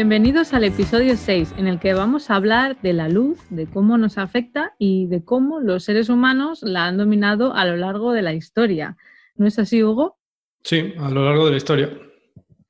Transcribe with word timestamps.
Bienvenidos 0.00 0.54
al 0.54 0.64
episodio 0.64 1.14
6, 1.14 1.56
en 1.58 1.66
el 1.66 1.78
que 1.78 1.92
vamos 1.92 2.30
a 2.30 2.36
hablar 2.36 2.80
de 2.80 2.94
la 2.94 3.10
luz, 3.10 3.38
de 3.50 3.66
cómo 3.66 3.98
nos 3.98 4.16
afecta 4.16 4.72
y 4.78 5.04
de 5.08 5.22
cómo 5.22 5.60
los 5.60 5.84
seres 5.84 6.08
humanos 6.08 6.62
la 6.62 6.86
han 6.86 6.96
dominado 6.96 7.54
a 7.54 7.66
lo 7.66 7.76
largo 7.76 8.12
de 8.14 8.22
la 8.22 8.32
historia. 8.32 8.96
¿No 9.36 9.46
es 9.46 9.58
así, 9.58 9.84
Hugo? 9.84 10.16
Sí, 10.64 10.94
a 10.98 11.10
lo 11.10 11.26
largo 11.26 11.44
de 11.44 11.50
la 11.50 11.56
historia. 11.58 11.90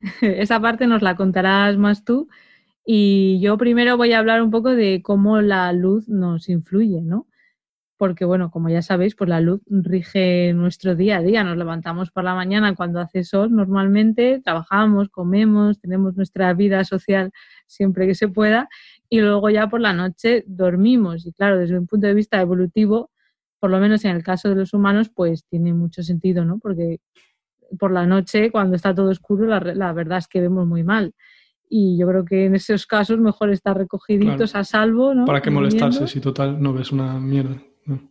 Esa 0.22 0.58
parte 0.58 0.88
nos 0.88 1.02
la 1.02 1.14
contarás 1.14 1.76
más 1.78 2.04
tú. 2.04 2.28
Y 2.84 3.38
yo 3.40 3.56
primero 3.56 3.96
voy 3.96 4.12
a 4.12 4.18
hablar 4.18 4.42
un 4.42 4.50
poco 4.50 4.70
de 4.70 5.00
cómo 5.00 5.40
la 5.40 5.72
luz 5.72 6.08
nos 6.08 6.48
influye, 6.48 7.00
¿no? 7.00 7.28
Porque 8.00 8.24
bueno, 8.24 8.50
como 8.50 8.70
ya 8.70 8.80
sabéis, 8.80 9.14
pues 9.14 9.28
la 9.28 9.42
luz 9.42 9.60
rige 9.66 10.54
nuestro 10.54 10.96
día 10.96 11.18
a 11.18 11.22
día. 11.22 11.44
Nos 11.44 11.58
levantamos 11.58 12.10
por 12.10 12.24
la 12.24 12.34
mañana 12.34 12.74
cuando 12.74 12.98
hace 12.98 13.24
sol 13.24 13.54
normalmente, 13.54 14.40
trabajamos, 14.42 15.10
comemos, 15.10 15.78
tenemos 15.78 16.16
nuestra 16.16 16.54
vida 16.54 16.82
social 16.84 17.30
siempre 17.66 18.06
que 18.06 18.14
se 18.14 18.28
pueda 18.28 18.70
y 19.10 19.20
luego 19.20 19.50
ya 19.50 19.68
por 19.68 19.82
la 19.82 19.92
noche 19.92 20.44
dormimos. 20.46 21.26
Y 21.26 21.32
claro, 21.34 21.58
desde 21.58 21.78
un 21.78 21.86
punto 21.86 22.06
de 22.06 22.14
vista 22.14 22.40
evolutivo, 22.40 23.10
por 23.58 23.70
lo 23.70 23.78
menos 23.78 24.02
en 24.06 24.16
el 24.16 24.22
caso 24.22 24.48
de 24.48 24.54
los 24.54 24.72
humanos, 24.72 25.10
pues 25.14 25.44
tiene 25.44 25.74
mucho 25.74 26.02
sentido, 26.02 26.46
¿no? 26.46 26.58
Porque 26.58 27.00
por 27.78 27.92
la 27.92 28.06
noche, 28.06 28.50
cuando 28.50 28.76
está 28.76 28.94
todo 28.94 29.10
oscuro, 29.10 29.44
la, 29.46 29.92
verdad 29.92 30.16
es 30.16 30.26
que 30.26 30.40
vemos 30.40 30.66
muy 30.66 30.84
mal. 30.84 31.12
Y 31.68 31.98
yo 31.98 32.06
creo 32.06 32.24
que 32.24 32.46
en 32.46 32.54
esos 32.54 32.86
casos 32.86 33.18
mejor 33.18 33.50
estar 33.50 33.76
recogiditos 33.76 34.54
a 34.54 34.64
salvo, 34.64 35.12
¿no? 35.12 35.26
¿Para 35.26 35.42
qué 35.42 35.50
molestarse 35.50 36.06
si 36.06 36.18
total 36.18 36.62
no 36.62 36.72
ves 36.72 36.92
una 36.92 37.20
mierda? 37.20 37.60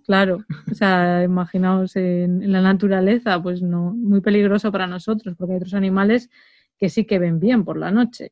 Claro, 0.05 0.45
o 0.69 0.73
sea, 0.73 1.23
imaginaos 1.23 1.95
en, 1.95 2.52
la 2.52 2.61
naturaleza, 2.61 3.41
pues 3.41 3.61
no, 3.61 3.94
muy 3.94 4.21
peligroso 4.21 4.71
para 4.71 4.88
nosotros, 4.88 5.36
porque 5.38 5.53
hay 5.53 5.58
otros 5.58 5.73
animales 5.73 6.30
que 6.77 6.89
sí 6.89 7.05
que 7.05 7.19
ven 7.19 7.39
bien 7.39 7.66
por 7.66 7.77
la 7.77 7.91
noche. 7.91 8.31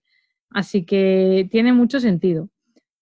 Así 0.50 0.86
que 0.86 1.48
tiene 1.52 1.74
mucho 1.74 2.00
sentido. 2.00 2.50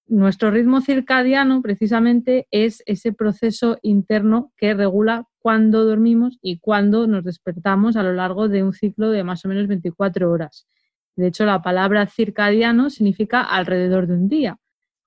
Nuestro 0.07 0.51
ritmo 0.51 0.81
circadiano 0.81 1.61
precisamente 1.61 2.47
es 2.51 2.83
ese 2.85 3.11
proceso 3.11 3.77
interno 3.81 4.51
que 4.57 4.73
regula 4.73 5.27
cuándo 5.39 5.85
dormimos 5.85 6.37
y 6.41 6.59
cuándo 6.59 7.07
nos 7.07 7.23
despertamos 7.23 7.95
a 7.95 8.03
lo 8.03 8.13
largo 8.13 8.47
de 8.47 8.63
un 8.63 8.73
ciclo 8.73 9.09
de 9.09 9.23
más 9.23 9.45
o 9.45 9.47
menos 9.47 9.67
24 9.67 10.31
horas. 10.31 10.67
De 11.15 11.27
hecho, 11.27 11.45
la 11.45 11.61
palabra 11.61 12.05
circadiano 12.07 12.89
significa 12.89 13.41
alrededor 13.41 14.05
de 14.07 14.13
un 14.13 14.27
día 14.27 14.59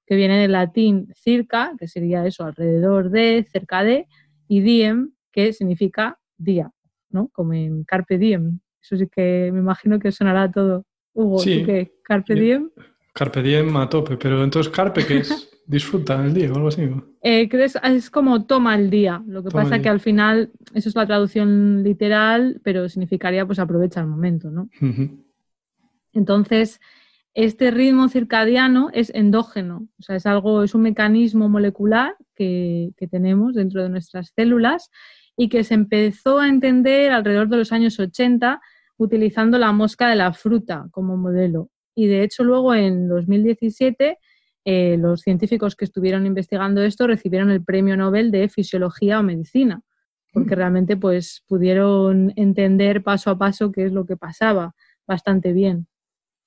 que 0.09 0.17
viene 0.17 0.41
del 0.41 0.53
latín 0.53 1.13
circa, 1.15 1.75
que 1.79 1.87
sería 1.87 2.27
eso, 2.27 2.47
alrededor 2.47 3.11
de, 3.11 3.47
cerca 3.53 3.85
de, 3.85 4.07
y 4.49 4.61
diem, 4.61 5.11
que 5.31 5.53
significa 5.53 6.19
día, 6.39 6.71
¿no? 7.11 7.29
Como 7.29 7.53
en 7.53 7.85
carpe 7.85 8.17
diem. 8.17 8.61
Eso 8.81 8.97
sí 8.97 9.07
que 9.07 9.51
me 9.53 9.59
imagino 9.59 9.99
que 9.99 10.11
sonará 10.11 10.51
todo. 10.51 10.87
Hugo, 11.13 11.43
¿tú 11.43 11.67
qué? 11.67 11.93
¿Carpe 12.03 12.35
diem? 12.35 12.71
Carpe 13.13 13.43
diem 13.43 13.77
a 13.77 13.87
tope, 13.87 14.17
pero 14.17 14.43
entonces 14.43 14.73
carpe, 14.73 15.05
¿qué 15.05 15.19
es? 15.19 15.51
Disfruta 15.67 16.25
el 16.25 16.33
día 16.33 16.51
o 16.51 16.55
algo 16.55 16.69
así. 16.69 16.89
Eh, 17.21 17.47
es, 17.53 18.09
como 18.09 18.47
toma 18.47 18.77
el 18.77 18.89
día. 18.89 19.23
Lo 19.27 19.45
que 19.45 19.51
pasa 19.51 19.77
es 19.77 19.83
que 19.83 19.91
al 19.91 20.01
final, 20.01 20.51
eso 20.73 20.89
es 20.89 20.95
la 20.95 21.05
traducción 21.05 21.83
literal, 21.83 22.63
pero 22.65 22.89
significaría 22.89 23.45
pues 23.45 23.59
aprovecha 23.59 24.01
el 24.01 24.07
momento, 24.07 24.51
¿no? 24.51 24.71
Entonces, 26.15 26.81
este 27.39 27.71
ritmo 27.71 28.09
circadiano 28.09 28.91
es 28.93 29.15
endógeno, 29.15 29.87
o 30.01 30.03
sea, 30.03 30.17
es 30.17 30.27
algo, 30.27 30.65
es 30.65 30.75
un 30.75 30.83
mecanismo 30.83 31.49
molecular 31.49 32.17
que, 32.35 32.91
tenemos 33.13 33.55
dentro 33.55 33.81
de 33.81 33.89
nuestras 33.89 34.33
células 34.35 34.91
y 35.37 35.49
que 35.49 35.63
se 35.63 35.75
empezó 35.75 36.41
a 36.41 36.49
entender 36.49 37.13
alrededor 37.13 37.49
de 37.49 37.59
los 37.59 37.71
años 37.71 38.01
80 38.01 38.61
utilizando 38.97 39.57
la 39.57 39.71
mosca 39.71 40.09
de 40.09 40.17
la 40.17 40.33
fruta 40.33 40.89
como 40.91 41.17
modelo. 41.17 41.71
Y 41.95 42.09
de 42.09 42.25
hecho 42.25 42.43
luego 42.43 42.75
en 42.75 43.07
2017 43.07 44.19
eh, 44.65 44.97
los 44.99 45.21
científicos 45.21 45.77
que 45.77 45.85
estuvieron 45.85 46.27
investigando 46.27 46.83
esto 46.83 47.07
recibieron 47.07 47.51
el 47.51 47.63
premio 47.63 47.97
Nobel 47.97 48.33
de 48.33 48.49
Fisiología 48.49 49.21
o 49.21 49.23
Medicina, 49.23 49.81
porque 50.33 50.57
mm. 50.57 50.59
realmente 50.59 50.97
pues 50.97 51.45
pudieron 51.47 52.33
entender 52.35 53.05
paso 53.05 53.31
a 53.31 53.39
paso 53.39 53.71
qué 53.71 53.87
es 53.87 53.93
lo 53.93 54.07
que 54.07 54.17
pasaba 54.17 54.75
bastante 55.07 55.53
bien 55.53 55.87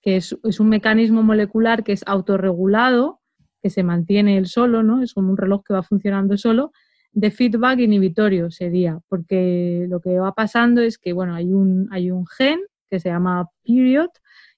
que 0.01 0.15
es, 0.17 0.35
un 0.59 0.69
mecanismo 0.69 1.23
molecular 1.23 1.83
que 1.83 1.91
es 1.91 2.03
autorregulado, 2.05 3.19
que 3.61 3.69
se 3.69 3.83
mantiene 3.83 4.37
él 4.37 4.47
solo, 4.47 4.83
¿no? 4.83 5.03
Es 5.03 5.13
como 5.13 5.29
un 5.29 5.37
reloj 5.37 5.63
que 5.63 5.73
va 5.73 5.83
funcionando 5.83 6.37
solo, 6.37 6.71
de 7.13 7.29
feedback 7.29 7.79
inhibitorio 7.79 8.49
sería, 8.51 8.99
porque 9.07 9.85
lo 9.89 9.99
que 9.99 10.17
va 10.17 10.33
pasando 10.33 10.81
es 10.81 10.97
que, 10.97 11.13
bueno, 11.13 11.35
hay 11.35 11.53
un, 11.53 11.87
hay 11.91 12.09
un 12.09 12.25
gen 12.25 12.59
que 12.89 12.99
se 12.99 13.09
llama 13.09 13.49
period, 13.63 14.09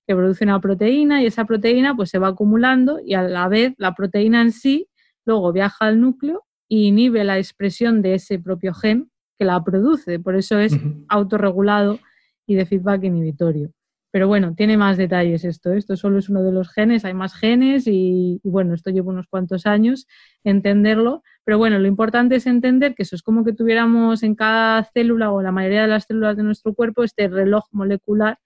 que 0.06 0.16
produce 0.16 0.44
una 0.44 0.60
proteína 0.60 1.22
y 1.22 1.28
esa 1.28 1.46
proteína 1.46 1.96
pues 1.96 2.10
se 2.10 2.20
va 2.20 2.28
acumulando 2.30 3.00
y 3.04 3.14
a 3.14 3.22
la 3.24 3.48
vez 3.48 3.74
la 3.78 3.94
proteína 3.94 4.42
en 4.42 4.52
sí 4.52 4.90
luego 5.26 5.54
viaja 5.54 5.86
al 5.86 6.02
núcleo 6.02 6.44
e 6.70 6.76
inhibe 6.76 7.24
la 7.24 7.38
expresión 7.38 8.02
de 8.02 8.16
ese 8.16 8.40
propio 8.40 8.74
gen 8.74 9.10
que 9.38 9.46
la 9.46 9.64
produce, 9.64 10.20
por 10.20 10.36
eso 10.36 10.60
es 10.60 10.78
autorregulado 11.08 12.00
y 12.46 12.56
de 12.56 12.66
feedback 12.66 13.04
inhibitorio. 13.04 13.72
Pero 14.14 14.28
bueno, 14.28 14.54
tiene 14.56 14.78
más 14.78 14.96
detalles 14.96 15.44
esto. 15.44 15.72
¿eh? 15.74 15.80
Esto 15.80 15.98
solo 15.98 16.20
es 16.20 16.30
uno 16.30 16.44
de 16.44 16.52
los 16.52 16.70
genes, 16.70 17.04
hay 17.04 17.16
más 17.16 17.34
genes 17.34 17.88
y, 17.88 18.40
bueno, 18.44 18.76
esto 18.76 18.92
lleva 18.92 19.10
unos 19.10 19.26
cuantos 19.26 19.66
años 19.66 20.06
entenderlo. 20.44 21.24
Pero 21.44 21.58
bueno, 21.58 21.80
lo 21.80 21.88
importante 21.88 22.36
es 22.36 22.46
entender 22.46 22.94
que 22.94 23.02
eso 23.02 23.16
es 23.16 23.24
como 23.24 23.44
que 23.44 23.54
tuviéramos 23.54 24.22
en 24.22 24.36
cada 24.36 24.84
célula 24.84 25.32
o 25.32 25.42
la 25.42 25.52
mayoría 25.52 25.82
de 25.82 25.88
las 25.88 26.04
células 26.04 26.38
de 26.38 26.44
nuestro 26.44 26.76
cuerpo 26.76 27.04
este 27.04 27.28
reloj 27.28 27.66
molecular 27.72 28.38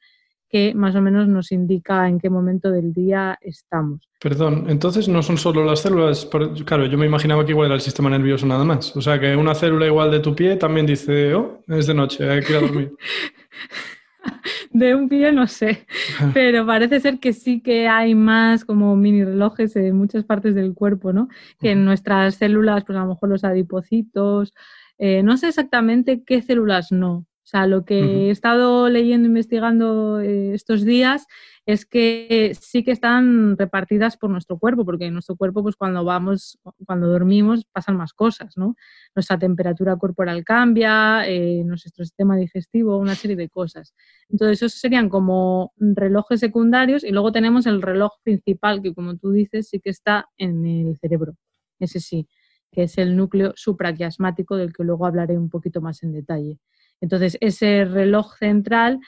que 0.47 0.73
más 0.73 0.95
o 0.95 1.01
menos 1.01 1.27
nos 1.27 1.51
indica 1.51 2.07
en 2.07 2.17
qué 2.17 2.29
momento 2.29 2.71
del 2.71 2.93
día 2.93 3.37
estamos. 3.41 4.07
Perdón, 4.21 4.67
entonces 4.69 5.09
no 5.09 5.21
son 5.21 5.37
solo 5.37 5.65
las 5.65 5.81
células, 5.81 6.29
claro, 6.65 6.85
yo 6.85 6.97
me 6.97 7.05
imaginaba 7.05 7.43
que 7.45 7.51
igual 7.51 7.65
era 7.65 7.75
el 7.75 7.81
sistema 7.81 8.09
nervioso 8.09 8.45
nada 8.45 8.63
más, 8.63 8.95
o 8.95 9.01
sea 9.01 9.19
que 9.19 9.35
una 9.35 9.53
célula 9.53 9.85
igual 9.85 10.09
de 10.11 10.21
tu 10.21 10.33
pie 10.33 10.55
también 10.55 10.85
dice, 10.85 11.35
oh, 11.35 11.61
es 11.67 11.87
de 11.87 11.93
noche, 11.93 12.29
hay 12.29 12.41
que 12.41 12.53
ir 12.53 12.57
a 12.57 12.61
dormir. 12.61 12.93
de 14.71 14.95
un 14.95 15.09
pie 15.09 15.31
no 15.31 15.47
sé, 15.47 15.85
pero 16.33 16.65
parece 16.65 16.99
ser 16.99 17.19
que 17.19 17.33
sí 17.33 17.61
que 17.61 17.87
hay 17.87 18.15
más 18.15 18.65
como 18.65 18.95
mini 18.95 19.23
relojes 19.23 19.75
en 19.75 19.95
muchas 19.95 20.23
partes 20.23 20.55
del 20.55 20.73
cuerpo, 20.73 21.13
¿no? 21.13 21.29
Que 21.59 21.71
en 21.71 21.85
nuestras 21.85 22.35
células, 22.35 22.83
pues 22.85 22.97
a 22.97 23.01
lo 23.01 23.09
mejor 23.09 23.29
los 23.29 23.43
adipocitos, 23.43 24.53
eh, 24.97 25.23
no 25.23 25.37
sé 25.37 25.49
exactamente 25.49 26.23
qué 26.25 26.41
células 26.41 26.91
no. 26.91 27.25
O 27.47 27.49
sea, 27.49 27.65
lo 27.65 27.85
que 27.85 28.27
he 28.27 28.29
estado 28.29 28.89
leyendo, 28.89 29.27
investigando 29.29 30.19
eh, 30.19 30.53
estos 30.53 30.83
días 30.83 31.27
es 31.67 31.85
que 31.85 32.55
sí 32.57 32.81
que 32.81 32.91
están 32.91 33.57
repartidas 33.57 34.15
por 34.15 34.29
nuestro 34.29 34.57
cuerpo, 34.57 34.85
porque 34.85 35.07
en 35.07 35.13
nuestro 35.13 35.35
cuerpo, 35.35 35.61
pues 35.61 35.75
cuando 35.75 36.05
vamos, 36.05 36.57
cuando 36.85 37.07
dormimos, 37.07 37.65
pasan 37.65 37.97
más 37.97 38.13
cosas, 38.13 38.55
¿no? 38.55 38.77
Nuestra 39.13 39.37
temperatura 39.37 39.97
corporal 39.97 40.45
cambia, 40.45 41.27
eh, 41.27 41.63
nuestro 41.65 42.05
sistema 42.05 42.37
digestivo, 42.37 42.97
una 42.97 43.15
serie 43.15 43.35
de 43.35 43.49
cosas. 43.49 43.93
Entonces, 44.29 44.59
esos 44.59 44.79
serían 44.79 45.09
como 45.09 45.73
relojes 45.77 46.39
secundarios 46.39 47.03
y 47.03 47.11
luego 47.11 47.33
tenemos 47.33 47.65
el 47.65 47.81
reloj 47.81 48.13
principal, 48.23 48.81
que 48.81 48.93
como 48.93 49.17
tú 49.17 49.31
dices, 49.31 49.67
sí 49.67 49.81
que 49.81 49.89
está 49.89 50.29
en 50.37 50.65
el 50.65 50.97
cerebro, 51.01 51.35
ese 51.79 51.99
sí, 51.99 52.29
que 52.71 52.83
es 52.83 52.97
el 52.97 53.17
núcleo 53.17 53.51
supraquiasmático, 53.57 54.55
del 54.55 54.71
que 54.71 54.85
luego 54.85 55.05
hablaré 55.05 55.37
un 55.37 55.49
poquito 55.49 55.81
más 55.81 56.01
en 56.01 56.13
detalle. 56.13 56.59
Entonces, 57.01 57.37
ese 57.41 57.83
reloj 57.83 58.37
central 58.37 59.01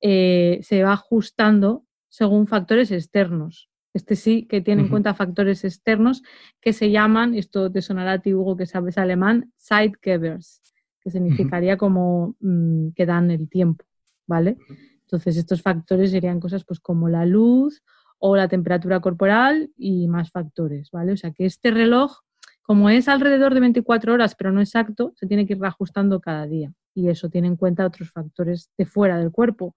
eh, 0.00 0.60
se 0.62 0.82
va 0.82 0.94
ajustando 0.94 1.85
según 2.16 2.46
factores 2.46 2.90
externos. 2.92 3.68
Este 3.92 4.16
sí 4.16 4.46
que 4.46 4.62
tiene 4.62 4.82
en 4.82 4.88
cuenta 4.88 5.12
factores 5.12 5.64
externos 5.64 6.22
que 6.62 6.72
se 6.72 6.90
llaman, 6.90 7.34
esto 7.34 7.70
te 7.70 7.82
sonará 7.82 8.12
a 8.12 8.18
ti, 8.20 8.32
Hugo, 8.32 8.56
que 8.56 8.64
sabes 8.64 8.96
alemán, 8.96 9.52
Zeitgebers, 9.60 10.62
que 10.98 11.10
significaría 11.10 11.76
como 11.76 12.34
mm, 12.40 12.92
que 12.94 13.04
dan 13.04 13.30
el 13.30 13.50
tiempo, 13.50 13.84
¿vale? 14.26 14.56
Entonces, 15.02 15.36
estos 15.36 15.60
factores 15.60 16.10
serían 16.10 16.40
cosas 16.40 16.64
pues, 16.64 16.80
como 16.80 17.10
la 17.10 17.26
luz 17.26 17.82
o 18.18 18.34
la 18.34 18.48
temperatura 18.48 19.00
corporal 19.00 19.70
y 19.76 20.08
más 20.08 20.30
factores, 20.30 20.90
¿vale? 20.90 21.12
O 21.12 21.16
sea 21.18 21.32
que 21.32 21.44
este 21.44 21.70
reloj, 21.70 22.20
como 22.62 22.88
es 22.88 23.08
alrededor 23.08 23.52
de 23.52 23.60
24 23.60 24.14
horas, 24.14 24.34
pero 24.36 24.52
no 24.52 24.62
exacto, 24.62 25.12
se 25.16 25.26
tiene 25.26 25.46
que 25.46 25.52
ir 25.52 25.62
ajustando 25.62 26.20
cada 26.20 26.46
día. 26.46 26.72
Y 26.94 27.10
eso 27.10 27.28
tiene 27.28 27.48
en 27.48 27.56
cuenta 27.56 27.84
otros 27.84 28.10
factores 28.10 28.70
de 28.78 28.86
fuera 28.86 29.18
del 29.18 29.32
cuerpo. 29.32 29.76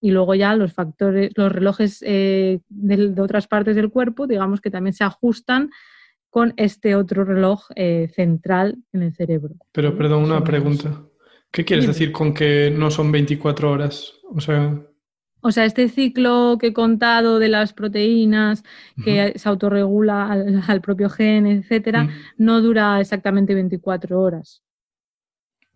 Y 0.00 0.10
luego 0.12 0.34
ya 0.34 0.54
los 0.54 0.72
factores, 0.72 1.32
los 1.36 1.50
relojes 1.50 2.02
eh, 2.06 2.60
de, 2.68 3.08
de, 3.08 3.20
otras 3.20 3.48
partes 3.48 3.74
del 3.74 3.90
cuerpo, 3.90 4.26
digamos 4.26 4.60
que 4.60 4.70
también 4.70 4.94
se 4.94 5.04
ajustan 5.04 5.70
con 6.30 6.54
este 6.56 6.94
otro 6.94 7.24
reloj 7.24 7.64
eh, 7.74 8.10
central 8.14 8.78
en 8.92 9.02
el 9.02 9.14
cerebro. 9.14 9.54
Pero, 9.72 9.96
perdón, 9.96 10.24
una 10.24 10.44
pregunta. 10.44 11.02
¿Qué 11.50 11.64
quieres 11.64 11.86
decir 11.86 12.12
con 12.12 12.34
que 12.34 12.70
no 12.70 12.90
son 12.90 13.10
24 13.10 13.70
horas? 13.70 14.12
O 14.34 14.40
sea, 14.40 14.78
O 15.40 15.50
sea, 15.50 15.64
este 15.64 15.88
ciclo 15.88 16.58
que 16.60 16.68
he 16.68 16.72
contado 16.72 17.38
de 17.38 17.48
las 17.48 17.72
proteínas, 17.72 18.64
que 19.02 19.32
se 19.36 19.48
autorregula 19.48 20.30
al, 20.30 20.62
al 20.66 20.80
propio 20.82 21.08
gen, 21.08 21.46
etcétera, 21.46 22.04
mm, 22.04 22.10
no 22.36 22.60
dura 22.60 23.00
exactamente 23.00 23.54
24 23.54 24.20
horas. 24.20 24.62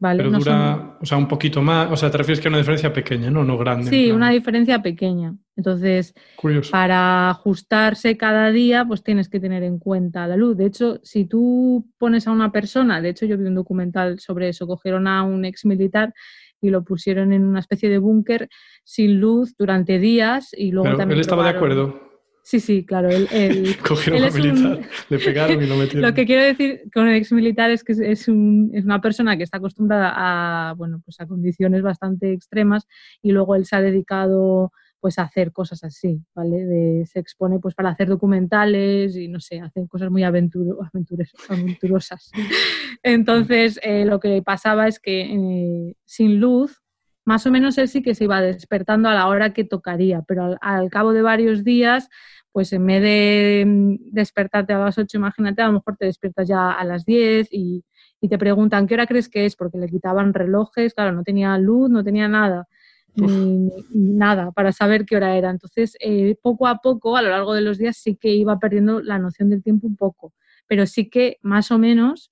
¿Vale? 0.02 0.18
pero 0.18 0.30
No 0.32 0.38
dura, 0.40 0.52
son- 0.74 0.96
o 1.00 1.06
sea, 1.06 1.16
un 1.16 1.28
poquito 1.28 1.62
más. 1.62 1.88
O 1.92 1.96
sea, 1.96 2.10
te 2.10 2.18
refieres 2.18 2.40
que 2.40 2.48
es 2.48 2.50
una 2.50 2.58
diferencia 2.58 2.92
pequeña, 2.92 3.30
¿no? 3.30 3.44
No 3.44 3.56
grande. 3.56 3.88
Sí, 3.88 4.10
una 4.10 4.30
diferencia 4.30 4.82
pequeña. 4.82 5.36
Entonces, 5.54 6.12
Curioso. 6.34 6.72
para 6.72 7.30
ajustarse 7.30 8.16
cada 8.16 8.50
día, 8.50 8.84
pues 8.84 9.04
tienes 9.04 9.28
que 9.28 9.38
tener 9.38 9.62
en 9.62 9.78
cuenta 9.78 10.26
la 10.26 10.34
luz. 10.36 10.56
De 10.56 10.66
hecho, 10.66 10.98
si 11.04 11.24
tú 11.26 11.86
pones 11.98 12.26
a 12.26 12.32
una 12.32 12.50
persona, 12.50 13.00
de 13.00 13.10
hecho 13.10 13.26
yo 13.26 13.38
vi 13.38 13.44
un 13.44 13.54
documental 13.54 14.18
sobre 14.18 14.48
eso, 14.48 14.66
cogieron 14.66 15.06
a 15.06 15.22
un 15.22 15.44
ex 15.44 15.64
militar 15.66 16.12
y 16.60 16.70
lo 16.70 16.82
pusieron 16.82 17.32
en 17.32 17.44
una 17.44 17.60
especie 17.60 17.88
de 17.88 17.98
búnker 17.98 18.48
sin 18.82 19.20
luz 19.20 19.54
durante 19.56 20.00
días 20.00 20.48
y 20.52 20.72
luego 20.72 20.84
Pero 20.86 20.96
también 20.96 21.18
él 21.18 21.20
estaba 21.20 21.44
de 21.44 21.50
acuerdo. 21.50 22.11
Sí, 22.44 22.58
sí, 22.60 22.84
claro. 22.84 23.08
Él, 23.08 23.28
él- 23.32 23.76
Cogieron 23.86 24.18
Él 24.18 24.24
a 24.24 24.28
un- 24.28 24.34
militar, 24.42 24.80
le 25.08 25.18
pegaron 25.18 25.62
y 25.62 25.66
lo 25.66 25.76
metieron. 25.78 26.02
Lo 26.02 26.14
que 26.14 26.26
quiero 26.26 26.42
decir 26.42 26.82
con 26.92 27.08
el 27.08 27.16
ex 27.16 27.32
militar 27.32 27.70
es 27.70 27.84
que 27.84 27.92
es- 27.92 28.00
es, 28.00 28.28
un- 28.28 28.70
es 28.74 28.84
una 28.84 29.00
persona 29.00 29.36
que 29.36 29.44
está 29.44 29.58
acostumbrada 29.58 30.12
a, 30.14 30.74
bueno, 30.74 31.00
pues 31.04 31.20
a 31.20 31.26
condiciones 31.26 31.82
bastante 31.82 32.32
extremas 32.32 32.86
y 33.22 33.30
luego 33.32 33.54
él 33.54 33.64
se 33.64 33.76
ha 33.76 33.80
dedicado 33.80 34.72
pues 35.00 35.18
a 35.18 35.22
hacer 35.22 35.50
cosas 35.50 35.82
así, 35.82 36.20
¿vale? 36.32 36.64
De- 36.64 37.06
se 37.06 37.18
expone 37.18 37.58
pues 37.58 37.74
para 37.74 37.90
hacer 37.90 38.06
documentales 38.08 39.16
y 39.16 39.26
no 39.28 39.40
sé, 39.40 39.60
hacen 39.60 39.86
cosas 39.88 40.10
muy 40.10 40.22
aventuro- 40.22 40.78
aventures- 40.92 41.32
aventurosas. 41.48 42.30
Entonces, 43.02 43.80
eh, 43.82 44.04
lo 44.04 44.20
que 44.20 44.42
pasaba 44.42 44.86
es 44.88 44.98
que 45.00 45.22
eh, 45.22 45.94
sin 46.04 46.38
luz, 46.40 46.81
más 47.24 47.46
o 47.46 47.50
menos 47.50 47.78
él 47.78 47.88
sí 47.88 48.02
que 48.02 48.14
se 48.14 48.24
iba 48.24 48.40
despertando 48.40 49.08
a 49.08 49.14
la 49.14 49.28
hora 49.28 49.52
que 49.52 49.64
tocaría, 49.64 50.22
pero 50.22 50.44
al, 50.44 50.58
al 50.60 50.90
cabo 50.90 51.12
de 51.12 51.22
varios 51.22 51.64
días 51.64 52.08
pues 52.52 52.72
en 52.72 52.86
vez 52.86 53.02
de 53.02 53.64
mm, 53.66 54.12
despertarte 54.12 54.72
a 54.74 54.78
las 54.78 54.98
8, 54.98 55.16
imagínate, 55.16 55.62
a 55.62 55.66
lo 55.66 55.74
mejor 55.74 55.96
te 55.96 56.06
despiertas 56.06 56.46
ya 56.46 56.70
a 56.70 56.84
las 56.84 57.04
10 57.04 57.48
y, 57.50 57.84
y 58.20 58.28
te 58.28 58.38
preguntan 58.38 58.86
qué 58.86 58.94
hora 58.94 59.06
crees 59.06 59.28
que 59.28 59.46
es, 59.46 59.56
porque 59.56 59.78
le 59.78 59.88
quitaban 59.88 60.34
relojes, 60.34 60.94
claro, 60.94 61.12
no 61.12 61.24
tenía 61.24 61.56
luz, 61.58 61.90
no 61.90 62.04
tenía 62.04 62.28
nada, 62.28 62.68
ni, 63.14 63.70
ni 63.90 64.14
nada 64.14 64.52
para 64.52 64.72
saber 64.72 65.06
qué 65.06 65.16
hora 65.16 65.36
era. 65.36 65.50
Entonces, 65.50 65.96
eh, 66.00 66.36
poco 66.42 66.66
a 66.66 66.78
poco, 66.78 67.16
a 67.16 67.22
lo 67.22 67.30
largo 67.30 67.54
de 67.54 67.62
los 67.62 67.78
días, 67.78 67.96
sí 67.96 68.16
que 68.16 68.28
iba 68.28 68.58
perdiendo 68.58 69.00
la 69.00 69.18
noción 69.18 69.50
del 69.50 69.62
tiempo 69.62 69.86
un 69.86 69.96
poco, 69.96 70.34
pero 70.66 70.86
sí 70.86 71.08
que 71.08 71.38
más 71.42 71.70
o 71.70 71.78
menos, 71.78 72.31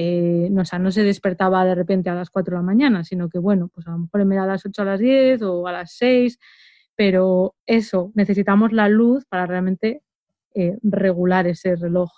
eh, 0.00 0.46
no, 0.52 0.62
o 0.62 0.64
sea, 0.64 0.78
no 0.78 0.92
se 0.92 1.02
despertaba 1.02 1.64
de 1.64 1.74
repente 1.74 2.08
a 2.08 2.14
las 2.14 2.30
4 2.30 2.52
de 2.52 2.58
la 2.58 2.62
mañana, 2.62 3.02
sino 3.02 3.28
que, 3.28 3.40
bueno, 3.40 3.66
pues 3.66 3.84
a 3.88 3.90
lo 3.90 3.98
mejor 3.98 4.20
en 4.20 4.32
a 4.34 4.46
las 4.46 4.64
8 4.64 4.82
a 4.82 4.84
las 4.84 5.00
10 5.00 5.42
o 5.42 5.66
a 5.66 5.72
las 5.72 5.96
6 5.96 6.38
pero 6.94 7.56
eso, 7.66 8.12
necesitamos 8.14 8.72
la 8.72 8.88
luz 8.88 9.24
para 9.24 9.46
realmente 9.46 10.02
eh, 10.54 10.78
regular 10.82 11.48
ese 11.48 11.74
reloj 11.74 12.10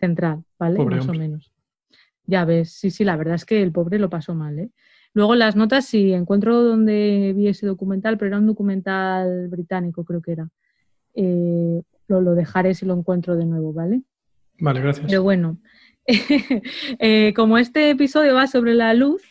central, 0.00 0.44
¿vale? 0.58 0.76
Pobre 0.76 0.96
Más 0.96 1.04
hombre. 1.06 1.18
o 1.18 1.22
menos. 1.22 1.52
Ya 2.26 2.44
ves, 2.44 2.72
sí, 2.72 2.90
sí, 2.90 3.04
la 3.04 3.16
verdad 3.16 3.34
es 3.34 3.44
que 3.44 3.62
el 3.62 3.72
pobre 3.72 3.98
lo 3.98 4.08
pasó 4.08 4.34
mal, 4.34 4.58
¿eh? 4.60 4.70
Luego 5.14 5.34
las 5.34 5.56
notas, 5.56 5.86
sí, 5.86 6.12
encuentro 6.12 6.62
donde 6.62 7.32
vi 7.36 7.48
ese 7.48 7.66
documental, 7.66 8.16
pero 8.16 8.28
era 8.28 8.38
un 8.38 8.46
documental 8.46 9.48
británico, 9.48 10.04
creo 10.04 10.22
que 10.22 10.32
era. 10.32 10.48
Eh, 11.14 11.82
lo, 12.06 12.20
lo 12.20 12.34
dejaré 12.34 12.74
si 12.74 12.86
lo 12.86 12.94
encuentro 12.94 13.36
de 13.36 13.46
nuevo, 13.46 13.72
¿vale? 13.72 14.02
Vale, 14.58 14.80
gracias. 14.80 15.06
Pero 15.08 15.22
bueno, 15.22 15.58
eh, 16.98 17.32
como 17.34 17.58
este 17.58 17.90
episodio 17.90 18.34
va 18.34 18.46
sobre 18.46 18.74
la 18.74 18.94
luz, 18.94 19.22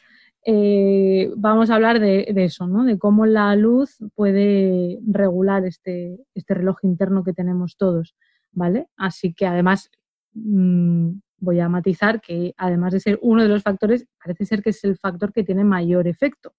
eh, 0.46 1.30
vamos 1.36 1.70
a 1.70 1.76
hablar 1.76 2.00
de, 2.00 2.26
eso, 2.38 2.66
¿no? 2.66 2.84
De 2.84 2.98
cómo 2.98 3.26
la 3.26 3.56
luz 3.56 3.98
puede 4.16 5.00
regular 5.06 5.66
este, 5.66 6.18
este 6.34 6.54
reloj 6.54 6.78
interno 6.84 7.24
que 7.24 7.34
tenemos 7.34 7.78
todos, 7.78 8.16
¿vale? 8.52 8.88
Así 8.98 9.34
que 9.34 9.46
además 9.46 9.92
mm, 10.34 11.12
voy 11.38 11.60
a 11.60 11.70
matizar 11.70 12.22
que 12.22 12.54
además 12.58 12.94
de 12.94 13.02
ser 13.02 13.20
uno 13.22 13.44
de 13.44 13.50
los 13.50 13.64
factores, 13.64 14.08
parece 14.24 14.46
ser 14.46 14.64
que 14.64 14.72
es 14.72 14.84
el 14.84 14.98
factor 14.98 15.32
que 15.34 15.44
tiene 15.44 15.64
mayor 15.64 16.08
efecto. 16.08 16.54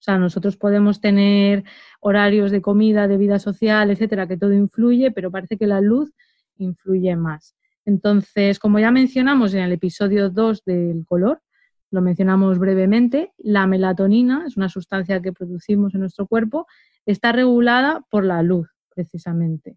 O 0.00 0.02
sea, 0.02 0.18
nosotros 0.18 0.56
podemos 0.56 1.00
tener 1.00 1.64
horarios 2.00 2.50
de 2.50 2.62
comida, 2.62 3.06
de 3.06 3.18
vida 3.18 3.38
social, 3.38 3.90
etcétera, 3.90 4.26
que 4.26 4.38
todo 4.38 4.54
influye, 4.54 5.10
pero 5.10 5.30
parece 5.30 5.58
que 5.58 5.66
la 5.66 5.82
luz 5.82 6.10
influye 6.56 7.14
más. 7.16 7.54
Entonces, 7.90 8.60
como 8.60 8.78
ya 8.78 8.92
mencionamos 8.92 9.52
en 9.52 9.64
el 9.64 9.72
episodio 9.72 10.30
2 10.30 10.62
del 10.64 11.04
color, 11.04 11.42
lo 11.90 12.00
mencionamos 12.00 12.60
brevemente, 12.60 13.32
la 13.36 13.66
melatonina 13.66 14.44
es 14.46 14.56
una 14.56 14.68
sustancia 14.68 15.20
que 15.20 15.32
producimos 15.32 15.92
en 15.94 16.02
nuestro 16.02 16.28
cuerpo, 16.28 16.68
está 17.04 17.32
regulada 17.32 18.04
por 18.08 18.24
la 18.24 18.44
luz, 18.44 18.68
precisamente. 18.94 19.76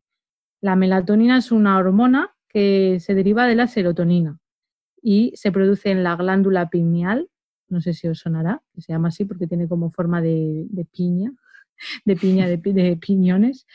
La 0.62 0.76
melatonina 0.76 1.40
es 1.40 1.52
una 1.52 1.76
hormona 1.80 2.30
que 2.50 3.00
se 3.00 3.16
deriva 3.16 3.48
de 3.48 3.56
la 3.56 3.66
serotonina 3.66 4.38
y 5.02 5.34
se 5.36 5.52
produce 5.52 5.90
en 5.90 6.04
la 6.04 6.16
glándula 6.16 6.70
pineal, 6.70 7.30
no 7.68 7.82
sé 7.82 7.94
si 7.94 8.08
os 8.08 8.20
sonará, 8.20 8.62
que 8.76 8.82
se 8.82 8.94
llama 8.94 9.08
así 9.08 9.26
porque 9.26 9.48
tiene 9.48 9.68
como 9.68 9.90
forma 9.90 10.22
de, 10.22 10.68
de 10.70 10.86
piña, 10.86 11.34
de 12.06 12.16
piña, 12.16 12.48
de, 12.48 12.58
de 12.58 12.96
piñones, 12.96 13.66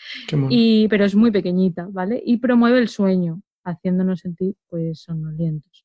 y, 0.48 0.86
pero 0.86 1.04
es 1.04 1.16
muy 1.16 1.32
pequeñita, 1.32 1.88
¿vale? 1.90 2.22
Y 2.24 2.36
promueve 2.36 2.78
el 2.78 2.86
sueño, 2.86 3.42
haciéndonos 3.68 4.20
sentir 4.20 4.56
pues 4.68 5.00
somnolientos. 5.00 5.84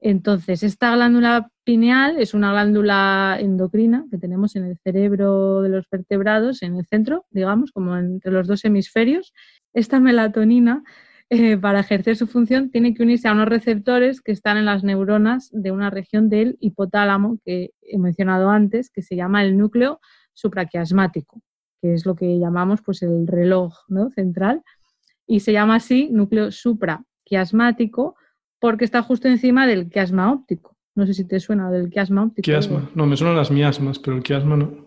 Entonces, 0.00 0.62
esta 0.62 0.94
glándula 0.94 1.50
pineal 1.64 2.18
es 2.18 2.34
una 2.34 2.52
glándula 2.52 3.38
endocrina 3.40 4.06
que 4.10 4.18
tenemos 4.18 4.54
en 4.54 4.64
el 4.66 4.76
cerebro 4.78 5.62
de 5.62 5.70
los 5.70 5.88
vertebrados, 5.90 6.62
en 6.62 6.76
el 6.76 6.86
centro, 6.86 7.24
digamos, 7.30 7.72
como 7.72 7.96
entre 7.96 8.30
los 8.30 8.46
dos 8.46 8.64
hemisferios. 8.64 9.32
Esta 9.72 9.98
melatonina, 9.98 10.84
eh, 11.30 11.56
para 11.56 11.80
ejercer 11.80 12.16
su 12.16 12.26
función, 12.26 12.70
tiene 12.70 12.94
que 12.94 13.02
unirse 13.02 13.28
a 13.28 13.32
unos 13.32 13.48
receptores 13.48 14.20
que 14.20 14.32
están 14.32 14.58
en 14.58 14.66
las 14.66 14.84
neuronas 14.84 15.50
de 15.52 15.72
una 15.72 15.90
región 15.90 16.28
del 16.28 16.56
hipotálamo 16.60 17.38
que 17.44 17.70
he 17.82 17.98
mencionado 17.98 18.50
antes, 18.50 18.90
que 18.90 19.02
se 19.02 19.16
llama 19.16 19.42
el 19.42 19.56
núcleo 19.56 20.00
supraquiasmático, 20.34 21.40
que 21.80 21.94
es 21.94 22.04
lo 22.04 22.14
que 22.14 22.38
llamamos 22.38 22.82
pues, 22.82 23.02
el 23.02 23.26
reloj 23.26 23.74
¿no? 23.88 24.10
central. 24.10 24.62
Y 25.26 25.40
se 25.40 25.52
llama 25.52 25.76
así 25.76 26.08
núcleo 26.10 26.50
supraquiasmático 26.50 28.16
porque 28.60 28.84
está 28.84 29.02
justo 29.02 29.28
encima 29.28 29.66
del 29.66 29.88
quiasma 29.88 30.32
óptico. 30.32 30.76
No 30.94 31.06
sé 31.06 31.14
si 31.14 31.24
te 31.24 31.40
suena 31.40 31.70
del 31.70 31.90
quiasma 31.90 32.24
óptico. 32.24 32.44
Quiasma. 32.44 32.90
No, 32.94 33.06
me 33.06 33.16
suenan 33.16 33.36
las 33.36 33.50
miasmas, 33.50 33.98
pero 33.98 34.16
el 34.16 34.22
quiasma 34.22 34.56
no. 34.56 34.86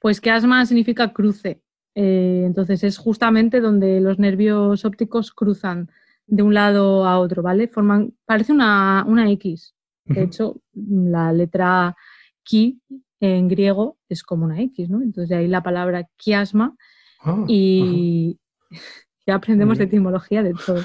Pues 0.00 0.20
quiasma 0.20 0.64
significa 0.66 1.12
cruce. 1.12 1.62
Eh, 1.94 2.44
entonces 2.46 2.84
es 2.84 2.98
justamente 2.98 3.60
donde 3.60 4.00
los 4.00 4.18
nervios 4.18 4.84
ópticos 4.84 5.32
cruzan 5.32 5.90
de 6.26 6.42
un 6.42 6.54
lado 6.54 7.06
a 7.06 7.18
otro, 7.18 7.42
¿vale? 7.42 7.66
Forman, 7.66 8.14
parece 8.24 8.52
una, 8.52 9.04
una 9.08 9.30
X. 9.32 9.74
De 10.04 10.22
hecho, 10.22 10.62
la 10.72 11.32
letra 11.32 11.94
ki 12.44 12.80
en 13.20 13.48
griego 13.48 13.98
es 14.08 14.22
como 14.22 14.44
una 14.44 14.60
X, 14.62 14.88
¿no? 14.88 15.02
Entonces 15.02 15.28
de 15.28 15.36
ahí 15.36 15.48
la 15.48 15.62
palabra 15.62 16.08
quiasma 16.16 16.76
Ah, 17.20 17.44
y 17.48 18.38
ya 19.28 19.34
aprendemos 19.36 19.78
de 19.78 19.84
etimología 19.84 20.42
de 20.42 20.54
todo 20.66 20.82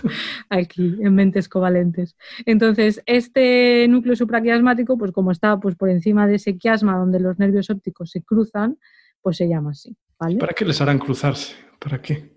aquí 0.50 0.98
en 1.02 1.16
mentes 1.16 1.50
covalentes. 1.50 2.16
Entonces, 2.46 3.02
este 3.06 3.88
núcleo 3.90 4.16
supraquiasmático, 4.16 4.98
pues 4.98 5.12
como 5.12 5.32
está 5.32 5.60
pues, 5.60 5.76
por 5.76 5.90
encima 5.90 6.28
de 6.28 6.36
ese 6.36 6.58
quiasma 6.58 6.98
donde 6.98 7.20
los 7.20 7.40
nervios 7.40 7.70
ópticos 7.72 8.12
se 8.12 8.22
cruzan, 8.22 8.78
pues 9.22 9.38
se 9.38 9.48
llama 9.48 9.72
así, 9.72 9.96
¿vale? 10.20 10.38
¿Para 10.38 10.54
qué 10.54 10.66
les 10.66 10.80
harán 10.82 11.00
cruzarse? 11.00 11.56
¿Para 11.80 12.02
qué? 12.02 12.34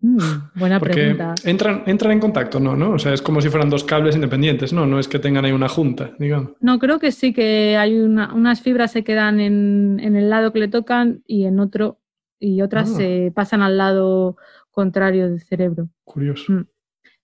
Mm, 0.00 0.18
buena 0.56 0.80
Porque 0.80 0.94
pregunta. 0.94 1.34
entran, 1.44 1.84
entran 1.86 2.10
en 2.12 2.18
contacto, 2.18 2.58
¿no? 2.58 2.74
¿no? 2.74 2.90
O 2.94 2.98
sea, 2.98 3.12
es 3.14 3.22
como 3.22 3.40
si 3.40 3.48
fueran 3.50 3.70
dos 3.70 3.84
cables 3.84 4.16
independientes, 4.16 4.72
¿no? 4.72 4.84
No 4.84 4.98
es 4.98 5.06
que 5.06 5.20
tengan 5.20 5.44
ahí 5.44 5.52
una 5.52 5.68
junta, 5.68 6.10
digamos. 6.18 6.54
No, 6.60 6.80
creo 6.80 6.98
que 6.98 7.12
sí 7.12 7.32
que 7.32 7.76
hay 7.76 7.96
una- 8.00 8.34
unas 8.34 8.60
fibras 8.62 8.90
se 8.90 9.04
quedan 9.04 9.38
en, 9.38 10.00
en 10.02 10.16
el 10.16 10.28
lado 10.28 10.52
que 10.52 10.58
le 10.58 10.66
tocan 10.66 11.22
y 11.24 11.44
en 11.44 11.60
otro, 11.60 12.00
y 12.40 12.62
otras 12.62 12.90
Ah. 12.90 12.96
se 12.96 13.32
pasan 13.32 13.62
al 13.62 13.78
lado 13.78 14.36
contrario 14.72 15.28
del 15.28 15.40
cerebro. 15.40 15.88
Curioso. 16.04 16.52
Mm. 16.52 16.66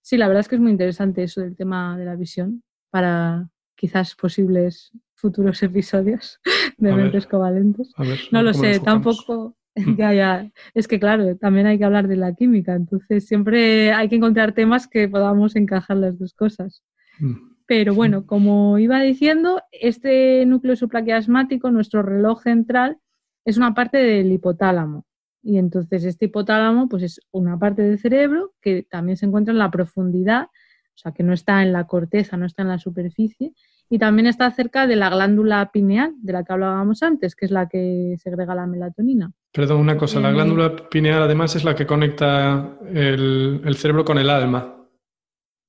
Sí, 0.01 0.17
la 0.17 0.27
verdad 0.27 0.41
es 0.41 0.47
que 0.47 0.55
es 0.55 0.61
muy 0.61 0.71
interesante 0.71 1.23
eso 1.23 1.41
del 1.41 1.55
tema 1.55 1.97
de 1.97 2.05
la 2.05 2.15
visión 2.15 2.63
para 2.89 3.49
quizás 3.75 4.15
posibles 4.15 4.91
futuros 5.15 5.61
episodios 5.63 6.39
de 6.77 6.93
mentes 6.93 7.27
covalentes. 7.27 7.91
no 8.31 8.41
lo 8.41 8.53
sé, 8.53 8.79
tampoco. 8.79 9.49
Mm. 9.49 9.53
Ya, 9.97 10.13
ya. 10.13 10.51
Es 10.73 10.89
que 10.89 10.99
claro, 10.99 11.37
también 11.37 11.65
hay 11.65 11.77
que 11.77 11.85
hablar 11.85 12.07
de 12.09 12.17
la 12.17 12.33
química, 12.33 12.73
entonces 12.73 13.27
siempre 13.27 13.93
hay 13.93 14.09
que 14.09 14.15
encontrar 14.15 14.51
temas 14.51 14.87
que 14.87 15.07
podamos 15.07 15.55
encajar 15.55 15.95
las 15.95 16.19
dos 16.19 16.33
cosas. 16.33 16.83
Mm. 17.19 17.35
Pero 17.65 17.93
bueno, 17.93 18.25
como 18.25 18.79
iba 18.79 18.99
diciendo, 18.99 19.61
este 19.71 20.43
núcleo 20.47 20.75
supraquiasmático, 20.75 21.69
nuestro 21.69 22.01
reloj 22.01 22.41
central, 22.41 22.97
es 23.45 23.57
una 23.57 23.73
parte 23.73 23.99
del 23.99 24.31
hipotálamo. 24.31 25.05
Y 25.49 25.57
entonces 25.57 26.05
este 26.05 26.25
hipotálamo 26.25 26.87
pues 26.87 27.01
es 27.01 27.21
una 27.31 27.57
parte 27.57 27.81
del 27.81 27.97
cerebro 27.97 28.53
que 28.61 28.83
también 28.83 29.17
se 29.17 29.25
encuentra 29.25 29.51
en 29.51 29.57
la 29.57 29.71
profundidad, 29.71 30.43
o 30.43 30.97
sea, 30.97 31.11
que 31.11 31.23
no 31.23 31.33
está 31.33 31.63
en 31.63 31.73
la 31.73 31.87
corteza, 31.87 32.37
no 32.37 32.45
está 32.45 32.61
en 32.61 32.67
la 32.67 32.77
superficie, 32.77 33.53
y 33.89 33.97
también 33.97 34.27
está 34.27 34.51
cerca 34.51 34.85
de 34.85 34.95
la 34.95 35.09
glándula 35.09 35.71
pineal, 35.71 36.13
de 36.21 36.33
la 36.33 36.43
que 36.43 36.53
hablábamos 36.53 37.01
antes, 37.01 37.35
que 37.35 37.47
es 37.47 37.51
la 37.51 37.67
que 37.67 38.15
segrega 38.21 38.53
la 38.53 38.67
melatonina. 38.67 39.31
Perdón, 39.51 39.81
una 39.81 39.97
cosa, 39.97 40.19
la 40.19 40.29
eh, 40.29 40.33
glándula 40.33 40.75
pineal 40.87 41.23
además 41.23 41.55
es 41.55 41.63
la 41.63 41.73
que 41.73 41.87
conecta 41.87 42.77
el, 42.93 43.75
cerebro 43.75 44.05
con 44.05 44.19
el 44.19 44.29
alma. 44.29 44.85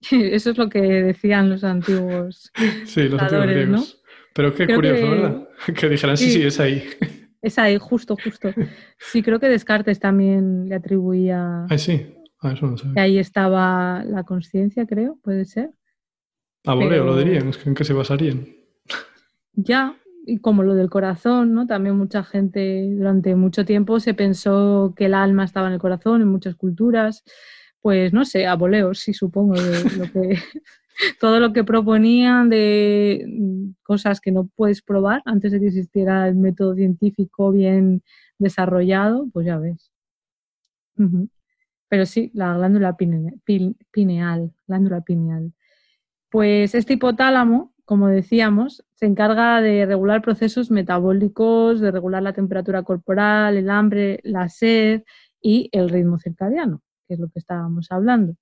Eso 0.10 0.50
es 0.50 0.58
lo 0.58 0.68
que 0.68 0.82
decían 0.82 1.48
los 1.48 1.64
antiguos. 1.64 2.52
sí, 2.84 3.08
los 3.08 3.18
antiguos 3.18 3.46
griegos. 3.46 4.02
Pero 4.34 4.54
qué 4.54 4.66
curioso, 4.74 5.10
¿verdad? 5.10 5.48
Que 5.74 5.88
dijeran, 5.88 6.18
sí, 6.18 6.32
sí, 6.32 6.42
es 6.42 6.60
ahí. 6.60 6.84
Es 7.42 7.58
ahí, 7.58 7.78
justo, 7.78 8.16
justo. 8.22 8.50
Sí, 8.98 9.22
creo 9.22 9.40
que 9.40 9.48
Descartes 9.48 9.98
también 9.98 10.68
le 10.68 10.74
atribuía. 10.74 11.66
Ah, 11.68 11.78
sí. 11.78 12.14
Ah, 12.40 12.52
eso 12.52 12.66
no 12.66 12.76
sé. 12.76 12.88
Que 12.94 13.00
ahí 13.00 13.18
estaba 13.18 14.04
la 14.04 14.24
conciencia, 14.24 14.86
creo, 14.86 15.18
puede 15.22 15.44
ser. 15.44 15.70
A 16.64 16.74
voleo 16.74 17.04
lo 17.04 17.16
dirían, 17.16 17.48
es 17.48 17.58
que 17.58 17.68
en 17.68 17.74
qué 17.74 17.84
se 17.84 17.92
basarían. 17.92 18.46
Ya, 19.54 19.96
y 20.26 20.38
como 20.38 20.62
lo 20.62 20.74
del 20.74 20.90
corazón, 20.90 21.54
¿no? 21.54 21.66
También 21.66 21.96
mucha 21.96 22.22
gente 22.22 22.88
durante 22.96 23.34
mucho 23.34 23.64
tiempo 23.64 24.00
se 24.00 24.14
pensó 24.14 24.92
que 24.96 25.06
el 25.06 25.14
alma 25.14 25.44
estaba 25.44 25.68
en 25.68 25.74
el 25.74 25.80
corazón 25.80 26.20
en 26.22 26.28
muchas 26.28 26.56
culturas. 26.56 27.24
Pues 27.80 28.12
no 28.12 28.26
sé, 28.26 28.46
a 28.46 28.54
voleo, 28.56 28.92
sí 28.92 29.14
supongo, 29.14 29.54
lo 29.54 30.04
que, 30.12 30.38
todo 31.20 31.40
lo 31.40 31.52
que 31.52 31.64
proponían 31.64 32.48
de 32.48 33.74
cosas 33.82 34.20
que 34.20 34.32
no 34.32 34.48
puedes 34.54 34.82
probar 34.82 35.22
antes 35.24 35.52
de 35.52 35.60
que 35.60 35.68
existiera 35.68 36.28
el 36.28 36.36
método 36.36 36.74
científico 36.74 37.50
bien 37.52 38.02
desarrollado, 38.38 39.28
pues 39.32 39.46
ya 39.46 39.58
ves. 39.58 39.90
Pero 41.88 42.06
sí, 42.06 42.30
la 42.34 42.54
glándula 42.54 42.96
pineal, 42.96 44.52
glándula 44.66 45.00
pineal. 45.00 45.52
Pues 46.30 46.74
este 46.74 46.92
hipotálamo, 46.92 47.74
como 47.84 48.06
decíamos, 48.08 48.84
se 48.94 49.06
encarga 49.06 49.60
de 49.60 49.86
regular 49.86 50.22
procesos 50.22 50.70
metabólicos, 50.70 51.80
de 51.80 51.90
regular 51.90 52.22
la 52.22 52.32
temperatura 52.32 52.82
corporal, 52.82 53.56
el 53.56 53.70
hambre, 53.70 54.20
la 54.22 54.48
sed 54.48 55.02
y 55.42 55.68
el 55.72 55.88
ritmo 55.88 56.18
circadiano, 56.18 56.82
que 57.08 57.14
es 57.14 57.20
lo 57.20 57.28
que 57.30 57.40
estábamos 57.40 57.90
hablando. 57.90 58.36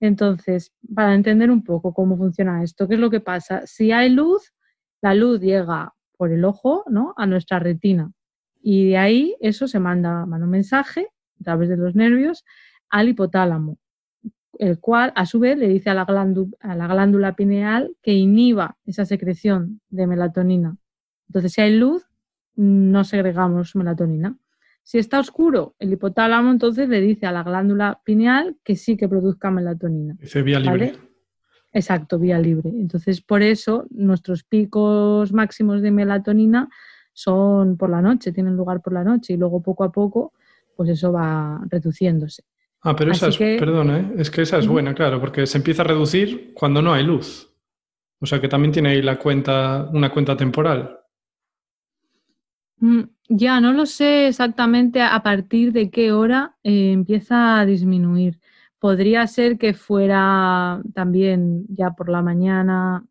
Entonces, 0.00 0.72
para 0.94 1.14
entender 1.14 1.50
un 1.50 1.64
poco 1.64 1.92
cómo 1.92 2.16
funciona 2.16 2.62
esto, 2.62 2.86
¿qué 2.88 2.94
es 2.94 3.00
lo 3.00 3.10
que 3.10 3.20
pasa? 3.20 3.66
Si 3.66 3.92
hay 3.92 4.10
luz, 4.10 4.54
la 5.02 5.14
luz 5.14 5.40
llega 5.40 5.94
por 6.16 6.32
el 6.32 6.44
ojo 6.44 6.84
¿no? 6.88 7.14
a 7.16 7.26
nuestra 7.26 7.58
retina 7.58 8.12
y 8.60 8.88
de 8.90 8.98
ahí 8.98 9.36
eso 9.40 9.68
se 9.68 9.78
manda, 9.78 10.26
manda 10.26 10.46
un 10.46 10.50
mensaje 10.50 11.08
a 11.40 11.44
través 11.44 11.68
de 11.68 11.76
los 11.76 11.94
nervios 11.94 12.44
al 12.90 13.08
hipotálamo 13.08 13.78
el 14.58 14.80
cual 14.80 15.12
a 15.14 15.24
su 15.24 15.38
vez 15.38 15.56
le 15.56 15.68
dice 15.68 15.90
a 15.90 15.94
la, 15.94 16.04
glándula, 16.04 17.34
pineal 17.34 17.96
que 18.02 18.12
inhiba 18.12 18.76
esa 18.84 19.04
secreción 19.04 19.80
de 19.88 20.06
melatonina. 20.06 20.76
Entonces, 21.28 21.52
si 21.52 21.60
hay 21.60 21.76
luz, 21.76 22.06
no 22.56 23.04
segregamos 23.04 23.76
melatonina. 23.76 24.36
Si 24.88 24.96
está 24.96 25.20
oscuro 25.20 25.74
el 25.78 25.92
hipotálamo, 25.92 26.50
entonces 26.50 26.88
le 26.88 27.02
dice 27.02 27.26
a 27.26 27.32
la 27.32 27.42
glándula 27.42 28.00
pineal 28.04 28.56
que 28.64 28.74
sí 28.74 28.96
que 28.96 29.06
produzca 29.06 29.50
melatonina. 29.50 30.16
Dice 30.18 30.40
vía 30.40 30.58
libre. 30.58 30.94
Exacto, 31.74 32.18
vía 32.18 32.38
libre. 32.38 32.70
Entonces, 32.70 33.20
por 33.20 33.42
eso 33.42 33.84
nuestros 33.90 34.44
picos 34.44 35.30
máximos 35.30 35.82
de 35.82 35.90
melatonina 35.90 36.70
son 37.12 37.76
por 37.76 37.90
la 37.90 38.00
noche, 38.00 38.32
tienen 38.32 38.56
lugar 38.56 38.80
por 38.80 38.94
la 38.94 39.04
noche 39.04 39.34
y 39.34 39.36
luego 39.36 39.60
poco 39.62 39.84
a 39.84 39.92
poco, 39.92 40.32
pues 40.74 40.88
eso 40.88 41.12
va 41.12 41.60
reduciéndose. 41.68 42.44
Ah, 42.80 42.96
pero 42.96 43.12
esa 43.12 43.28
es, 43.28 43.36
perdón, 43.36 43.90
¿eh? 43.90 44.14
es 44.16 44.30
que 44.30 44.40
esa 44.40 44.56
es 44.56 44.66
buena, 44.66 44.94
claro, 44.94 45.20
porque 45.20 45.46
se 45.46 45.58
empieza 45.58 45.82
a 45.82 45.84
reducir 45.84 46.54
cuando 46.54 46.80
no 46.80 46.94
hay 46.94 47.04
luz. 47.04 47.54
O 48.20 48.24
sea 48.24 48.40
que 48.40 48.48
también 48.48 48.72
tiene 48.72 48.88
ahí 48.88 49.02
la 49.02 49.18
cuenta, 49.18 49.90
una 49.92 50.10
cuenta 50.10 50.34
temporal. 50.34 50.98
Mm, 52.80 53.02
ya, 53.28 53.60
no 53.60 53.72
lo 53.72 53.86
sé 53.86 54.28
exactamente 54.28 55.02
a 55.02 55.22
partir 55.22 55.72
de 55.72 55.90
qué 55.90 56.12
hora 56.12 56.56
eh, 56.62 56.92
empieza 56.92 57.60
a 57.60 57.66
disminuir. 57.66 58.40
Podría 58.78 59.26
ser 59.26 59.58
que 59.58 59.74
fuera 59.74 60.80
también 60.94 61.66
ya 61.68 61.90
por 61.90 62.08
la 62.08 62.22
mañana. 62.22 63.04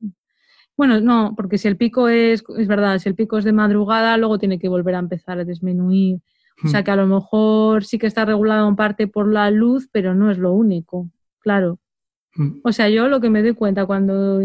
Bueno, 0.78 1.02
no, 1.02 1.34
porque 1.36 1.58
si 1.58 1.68
el 1.68 1.78
pico 1.78 2.08
es, 2.08 2.44
es 2.58 2.68
verdad, 2.68 3.00
si 3.00 3.10
el 3.10 3.16
pico 3.16 3.38
es 3.38 3.44
de 3.44 3.52
madrugada, 3.52 4.18
luego 4.18 4.40
tiene 4.40 4.60
que 4.60 4.70
volver 4.70 4.96
a 4.96 5.00
empezar 5.00 5.40
a 5.40 5.44
disminuir. 5.44 6.20
O 6.64 6.68
sea 6.70 6.82
hmm. 6.82 6.84
que 6.84 6.92
a 6.92 6.96
lo 6.96 7.08
mejor 7.08 7.84
sí 7.84 8.00
que 8.00 8.08
está 8.08 8.26
regulado 8.26 8.68
en 8.68 8.76
parte 8.76 9.08
por 9.08 9.32
la 9.32 9.52
luz, 9.52 9.90
pero 9.92 10.16
no 10.16 10.32
es 10.32 10.38
lo 10.40 10.54
único, 10.54 11.10
claro. 11.40 11.80
Hmm. 12.36 12.62
O 12.64 12.72
sea, 12.72 12.90
yo 12.90 13.08
lo 13.08 13.22
que 13.22 13.30
me 13.30 13.44
doy 13.44 13.54
cuenta 13.54 13.86
cuando 13.86 14.42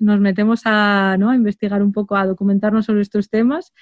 nos 0.00 0.20
metemos 0.20 0.62
a, 0.64 1.16
¿no? 1.18 1.30
a 1.30 1.36
investigar 1.36 1.82
un 1.82 1.92
poco, 1.92 2.16
a 2.16 2.26
documentarnos 2.26 2.86
sobre 2.86 3.02
estos 3.02 3.30
temas 3.30 3.72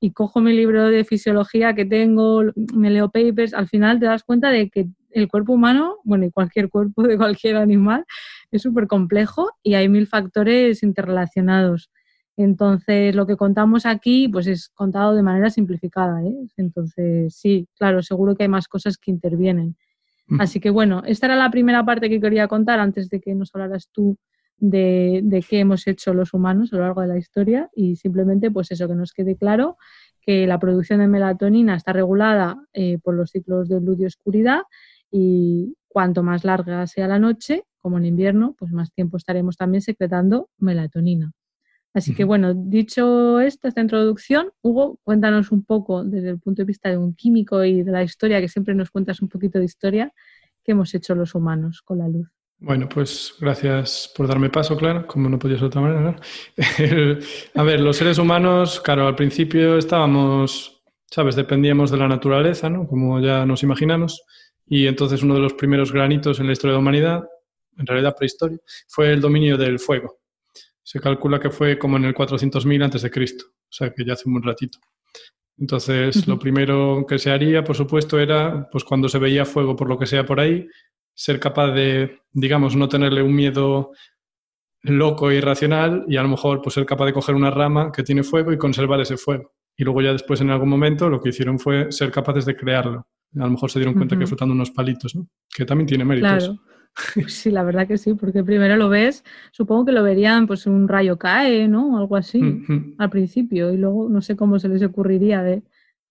y 0.00 0.12
cojo 0.12 0.40
mi 0.40 0.52
libro 0.52 0.88
de 0.88 1.04
fisiología 1.04 1.74
que 1.74 1.84
tengo, 1.84 2.42
me 2.74 2.90
leo 2.90 3.10
papers, 3.10 3.54
al 3.54 3.68
final 3.68 3.98
te 3.98 4.06
das 4.06 4.22
cuenta 4.22 4.50
de 4.50 4.70
que 4.70 4.88
el 5.10 5.28
cuerpo 5.28 5.54
humano, 5.54 5.96
bueno, 6.04 6.24
y 6.26 6.30
cualquier 6.30 6.68
cuerpo 6.68 7.02
de 7.02 7.16
cualquier 7.16 7.56
animal, 7.56 8.04
es 8.50 8.62
súper 8.62 8.86
complejo 8.86 9.50
y 9.62 9.74
hay 9.74 9.88
mil 9.88 10.06
factores 10.06 10.82
interrelacionados. 10.82 11.90
Entonces, 12.36 13.16
lo 13.16 13.26
que 13.26 13.36
contamos 13.36 13.84
aquí, 13.84 14.28
pues 14.28 14.46
es 14.46 14.68
contado 14.68 15.14
de 15.14 15.22
manera 15.22 15.50
simplificada. 15.50 16.22
¿eh? 16.22 16.34
Entonces, 16.56 17.34
sí, 17.34 17.66
claro, 17.76 18.00
seguro 18.00 18.36
que 18.36 18.44
hay 18.44 18.48
más 18.48 18.68
cosas 18.68 18.96
que 18.96 19.10
intervienen. 19.10 19.76
Así 20.38 20.60
que 20.60 20.68
bueno, 20.68 21.02
esta 21.06 21.24
era 21.24 21.36
la 21.36 21.50
primera 21.50 21.86
parte 21.86 22.10
que 22.10 22.20
quería 22.20 22.48
contar 22.48 22.80
antes 22.80 23.08
de 23.08 23.18
que 23.18 23.34
nos 23.34 23.54
hablaras 23.54 23.88
tú 23.90 24.18
de, 24.58 25.44
qué 25.48 25.60
hemos 25.60 25.86
hecho 25.86 26.14
los 26.14 26.34
humanos 26.34 26.72
a 26.72 26.76
lo 26.76 26.82
largo 26.82 27.00
de 27.02 27.08
la 27.08 27.18
historia 27.18 27.70
y 27.74 27.96
simplemente 27.96 28.50
pues 28.50 28.70
eso, 28.70 28.88
que 28.88 28.94
nos 28.94 29.12
quede 29.12 29.36
claro 29.36 29.76
que 30.20 30.46
la 30.46 30.58
producción 30.58 31.00
de 31.00 31.08
melatonina 31.08 31.76
está 31.76 31.92
regulada 31.92 32.56
eh, 32.72 32.98
por 32.98 33.14
los 33.14 33.30
ciclos 33.30 33.68
de 33.68 33.80
luz 33.80 33.98
y 34.00 34.06
oscuridad 34.06 34.62
y 35.10 35.76
cuanto 35.88 36.22
más 36.22 36.44
larga 36.44 36.86
sea 36.86 37.08
la 37.08 37.18
noche, 37.18 37.64
como 37.78 37.98
en 37.98 38.04
invierno, 38.04 38.54
pues 38.58 38.72
más 38.72 38.92
tiempo 38.92 39.16
estaremos 39.16 39.56
también 39.56 39.80
secretando 39.80 40.50
melatonina. 40.58 41.32
Así 41.94 42.14
que 42.14 42.24
bueno, 42.24 42.52
dicho 42.54 43.40
esto, 43.40 43.66
esta 43.66 43.80
introducción, 43.80 44.50
Hugo, 44.62 44.98
cuéntanos 45.02 45.50
un 45.50 45.64
poco 45.64 46.04
desde 46.04 46.30
el 46.30 46.38
punto 46.38 46.62
de 46.62 46.66
vista 46.66 46.90
de 46.90 46.98
un 46.98 47.14
químico 47.14 47.64
y 47.64 47.82
de 47.82 47.90
la 47.90 48.02
historia, 48.02 48.40
que 48.40 48.48
siempre 48.48 48.74
nos 48.74 48.90
cuentas 48.90 49.22
un 49.22 49.28
poquito 49.28 49.58
de 49.58 49.64
historia, 49.64 50.12
qué 50.62 50.72
hemos 50.72 50.94
hecho 50.94 51.14
los 51.14 51.34
humanos 51.34 51.80
con 51.82 51.98
la 51.98 52.08
luz. 52.08 52.37
Bueno, 52.60 52.88
pues 52.88 53.34
gracias 53.38 54.12
por 54.16 54.26
darme 54.26 54.50
paso, 54.50 54.76
claro, 54.76 55.06
como 55.06 55.28
no 55.28 55.38
podía 55.38 55.56
ser 55.56 55.62
de 55.62 55.66
otra 55.66 55.80
manera. 55.80 56.16
a 57.54 57.62
ver, 57.62 57.80
los 57.80 57.96
seres 57.96 58.18
humanos, 58.18 58.80
claro, 58.80 59.06
al 59.06 59.14
principio 59.14 59.78
estábamos, 59.78 60.82
¿sabes? 61.08 61.36
Dependíamos 61.36 61.90
de 61.90 61.98
la 61.98 62.08
naturaleza, 62.08 62.68
¿no? 62.68 62.86
Como 62.86 63.20
ya 63.20 63.46
nos 63.46 63.62
imaginamos. 63.62 64.22
Y 64.66 64.86
entonces 64.86 65.22
uno 65.22 65.34
de 65.34 65.40
los 65.40 65.54
primeros 65.54 65.92
granitos 65.92 66.40
en 66.40 66.46
la 66.46 66.52
historia 66.52 66.72
de 66.72 66.76
la 66.76 66.80
humanidad, 66.80 67.24
en 67.76 67.86
realidad 67.86 68.16
prehistoria, 68.16 68.58
fue 68.88 69.12
el 69.12 69.20
dominio 69.20 69.56
del 69.56 69.78
fuego 69.78 70.18
se 70.88 71.00
calcula 71.00 71.38
que 71.38 71.50
fue 71.50 71.78
como 71.78 71.98
en 71.98 72.06
el 72.06 72.14
400.000 72.14 72.82
antes 72.82 73.02
de 73.02 73.10
Cristo, 73.10 73.44
o 73.50 73.68
sea 73.68 73.92
que 73.92 74.06
ya 74.06 74.14
hace 74.14 74.22
un 74.24 74.32
buen 74.32 74.42
ratito. 74.42 74.78
Entonces, 75.58 76.26
lo 76.26 76.38
primero 76.38 77.04
que 77.06 77.18
se 77.18 77.30
haría, 77.30 77.62
por 77.62 77.76
supuesto, 77.76 78.18
era, 78.18 78.66
pues 78.72 78.84
cuando 78.84 79.06
se 79.06 79.18
veía 79.18 79.44
fuego 79.44 79.76
por 79.76 79.86
lo 79.86 79.98
que 79.98 80.06
sea 80.06 80.24
por 80.24 80.40
ahí, 80.40 80.66
ser 81.18 81.40
capaz 81.40 81.72
de, 81.72 82.20
digamos, 82.32 82.76
no 82.76 82.88
tenerle 82.88 83.24
un 83.24 83.34
miedo 83.34 83.90
loco 84.82 85.32
e 85.32 85.34
irracional 85.34 86.04
y 86.06 86.16
a 86.16 86.22
lo 86.22 86.28
mejor 86.28 86.62
pues 86.62 86.74
ser 86.74 86.86
capaz 86.86 87.06
de 87.06 87.12
coger 87.12 87.34
una 87.34 87.50
rama 87.50 87.90
que 87.90 88.04
tiene 88.04 88.22
fuego 88.22 88.52
y 88.52 88.56
conservar 88.56 89.00
ese 89.00 89.16
fuego. 89.16 89.52
Y 89.76 89.82
luego 89.82 90.00
ya 90.00 90.12
después 90.12 90.40
en 90.42 90.50
algún 90.50 90.68
momento 90.68 91.10
lo 91.10 91.20
que 91.20 91.30
hicieron 91.30 91.58
fue 91.58 91.90
ser 91.90 92.12
capaces 92.12 92.46
de 92.46 92.54
crearlo. 92.54 93.08
A 93.34 93.44
lo 93.44 93.50
mejor 93.50 93.68
se 93.68 93.80
dieron 93.80 93.96
cuenta 93.96 94.16
que 94.16 94.28
frotando 94.28 94.54
unos 94.54 94.70
palitos, 94.70 95.16
¿no? 95.16 95.28
que 95.52 95.64
también 95.64 95.88
tiene 95.88 96.04
méritos. 96.04 96.54
Pues 97.14 97.34
sí, 97.34 97.50
la 97.50 97.64
verdad 97.64 97.86
que 97.86 97.98
sí, 97.98 98.14
porque 98.14 98.44
primero 98.44 98.76
lo 98.76 98.88
ves, 98.88 99.24
supongo 99.50 99.86
que 99.86 99.92
lo 99.92 100.04
verían, 100.04 100.46
pues 100.46 100.66
un 100.66 100.88
rayo 100.88 101.16
cae, 101.16 101.68
¿no? 101.68 101.98
Algo 101.98 102.16
así, 102.16 102.40
al 102.96 103.10
principio, 103.10 103.72
y 103.72 103.76
luego 103.76 104.08
no 104.08 104.20
sé 104.20 104.36
cómo 104.36 104.58
se 104.58 104.68
les 104.68 104.82
ocurriría 104.82 105.42
de, 105.42 105.62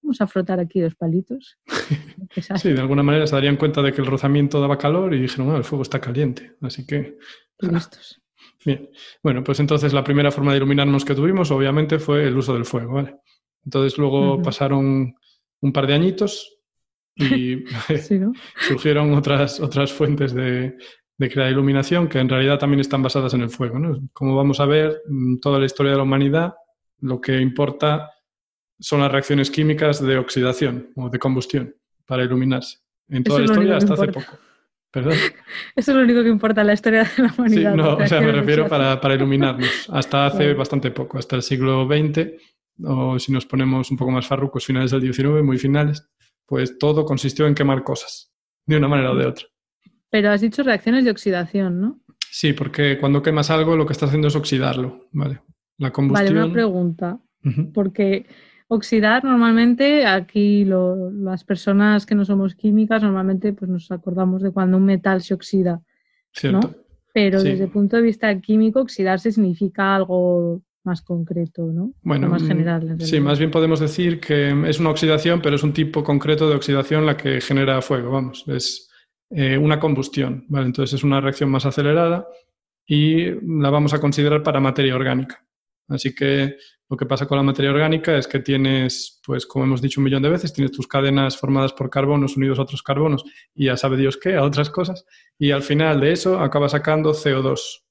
vamos 0.08 0.22
a 0.22 0.28
frotar 0.28 0.58
aquí 0.62 0.80
dos 0.80 0.96
palitos. 0.96 1.58
sí, 2.56 2.72
de 2.72 2.80
alguna 2.80 3.04
manera 3.04 3.28
se 3.28 3.36
darían 3.36 3.58
cuenta 3.58 3.82
de 3.82 3.92
que 3.92 4.00
el 4.00 4.08
rozamiento 4.08 4.62
daba 4.62 4.78
calor 4.78 5.14
y 5.14 5.20
dijeron, 5.20 5.54
el 5.54 5.66
fuego 5.66 5.84
está 5.84 6.00
caliente, 6.00 6.54
así 6.62 6.88
que... 6.88 7.18
listos. 7.60 8.22
Bien, 8.66 8.90
bueno, 9.22 9.44
pues 9.44 9.60
entonces 9.60 9.92
la 9.92 10.06
primera 10.06 10.32
forma 10.32 10.52
de 10.52 10.58
iluminarnos 10.58 11.04
que 11.04 11.14
tuvimos 11.14 11.52
obviamente 11.52 12.00
fue 12.00 12.26
el 12.26 12.38
uso 12.38 12.54
del 12.54 12.64
fuego, 12.64 12.94
¿vale? 12.94 13.18
Entonces 13.66 13.98
luego 13.98 14.42
pasaron 14.42 15.14
un 15.60 15.74
par 15.74 15.88
de 15.88 15.94
añitos 15.94 16.58
y 17.16 17.66
surgieron 18.68 19.14
otras, 19.14 19.60
otras 19.60 19.92
fuentes 19.92 20.34
de, 20.34 20.78
de 21.18 21.30
crear 21.30 21.52
iluminación 21.52 22.08
que 22.08 22.20
en 22.20 22.30
realidad 22.30 22.60
también 22.60 22.80
están 22.80 23.04
basadas 23.04 23.34
en 23.34 23.42
el 23.42 23.50
fuego. 23.50 23.78
¿no? 23.78 24.00
Como 24.14 24.38
vamos 24.38 24.62
a 24.62 24.66
ver, 24.66 25.02
mm, 25.08 25.40
toda 25.40 25.60
la 25.60 25.66
historia 25.66 25.92
de 25.92 25.98
la 25.98 26.04
humanidad, 26.04 26.54
lo 27.00 27.20
que 27.20 27.42
importa 27.42 28.10
son 28.80 29.02
las 29.02 29.12
reacciones 29.12 29.50
químicas 29.52 30.02
de 30.06 30.18
oxidación 30.18 30.90
o 30.96 31.10
de 31.10 31.20
combustión 31.20 31.76
para 32.06 32.24
iluminarse. 32.24 32.80
En 33.10 33.24
toda 33.24 33.40
la 33.40 33.46
historia 33.46 33.78
hasta 33.78 33.94
hace 33.94 34.08
poco. 34.08 34.38
¿Perdón? 34.92 35.14
Eso 35.76 35.92
es 35.92 35.98
lo 35.98 36.04
único 36.04 36.24
que 36.24 36.30
importa 36.30 36.62
en 36.62 36.68
la 36.68 36.74
historia 36.74 37.04
de 37.04 37.24
la 37.24 37.34
humanidad. 37.38 37.72
Sí, 37.72 37.78
no, 37.78 37.96
o 37.96 38.08
sea, 38.08 38.22
me 38.22 38.32
refiero 38.32 38.68
para, 38.68 39.00
para 39.00 39.16
iluminarnos. 39.16 39.90
Hasta 39.90 40.28
hace 40.28 40.54
bastante 40.54 40.92
poco, 40.92 41.18
hasta 41.18 41.36
el 41.36 41.42
siglo 41.42 41.88
XX, 41.88 42.32
o 42.84 43.20
si 43.20 43.32
nos 43.32 43.46
ponemos 43.46 43.92
un 43.92 43.98
poco 43.98 44.12
más 44.12 44.28
farrucos, 44.28 44.66
finales 44.66 44.92
del 44.92 45.02
XIX, 45.02 45.44
muy 45.44 45.58
finales, 45.58 46.08
pues 46.46 46.78
todo 46.78 47.06
consistió 47.06 47.48
en 47.48 47.56
quemar 47.56 47.84
cosas, 47.84 48.32
de 48.66 48.78
una 48.78 48.88
manera 48.88 49.12
o 49.12 49.16
de 49.16 49.26
otra. 49.26 49.46
Pero 50.10 50.32
has 50.32 50.42
dicho 50.42 50.64
reacciones 50.64 51.04
de 51.04 51.12
oxidación, 51.12 51.82
¿no? 51.82 52.00
Sí, 52.32 52.54
porque 52.54 52.98
cuando 52.98 53.22
quemas 53.22 53.50
algo 53.50 53.76
lo 53.76 53.86
que 53.86 53.94
estás 53.94 54.10
haciendo 54.10 54.30
es 54.30 54.36
oxidarlo, 54.36 55.08
¿vale? 55.12 55.42
La 55.78 55.92
combustión... 55.92 56.34
Vale, 56.34 56.46
una 56.46 56.54
pregunta. 56.54 57.20
Porque 57.74 58.26
oxidar 58.68 59.24
normalmente, 59.24 60.06
aquí 60.06 60.66
las 60.66 61.44
personas 61.44 62.06
que 62.06 62.16
no 62.16 62.26
somos 62.26 62.56
químicas, 62.56 63.02
normalmente 63.02 63.54
pues 63.54 63.70
nos 63.70 63.92
acordamos 63.92 64.42
de 64.42 64.52
cuando 64.52 64.78
un 64.78 64.86
metal 64.86 65.22
se 65.22 65.34
oxida, 65.34 65.82
Cierto. 66.34 66.76
Pero 67.14 67.42
desde 67.42 67.64
el 67.64 67.72
punto 67.72 67.96
de 67.96 68.04
vista 68.04 68.40
químico, 68.40 68.80
oxidarse 68.80 69.32
significa 69.32 69.96
algo 69.96 70.62
más 70.84 71.02
concreto, 71.02 71.66
¿no? 71.66 71.92
Bueno, 72.04 72.30
más 72.30 72.44
general. 72.44 72.96
Sí, 73.00 73.20
más 73.20 73.40
bien 73.40 73.50
podemos 73.50 73.80
decir 73.80 74.20
que 74.20 74.54
es 74.68 74.80
una 74.80 74.92
oxidación, 74.92 75.42
pero 75.42 75.56
es 75.56 75.64
un 75.64 75.74
tipo 75.74 76.04
concreto 76.04 76.48
de 76.48 76.56
oxidación 76.56 77.08
la 77.08 77.18
que 77.18 77.42
genera 77.42 77.82
fuego, 77.82 78.12
vamos. 78.12 78.46
Es, 78.48 78.88
eh, 79.30 79.58
una 79.58 79.80
combustión. 79.80 80.46
¿vale? 80.48 80.68
Entonces 80.68 81.00
es 81.00 81.04
una 81.04 81.20
reacción 81.20 81.50
más 81.50 81.66
acelerada 81.66 82.28
y 82.86 83.26
la 83.26 83.70
vamos 83.70 83.94
a 83.94 84.00
considerar 84.00 84.42
para 84.42 84.60
materia 84.60 84.96
orgánica. 84.96 85.46
Así 85.90 86.16
que 86.16 86.58
lo 86.90 86.96
que 86.96 87.06
pasa 87.06 87.28
con 87.28 87.38
la 87.38 87.44
materia 87.44 87.72
orgánica 87.72 88.18
es 88.18 88.28
que 88.28 88.40
tienes, 88.40 89.20
pues 89.26 89.46
como 89.46 89.66
hemos 89.66 89.82
dicho 89.82 90.00
un 90.00 90.06
millón 90.06 90.24
de 90.24 90.30
veces, 90.30 90.54
tienes 90.54 90.72
tus 90.72 90.88
cadenas 90.88 91.38
formadas 91.38 91.74
por 91.74 91.90
carbonos 91.90 92.38
unidos 92.38 92.60
a 92.60 92.62
otros 92.62 92.82
carbonos 92.82 93.26
y 93.54 93.66
ya 93.66 93.76
sabe 93.76 93.98
Dios 93.98 94.18
qué, 94.18 94.36
a 94.36 94.44
otras 94.44 94.70
cosas, 94.70 95.06
y 95.38 95.52
al 95.52 95.64
final 95.64 96.00
de 96.00 96.14
eso 96.14 96.40
acaba 96.40 96.70
sacando 96.70 97.14
CO2. 97.14 97.84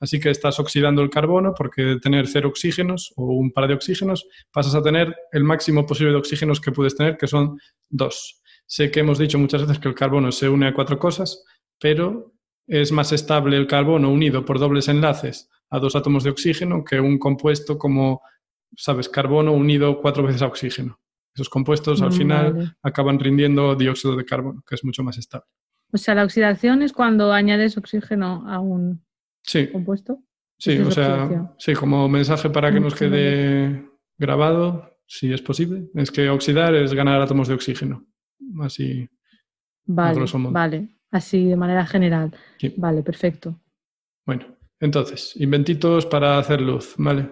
Así 0.00 0.20
que 0.20 0.30
estás 0.30 0.60
oxidando 0.60 1.02
el 1.02 1.10
carbono 1.10 1.52
porque 1.54 1.82
de 1.82 2.00
tener 2.00 2.26
cero 2.28 2.48
oxígenos 2.48 3.12
o 3.16 3.24
un 3.32 3.52
par 3.52 3.66
de 3.66 3.74
oxígenos 3.74 4.26
pasas 4.52 4.74
a 4.74 4.82
tener 4.82 5.14
el 5.32 5.44
máximo 5.44 5.84
posible 5.84 6.12
de 6.12 6.18
oxígenos 6.18 6.60
que 6.60 6.72
puedes 6.72 6.96
tener, 6.96 7.16
que 7.16 7.26
son 7.26 7.58
dos. 7.88 8.40
Sé 8.64 8.90
que 8.90 9.00
hemos 9.00 9.18
dicho 9.18 9.38
muchas 9.38 9.62
veces 9.62 9.78
que 9.78 9.88
el 9.88 9.94
carbono 9.94 10.30
se 10.30 10.48
une 10.48 10.68
a 10.68 10.74
cuatro 10.74 10.98
cosas, 10.98 11.44
pero 11.80 12.32
es 12.66 12.92
más 12.92 13.12
estable 13.12 13.56
el 13.56 13.66
carbono 13.66 14.10
unido 14.10 14.44
por 14.44 14.58
dobles 14.58 14.88
enlaces 14.88 15.48
a 15.70 15.78
dos 15.78 15.96
átomos 15.96 16.22
de 16.22 16.30
oxígeno 16.30 16.84
que 16.84 17.00
un 17.00 17.18
compuesto 17.18 17.76
como, 17.76 18.22
sabes, 18.76 19.08
carbono 19.08 19.52
unido 19.52 20.00
cuatro 20.00 20.22
veces 20.22 20.42
a 20.42 20.46
oxígeno. 20.46 20.98
Esos 21.34 21.48
compuestos 21.48 22.02
al 22.02 22.10
mm, 22.10 22.12
final 22.12 22.76
acaban 22.82 23.18
rindiendo 23.18 23.74
dióxido 23.74 24.16
de 24.16 24.24
carbono, 24.24 24.62
que 24.66 24.74
es 24.74 24.84
mucho 24.84 25.02
más 25.02 25.18
estable. 25.18 25.46
O 25.92 25.98
sea, 25.98 26.14
la 26.14 26.24
oxidación 26.24 26.82
es 26.82 26.92
cuando 26.92 27.32
añades 27.32 27.78
oxígeno 27.78 28.44
a 28.48 28.60
un 28.60 29.02
compuesto. 29.72 30.22
Sí, 30.58 30.78
o 30.78 30.90
sea, 30.90 31.54
sí, 31.58 31.72
como 31.74 32.08
mensaje 32.08 32.50
para 32.50 32.72
que 32.72 32.80
nos 32.80 32.94
quede 32.94 33.88
grabado, 34.18 34.98
si 35.06 35.32
es 35.32 35.40
posible, 35.40 35.88
es 35.94 36.10
que 36.10 36.28
oxidar 36.28 36.74
es 36.74 36.92
ganar 36.92 37.22
átomos 37.22 37.48
de 37.48 37.54
oxígeno 37.54 38.04
así. 38.62 39.08
Vale, 39.86 40.20
vale, 40.50 40.88
así 41.10 41.46
de 41.46 41.56
manera 41.56 41.86
general. 41.86 42.34
Vale, 42.76 43.02
perfecto. 43.02 43.58
Bueno, 44.26 44.46
entonces, 44.80 45.34
inventitos 45.36 46.06
para 46.06 46.38
hacer 46.38 46.60
luz, 46.60 46.94
¿vale? 46.98 47.30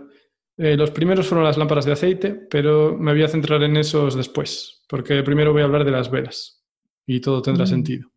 Eh, 0.59 0.77
los 0.77 0.91
primeros 0.91 1.27
fueron 1.27 1.45
las 1.45 1.59
lámparas 1.59 1.85
de 1.85 1.93
aceite, 1.93 2.33
pero 2.33 2.97
me 2.99 3.13
voy 3.13 3.23
a 3.23 3.29
centrar 3.29 3.63
en 3.63 3.77
esos 3.77 4.15
después, 4.15 4.83
porque 4.89 5.23
primero 5.23 5.53
voy 5.53 5.63
a 5.63 5.67
hablar 5.67 5.85
de 5.85 5.91
las 5.91 6.11
velas 6.11 6.65
y 7.07 7.21
todo 7.21 7.43
tendrá 7.43 7.65
mm. 7.65 7.69
sentido. 7.69 8.11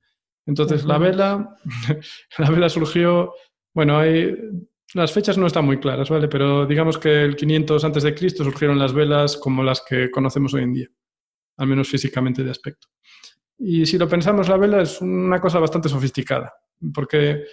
Entonces, 0.46 0.86
la 0.86 0.98
vela, 0.98 1.56
la 2.38 2.50
vela 2.50 2.70
surgió, 2.70 3.34
bueno, 3.74 3.98
hay, 3.98 4.36
las 4.94 5.12
fechas 5.12 5.38
no 5.38 5.48
están 5.48 5.66
muy 5.66 5.80
claras, 5.80 6.10
¿vale? 6.10 6.28
Pero 6.28 6.66
digamos 6.66 6.98
que 6.98 7.24
el 7.24 7.36
500 7.36 7.84
antes 7.84 8.04
de 8.04 8.16
Cristo 8.16 8.44
surgieron 8.44 8.80
las 8.80 8.94
velas 8.94 9.38
como 9.38 9.62
las 9.62 9.84
que 9.88 10.10
conocemos 10.10 10.54
hoy 10.54 10.64
en 10.64 10.74
día 10.74 10.88
al 11.60 11.68
menos 11.68 11.90
físicamente 11.90 12.44
de 12.44 12.52
aspecto. 12.52 12.88
Y 13.58 13.86
si 13.86 13.98
lo 13.98 14.08
pensamos, 14.08 14.48
la 14.48 14.58
vela 14.58 14.82
es 14.82 15.02
una 15.02 15.40
cosa 15.40 15.60
bastante 15.60 15.90
sofisticada, 15.90 16.54
porque 16.94 17.44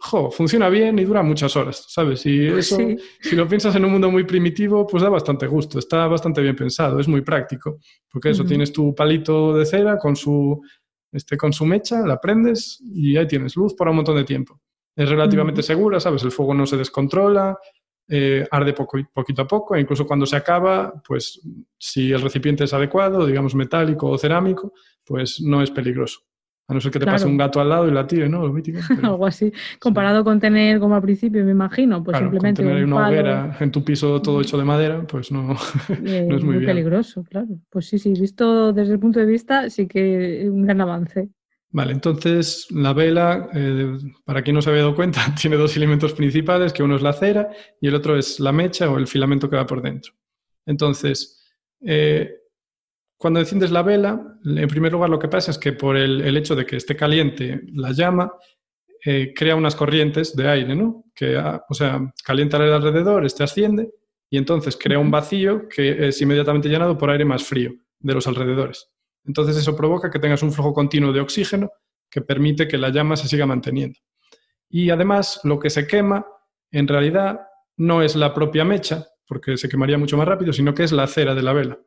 jo, 0.00 0.30
funciona 0.30 0.68
bien 0.68 0.98
y 0.98 1.04
dura 1.04 1.22
muchas 1.22 1.54
horas, 1.56 1.84
¿sabes? 1.88 2.24
Y 2.26 2.46
eso, 2.46 2.78
si 3.20 3.36
lo 3.36 3.46
piensas 3.46 3.74
en 3.76 3.84
un 3.84 3.92
mundo 3.92 4.10
muy 4.10 4.24
primitivo, 4.24 4.86
pues 4.86 5.02
da 5.02 5.08
bastante 5.08 5.46
gusto, 5.46 5.78
está 5.78 6.06
bastante 6.06 6.40
bien 6.40 6.56
pensado, 6.56 6.98
es 6.98 7.08
muy 7.08 7.20
práctico, 7.20 7.78
porque 8.10 8.30
eso, 8.30 8.44
tienes 8.44 8.72
tu 8.72 8.94
palito 8.94 9.54
de 9.54 9.66
cera 9.66 9.98
con 9.98 10.16
su, 10.16 10.60
este, 11.12 11.36
con 11.36 11.52
su 11.52 11.66
mecha, 11.66 12.06
la 12.06 12.20
prendes 12.20 12.82
y 12.82 13.16
ahí 13.16 13.26
tienes 13.26 13.56
luz 13.56 13.74
por 13.74 13.88
un 13.88 13.96
montón 13.96 14.16
de 14.16 14.24
tiempo. 14.24 14.60
Es 14.96 15.08
relativamente 15.08 15.62
segura, 15.62 16.00
¿sabes? 16.00 16.22
El 16.24 16.32
fuego 16.32 16.54
no 16.54 16.66
se 16.66 16.76
descontrola, 16.76 17.56
eh, 18.08 18.46
arde 18.50 18.72
poco, 18.72 18.98
poquito 19.12 19.42
a 19.42 19.46
poco 19.46 19.76
e 19.76 19.80
incluso 19.80 20.06
cuando 20.06 20.24
se 20.24 20.34
acaba, 20.34 20.94
pues 21.06 21.40
si 21.78 22.10
el 22.10 22.22
recipiente 22.22 22.64
es 22.64 22.72
adecuado, 22.72 23.26
digamos 23.26 23.54
metálico 23.54 24.08
o 24.08 24.16
cerámico, 24.18 24.72
pues 25.04 25.40
no 25.42 25.62
es 25.62 25.70
peligroso. 25.70 26.20
A 26.68 26.74
no 26.74 26.80
ser 26.82 26.92
que 26.92 26.98
te 26.98 27.06
pase 27.06 27.26
un 27.26 27.38
gato 27.38 27.62
al 27.62 27.70
lado 27.70 27.88
y 27.88 27.90
la 27.90 28.06
tire, 28.06 28.28
¿no? 28.28 28.42
Algo 29.02 29.26
así. 29.26 29.50
Comparado 29.80 30.22
con 30.22 30.38
tener, 30.38 30.78
como 30.78 30.94
al 30.96 31.02
principio, 31.02 31.42
me 31.42 31.52
imagino, 31.52 32.04
pues 32.04 32.18
simplemente. 32.18 32.62
tener 32.62 32.84
una 32.84 33.08
hoguera 33.08 33.56
en 33.58 33.72
tu 33.72 33.82
piso 33.82 34.20
todo 34.20 34.42
hecho 34.42 34.58
de 34.58 34.64
madera, 34.64 35.06
pues 35.06 35.32
no, 35.32 35.42
no 36.02 36.36
es 36.36 36.44
muy, 36.44 36.56
muy 36.56 36.66
peligroso, 36.66 37.24
claro. 37.24 37.48
Pues 37.70 37.88
sí, 37.88 37.98
sí, 37.98 38.12
visto 38.12 38.74
desde 38.74 38.92
el 38.92 38.98
punto 38.98 39.18
de 39.18 39.24
vista, 39.24 39.70
sí 39.70 39.86
que 39.86 40.46
un 40.50 40.62
gran 40.62 40.82
avance. 40.82 41.30
Vale, 41.70 41.92
entonces 41.92 42.66
la 42.70 42.92
vela, 42.92 43.50
eh, 43.54 43.96
para 44.24 44.42
quien 44.42 44.54
no 44.54 44.62
se 44.62 44.70
había 44.70 44.82
dado 44.82 44.94
cuenta, 44.94 45.20
tiene 45.40 45.56
dos 45.56 45.76
elementos 45.76 46.12
principales, 46.12 46.72
que 46.72 46.82
uno 46.82 46.96
es 46.96 47.02
la 47.02 47.12
cera 47.12 47.50
y 47.80 47.88
el 47.88 47.94
otro 47.94 48.16
es 48.16 48.40
la 48.40 48.52
mecha 48.52 48.90
o 48.90 48.98
el 48.98 49.06
filamento 49.06 49.48
que 49.48 49.56
va 49.56 49.66
por 49.66 49.82
dentro. 49.82 50.12
Entonces, 50.66 51.42
eh, 51.80 52.30
cuando 53.18 53.40
enciendes 53.40 53.72
la 53.72 53.82
vela, 53.82 54.38
en 54.44 54.68
primer 54.68 54.92
lugar 54.92 55.10
lo 55.10 55.18
que 55.18 55.28
pasa 55.28 55.50
es 55.50 55.58
que 55.58 55.72
por 55.72 55.96
el, 55.96 56.36
hecho 56.36 56.54
de 56.54 56.64
que 56.64 56.76
esté 56.76 56.94
caliente 56.94 57.60
la 57.74 57.90
llama, 57.90 58.32
eh, 59.04 59.32
crea 59.34 59.56
unas 59.56 59.74
corrientes 59.74 60.34
de 60.36 60.48
aire, 60.48 60.74
¿no? 60.76 61.04
Que, 61.14 61.36
ah, 61.36 61.62
o 61.68 61.74
sea, 61.74 62.12
calienta 62.24 62.56
el 62.58 62.72
alrededor, 62.72 63.26
este 63.26 63.42
asciende 63.42 63.90
y 64.30 64.38
entonces 64.38 64.76
crea 64.76 65.00
un 65.00 65.10
vacío 65.10 65.68
que 65.68 66.08
es 66.08 66.22
inmediatamente 66.22 66.68
llenado 66.68 66.96
por 66.96 67.10
aire 67.10 67.24
más 67.24 67.42
frío 67.42 67.72
de 67.98 68.14
los 68.14 68.26
alrededores. 68.28 68.88
Entonces 69.24 69.56
eso 69.56 69.76
provoca 69.76 70.10
que 70.10 70.20
tengas 70.20 70.42
un 70.44 70.52
flujo 70.52 70.72
continuo 70.72 71.12
de 71.12 71.20
oxígeno 71.20 71.70
que 72.08 72.22
permite 72.22 72.68
que 72.68 72.78
la 72.78 72.90
llama 72.90 73.16
se 73.16 73.28
siga 73.28 73.46
manteniendo. 73.46 73.98
Y 74.70 74.90
además 74.90 75.40
lo 75.42 75.58
que 75.58 75.70
se 75.70 75.86
quema 75.86 76.24
en 76.70 76.86
realidad 76.86 77.40
no 77.76 78.02
es 78.02 78.14
la 78.14 78.32
propia 78.32 78.64
mecha, 78.64 79.06
porque 79.26 79.56
se 79.56 79.68
quemaría 79.68 79.98
mucho 79.98 80.16
más 80.16 80.28
rápido, 80.28 80.52
sino 80.52 80.72
que 80.72 80.84
es 80.84 80.92
la 80.92 81.06
cera 81.06 81.34
de 81.34 81.42
la 81.42 81.52
vela. 81.52 81.78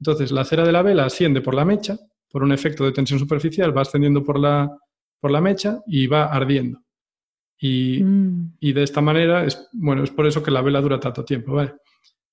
Entonces 0.00 0.32
la 0.32 0.44
cera 0.44 0.64
de 0.64 0.72
la 0.72 0.82
vela 0.82 1.04
asciende 1.04 1.40
por 1.40 1.54
la 1.54 1.64
mecha, 1.64 1.98
por 2.30 2.42
un 2.42 2.52
efecto 2.52 2.84
de 2.84 2.92
tensión 2.92 3.18
superficial, 3.18 3.76
va 3.76 3.82
ascendiendo 3.82 4.24
por 4.24 4.38
la, 4.38 4.70
por 5.20 5.30
la 5.30 5.40
mecha 5.40 5.80
y 5.86 6.06
va 6.06 6.26
ardiendo. 6.26 6.82
Y, 7.58 8.02
mm. 8.02 8.56
y, 8.60 8.72
de 8.72 8.82
esta 8.82 9.02
manera, 9.02 9.44
es, 9.44 9.68
bueno, 9.72 10.02
es 10.02 10.10
por 10.10 10.26
eso 10.26 10.42
que 10.42 10.50
la 10.50 10.62
vela 10.62 10.80
dura 10.80 10.98
tanto 10.98 11.24
tiempo. 11.24 11.52
¿vale? 11.52 11.74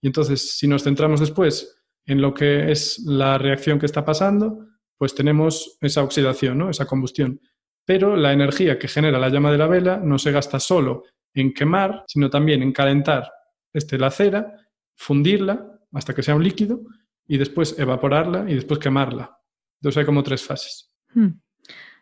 Y 0.01 0.08
entonces, 0.08 0.58
si 0.58 0.67
nos 0.67 0.84
centramos 0.84 1.19
después 1.19 1.84
en 2.06 2.21
lo 2.21 2.34
que 2.34 2.71
es 2.71 2.99
la 3.06 3.38
reacción 3.38 3.77
que 3.77 3.86
está 3.86 4.06
pasando, 4.06 4.65
pues 4.97 5.13
tenemos 5.13 5.77
esa 5.82 6.03
oxidación, 6.03 6.58
¿no? 6.58 6.69
esa 6.69 6.86
combustión. 6.86 7.41
Pero 7.86 8.15
la 8.15 8.32
energía 8.32 8.80
que 8.80 8.88
genera 8.88 9.19
la 9.19 9.30
llama 9.30 9.51
de 9.51 9.58
la 9.58 9.67
vela 9.67 9.97
no 9.97 10.17
se 10.17 10.32
gasta 10.32 10.60
solo 10.60 11.03
en 11.34 11.53
quemar, 11.53 12.03
sino 12.08 12.30
también 12.30 12.63
en 12.63 12.71
calentar 12.71 13.30
este, 13.73 13.97
la 13.97 14.10
cera, 14.10 14.53
fundirla 14.95 15.80
hasta 15.91 16.15
que 16.15 16.23
sea 16.23 16.36
un 16.36 16.43
líquido 16.43 16.82
y 17.27 17.37
después 17.37 17.77
evaporarla 17.77 18.49
y 18.49 18.55
después 18.55 18.79
quemarla. 18.79 19.37
Entonces 19.79 19.99
hay 19.99 20.05
como 20.05 20.23
tres 20.23 20.43
fases. 20.43 20.91
Hmm. 21.13 21.39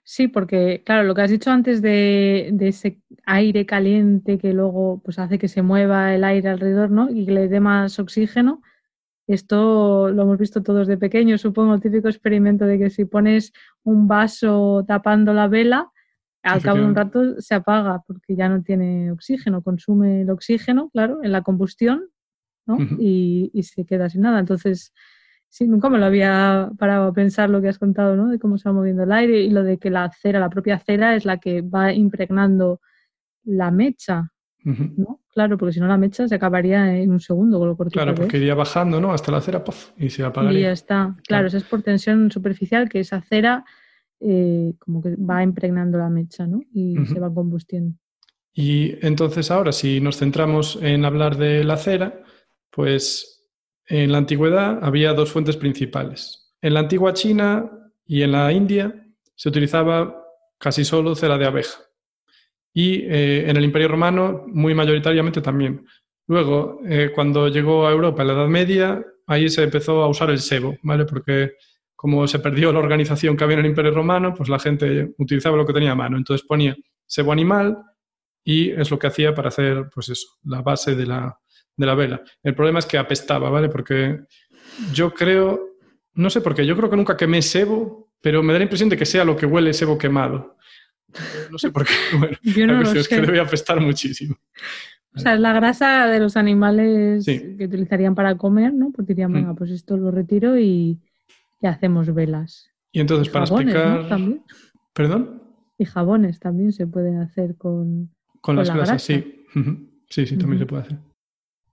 Sí, 0.03 0.27
porque 0.27 0.83
claro, 0.85 1.03
lo 1.03 1.15
que 1.15 1.21
has 1.23 1.31
dicho 1.31 1.49
antes 1.49 1.81
de, 1.81 2.51
de, 2.53 2.67
ese 2.67 3.01
aire 3.25 3.65
caliente 3.65 4.38
que 4.38 4.53
luego 4.53 5.01
pues, 5.03 5.17
hace 5.17 5.39
que 5.39 5.47
se 5.47 5.63
mueva 5.63 6.13
el 6.13 6.23
aire 6.23 6.49
alrededor 6.49 6.91
¿no? 6.91 7.09
y 7.09 7.25
que 7.25 7.31
le 7.31 7.47
dé 7.47 7.59
más 7.59 7.97
oxígeno, 7.97 8.61
esto 9.25 10.11
lo 10.11 10.21
hemos 10.21 10.38
visto 10.38 10.61
todos 10.61 10.88
de 10.88 10.97
pequeños, 10.97 11.41
supongo, 11.41 11.73
el 11.73 11.81
típico 11.81 12.07
experimento 12.07 12.65
de 12.65 12.77
que 12.77 12.89
si 12.91 13.05
pones 13.05 13.51
un 13.83 14.07
vaso 14.07 14.85
tapando 14.88 15.33
la 15.33 15.47
vela, 15.47 15.91
al 16.43 16.61
cabo 16.61 16.77
de 16.77 16.85
un 16.85 16.95
rato 16.95 17.41
se 17.41 17.55
apaga 17.55 18.03
porque 18.05 18.35
ya 18.35 18.47
no 18.47 18.61
tiene 18.61 19.11
oxígeno, 19.11 19.63
consume 19.63 20.21
el 20.21 20.29
oxígeno, 20.29 20.91
claro, 20.91 21.23
en 21.23 21.31
la 21.31 21.41
combustión, 21.41 22.09
¿no? 22.65 22.78
y, 22.99 23.51
y, 23.54 23.63
se 23.63 23.86
queda 23.86 24.10
sin 24.10 24.21
nada. 24.21 24.39
Entonces, 24.39 24.93
sí, 25.49 25.67
nunca 25.67 25.89
me 25.89 25.97
lo 25.97 26.06
había 26.06 26.69
parado 26.78 27.08
a 27.08 27.13
pensar 27.13 27.49
lo 27.49 27.62
que 27.62 27.69
has 27.69 27.80
contado, 27.80 28.15
¿no? 28.15 28.30
De 28.30 28.39
cómo 28.39 28.58
se 28.58 28.67
va 28.69 28.73
moviendo 28.73 29.04
el 29.04 29.12
aire 29.12 29.41
y 29.41 29.49
lo 29.49 29.63
de 29.63 29.78
que 29.78 29.89
la 29.89 30.12
cera, 30.12 30.39
la 30.39 30.49
propia 30.49 30.80
cera, 30.80 31.15
es 31.15 31.25
la 31.25 31.38
que 31.38 31.62
va 31.62 31.93
impregnando 31.93 32.82
la 33.43 33.71
mecha, 33.71 34.32
¿no? 34.63 35.21
Claro, 35.32 35.58
porque 35.58 35.73
si 35.73 35.80
no 35.80 35.88
la 35.88 35.97
mecha 35.97 36.28
se 36.28 36.36
acabaría 36.36 36.97
en 36.97 37.12
un 37.12 37.19
segundo 37.19 37.60
con 37.60 37.67
lo 37.67 37.78
cortito 37.78 38.01
Claro, 38.01 38.15
porque 38.15 38.38
iría 38.38 38.56
bajando, 38.56 38.99
¿no? 38.99 39.13
Hasta 39.13 39.32
la 39.32 39.41
cera, 39.41 39.63
¡puff! 39.63 39.91
y 39.97 40.10
se 40.10 40.23
apagaría. 40.23 40.60
Y 40.60 40.63
ya 40.63 40.71
está. 40.71 41.15
Claro, 41.28 41.47
eso 41.47 41.58
es 41.58 41.63
por 41.63 41.84
tensión 41.84 42.32
superficial, 42.32 42.89
que 42.89 42.99
esa 42.99 43.21
cera 43.21 43.63
eh, 44.19 44.73
como 44.80 45.01
que 45.01 45.15
va 45.17 45.43
impregnando 45.43 45.97
la 45.97 46.10
mecha, 46.10 46.47
¿no? 46.47 46.62
Y 46.73 46.95
se 47.06 47.19
va 47.19 47.34
combustiendo. 47.34 47.95
Y 48.54 48.95
entonces 49.06 49.51
ahora, 49.51 49.73
si 49.73 49.99
nos 49.99 50.17
centramos 50.17 50.80
en 50.82 51.04
hablar 51.04 51.38
de 51.38 51.63
la 51.65 51.75
cera, 51.75 52.23
pues 52.75 53.47
en 53.88 54.11
la 54.11 54.17
antigüedad 54.17 54.83
había 54.83 55.13
dos 55.13 55.31
fuentes 55.31 55.55
principales. 55.55 56.53
En 56.61 56.73
la 56.73 56.81
antigua 56.81 57.13
China 57.13 57.71
y 58.05 58.21
en 58.21 58.33
la 58.33 58.51
India 58.51 58.93
se 59.33 59.49
utilizaba 59.49 60.21
casi 60.57 60.83
solo 60.83 61.15
cera 61.15 61.38
de 61.38 61.45
abeja 61.45 61.79
y 62.73 63.03
eh, 63.03 63.49
en 63.49 63.55
el 63.55 63.63
Imperio 63.63 63.88
Romano 63.88 64.43
muy 64.47 64.73
mayoritariamente 64.73 65.41
también. 65.41 65.85
Luego, 66.27 66.81
eh, 66.85 67.11
cuando 67.15 67.47
llegó 67.47 67.88
a 67.88 67.91
Europa 67.91 68.21
en 68.21 68.27
la 68.27 68.33
Edad 68.33 68.47
Media, 68.47 69.05
ahí 69.27 69.47
se 69.47 69.63
empezó 69.63 70.03
a 70.03 70.09
usar 70.09 70.29
el 70.29 70.39
sebo, 70.39 70.75
¿vale? 70.83 71.05
Porque 71.05 71.53
como 71.95 72.27
se 72.27 72.39
perdió 72.39 72.73
la 72.73 72.79
organización 72.79 73.38
que 73.38 73.45
había 73.45 73.53
en 73.55 73.61
el 73.61 73.69
Imperio 73.69 73.91
Romano, 73.91 74.33
pues 74.33 74.49
la 74.49 74.59
gente 74.59 75.13
utilizaba 75.17 75.55
lo 75.55 75.65
que 75.65 75.71
tenía 75.71 75.93
a 75.93 75.95
mano. 75.95 76.17
Entonces 76.17 76.45
ponía 76.45 76.75
sebo 77.05 77.31
animal 77.31 77.77
y 78.43 78.71
es 78.71 78.91
lo 78.91 78.99
que 78.99 79.07
hacía 79.07 79.33
para 79.33 79.47
hacer, 79.47 79.89
pues 79.93 80.09
eso, 80.09 80.27
la 80.43 80.61
base 80.61 80.95
de 80.95 81.05
la, 81.05 81.39
de 81.77 81.85
la 81.85 81.95
vela. 81.95 82.21
El 82.43 82.55
problema 82.55 82.79
es 82.79 82.85
que 82.85 82.97
apestaba, 82.97 83.49
¿vale? 83.49 83.69
Porque 83.69 84.21
yo 84.93 85.13
creo, 85.13 85.77
no 86.13 86.29
sé 86.29 86.41
por 86.41 86.55
qué, 86.55 86.65
yo 86.65 86.75
creo 86.75 86.89
que 86.89 86.97
nunca 86.97 87.17
quemé 87.17 87.41
sebo, 87.41 88.11
pero 88.21 88.41
me 88.41 88.53
da 88.53 88.59
la 88.59 88.63
impresión 88.63 88.89
de 88.89 88.97
que 88.97 89.05
sea 89.05 89.25
lo 89.25 89.35
que 89.35 89.45
huele 89.45 89.73
sebo 89.73 89.97
quemado. 89.97 90.57
No 91.51 91.57
sé 91.57 91.71
por 91.71 91.85
qué. 91.85 91.93
Bueno, 92.17 92.38
Yo 92.43 92.67
no 92.67 92.81
es 92.81 93.07
que 93.07 93.21
debe 93.21 93.39
apestar 93.39 93.79
muchísimo. 93.79 94.35
O 95.15 95.19
sea, 95.19 95.35
es 95.35 95.39
la 95.39 95.53
grasa 95.53 96.07
de 96.07 96.19
los 96.19 96.35
animales 96.35 97.25
que 97.25 97.65
utilizarían 97.65 98.15
para 98.15 98.35
comer, 98.35 98.73
¿no? 98.73 98.91
Porque 98.91 99.13
dirían, 99.13 99.31
mm. 99.31 99.33
venga, 99.33 99.53
pues 99.53 99.71
esto 99.71 99.95
lo 99.95 100.11
retiro 100.11 100.59
y, 100.59 100.99
hacemos 101.61 102.13
velas. 102.13 102.69
Y 102.91 102.99
entonces, 102.99 103.29
para 103.29 103.45
explicar. 103.45 104.07
¿También? 104.07 104.43
¿Perdón? 104.93 105.41
Y 105.77 105.85
jabones 105.85 106.39
también 106.39 106.71
se 106.71 106.85
pueden 106.85 107.17
hacer 107.17 107.55
con. 107.55 108.11
Con, 108.41 108.57
las 108.57 108.69
grasas, 108.69 109.01
sí. 109.01 109.45
Sí, 110.09 110.25
sí, 110.25 110.38
también 110.38 110.59
se 110.59 110.65
puede 110.65 110.83
hacer. 110.83 110.99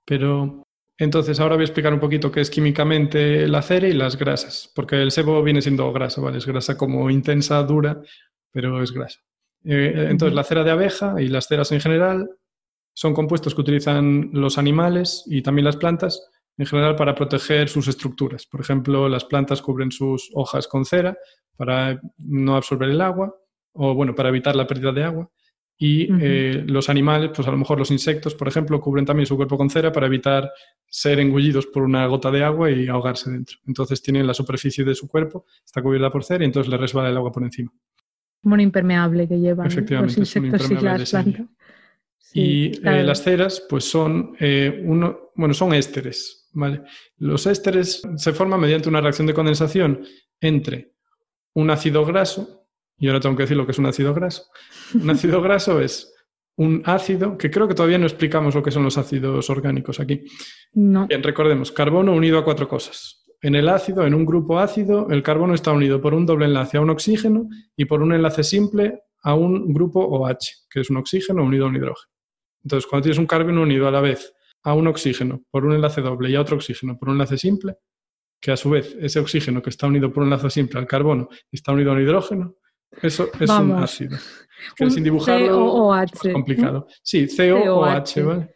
Pero 0.04 0.62
entonces 0.98 1.40
ahora 1.40 1.54
voy 1.54 1.62
a 1.62 1.66
explicar 1.66 1.92
un 1.92 2.00
poquito 2.00 2.30
qué 2.30 2.40
es 2.40 2.50
químicamente 2.50 3.48
la 3.48 3.62
cera 3.62 3.88
y 3.88 3.92
las 3.92 4.16
grasas, 4.16 4.70
porque 4.74 5.00
el 5.02 5.10
sebo 5.10 5.42
viene 5.42 5.62
siendo 5.62 5.92
grasa, 5.92 6.20
¿vale? 6.20 6.38
Es 6.38 6.46
grasa 6.46 6.76
como 6.76 7.10
intensa, 7.10 7.62
dura, 7.62 8.00
pero 8.50 8.82
es 8.82 8.92
grasa. 8.92 9.20
Eh, 9.64 10.08
entonces, 10.10 10.34
la 10.34 10.44
cera 10.44 10.64
de 10.64 10.70
abeja 10.70 11.20
y 11.20 11.28
las 11.28 11.46
ceras 11.46 11.72
en 11.72 11.80
general 11.80 12.28
son 12.94 13.14
compuestos 13.14 13.54
que 13.54 13.60
utilizan 13.60 14.30
los 14.32 14.58
animales 14.58 15.24
y 15.26 15.42
también 15.42 15.64
las 15.64 15.76
plantas 15.76 16.28
en 16.58 16.66
general 16.66 16.96
para 16.96 17.14
proteger 17.14 17.68
sus 17.68 17.88
estructuras. 17.88 18.46
Por 18.46 18.60
ejemplo, 18.60 19.08
las 19.08 19.24
plantas 19.24 19.62
cubren 19.62 19.90
sus 19.90 20.30
hojas 20.34 20.68
con 20.68 20.84
cera 20.84 21.16
para 21.56 22.00
no 22.18 22.56
absorber 22.56 22.90
el 22.90 23.00
agua 23.00 23.34
o, 23.72 23.94
bueno, 23.94 24.14
para 24.14 24.28
evitar 24.28 24.54
la 24.54 24.66
pérdida 24.66 24.92
de 24.92 25.04
agua. 25.04 25.30
Y 25.84 26.08
eh, 26.20 26.64
los 26.66 26.88
animales, 26.88 27.30
pues 27.34 27.48
a 27.48 27.50
lo 27.50 27.56
mejor 27.56 27.78
los 27.78 27.90
insectos, 27.90 28.34
por 28.36 28.46
ejemplo, 28.46 28.80
cubren 28.80 29.04
también 29.04 29.26
su 29.26 29.36
cuerpo 29.36 29.56
con 29.56 29.68
cera 29.68 29.90
para 29.90 30.06
evitar 30.06 30.48
ser 30.86 31.18
engullidos 31.18 31.66
por 31.66 31.82
una 31.82 32.06
gota 32.06 32.30
de 32.30 32.44
agua 32.44 32.70
y 32.70 32.86
ahogarse 32.86 33.30
dentro. 33.30 33.58
Entonces 33.66 34.00
tienen 34.00 34.26
la 34.26 34.34
superficie 34.34 34.84
de 34.84 34.94
su 34.94 35.08
cuerpo, 35.08 35.46
está 35.64 35.82
cubierta 35.82 36.10
por 36.10 36.22
cera 36.22 36.44
y 36.44 36.46
entonces 36.46 36.70
le 36.70 36.76
resbala 36.76 37.08
el 37.08 37.16
agua 37.16 37.32
por 37.32 37.42
encima 37.42 37.72
como 38.42 38.54
un 38.54 38.60
impermeable 38.60 39.28
que 39.28 39.38
llevan 39.38 39.66
los 39.66 40.18
insectos 40.18 40.70
y 40.70 40.74
las 40.74 41.10
plantas. 41.10 41.46
y 42.34 42.72
eh, 42.86 43.02
las 43.02 43.22
ceras, 43.22 43.64
pues 43.68 43.84
son, 43.84 44.36
eh, 44.40 44.82
uno, 44.84 45.30
bueno, 45.36 45.54
son 45.54 45.72
ésteres. 45.74 46.48
¿vale? 46.52 46.82
Los 47.18 47.46
ésteres 47.46 48.02
se 48.16 48.32
forman 48.32 48.60
mediante 48.60 48.88
una 48.88 49.00
reacción 49.00 49.26
de 49.26 49.34
condensación 49.34 50.04
entre 50.40 50.92
un 51.54 51.70
ácido 51.70 52.04
graso, 52.04 52.61
y 52.98 53.08
ahora 53.08 53.20
tengo 53.20 53.36
que 53.36 53.44
decir 53.44 53.56
lo 53.56 53.66
que 53.66 53.72
es 53.72 53.78
un 53.78 53.86
ácido 53.86 54.14
graso. 54.14 54.44
Un 54.94 55.10
ácido 55.10 55.40
graso 55.42 55.80
es 55.80 56.12
un 56.56 56.82
ácido, 56.84 57.38
que 57.38 57.50
creo 57.50 57.66
que 57.66 57.74
todavía 57.74 57.98
no 57.98 58.06
explicamos 58.06 58.54
lo 58.54 58.62
que 58.62 58.70
son 58.70 58.84
los 58.84 58.98
ácidos 58.98 59.48
orgánicos 59.50 60.00
aquí. 60.00 60.24
No. 60.74 61.06
Bien, 61.06 61.22
recordemos, 61.22 61.72
carbono 61.72 62.14
unido 62.14 62.38
a 62.38 62.44
cuatro 62.44 62.68
cosas. 62.68 63.24
En 63.40 63.56
el 63.56 63.68
ácido, 63.68 64.06
en 64.06 64.14
un 64.14 64.24
grupo 64.24 64.58
ácido, 64.58 65.08
el 65.10 65.22
carbono 65.22 65.54
está 65.54 65.72
unido 65.72 66.00
por 66.00 66.14
un 66.14 66.26
doble 66.26 66.44
enlace 66.44 66.76
a 66.76 66.80
un 66.80 66.90
oxígeno 66.90 67.48
y 67.74 67.86
por 67.86 68.02
un 68.02 68.12
enlace 68.12 68.44
simple 68.44 69.00
a 69.22 69.34
un 69.34 69.72
grupo 69.72 70.00
OH, 70.00 70.38
que 70.70 70.80
es 70.80 70.90
un 70.90 70.98
oxígeno 70.98 71.42
unido 71.42 71.64
a 71.64 71.68
un 71.68 71.76
hidrógeno. 71.76 72.12
Entonces, 72.62 72.88
cuando 72.88 73.04
tienes 73.04 73.18
un 73.18 73.26
carbono 73.26 73.62
unido 73.62 73.88
a 73.88 73.90
la 73.90 74.00
vez 74.00 74.32
a 74.62 74.74
un 74.74 74.86
oxígeno 74.86 75.42
por 75.50 75.64
un 75.64 75.72
enlace 75.72 76.00
doble 76.00 76.30
y 76.30 76.36
a 76.36 76.40
otro 76.40 76.56
oxígeno 76.56 76.96
por 76.96 77.08
un 77.08 77.16
enlace 77.16 77.36
simple, 77.36 77.78
que 78.40 78.52
a 78.52 78.56
su 78.56 78.70
vez 78.70 78.96
ese 79.00 79.18
oxígeno 79.18 79.62
que 79.62 79.70
está 79.70 79.86
unido 79.86 80.12
por 80.12 80.22
un 80.22 80.28
enlace 80.28 80.50
simple 80.50 80.78
al 80.78 80.86
carbono 80.86 81.28
está 81.50 81.72
unido 81.72 81.90
a 81.90 81.94
un 81.94 82.02
hidrógeno, 82.02 82.56
eso 83.00 83.28
es 83.38 83.50
un 83.50 83.72
ácido. 83.72 84.18
Que 84.76 84.90
sin 84.90 85.02
dibujarlo 85.02 85.94
es 86.02 86.32
complicado. 86.32 86.86
Sí, 87.02 87.26
COOH, 87.26 88.24
¿vale? 88.24 88.54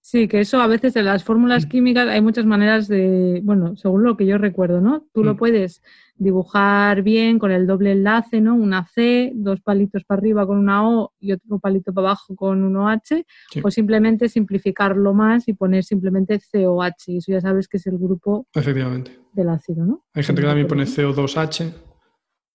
Sí, 0.00 0.26
que 0.26 0.40
eso 0.40 0.62
a 0.62 0.66
veces 0.66 0.96
en 0.96 1.04
las 1.04 1.22
fórmulas 1.22 1.66
mm. 1.66 1.68
químicas 1.68 2.08
hay 2.08 2.22
muchas 2.22 2.46
maneras 2.46 2.88
de, 2.88 3.42
bueno, 3.44 3.76
según 3.76 4.04
lo 4.04 4.16
que 4.16 4.24
yo 4.24 4.38
recuerdo, 4.38 4.80
¿no? 4.80 5.06
Tú 5.12 5.22
lo 5.22 5.34
mm. 5.34 5.36
puedes 5.36 5.82
dibujar 6.16 7.02
bien 7.02 7.38
con 7.38 7.50
el 7.50 7.66
doble 7.66 7.92
enlace, 7.92 8.40
¿no? 8.40 8.54
Una 8.54 8.86
C, 8.86 9.32
dos 9.34 9.60
palitos 9.60 10.04
para 10.04 10.18
arriba 10.18 10.46
con 10.46 10.56
una 10.56 10.88
O 10.88 11.12
y 11.20 11.32
otro 11.32 11.58
palito 11.58 11.92
para 11.92 12.08
abajo 12.08 12.34
con 12.34 12.62
un 12.62 12.76
OH, 12.76 13.22
o 13.62 13.70
simplemente 13.70 14.30
simplificarlo 14.30 15.12
más 15.12 15.46
y 15.46 15.52
poner 15.52 15.84
simplemente 15.84 16.40
COH, 16.40 17.08
y 17.08 17.18
eso 17.18 17.32
ya 17.32 17.42
sabes 17.42 17.68
que 17.68 17.76
es 17.76 17.86
el 17.86 17.98
grupo 17.98 18.46
Efectivamente. 18.54 19.12
del 19.34 19.50
ácido, 19.50 19.84
¿no? 19.84 20.06
Hay 20.14 20.22
gente 20.22 20.40
que 20.40 20.48
también 20.48 20.66
pone 20.66 20.84
CO2H, 20.84 21.72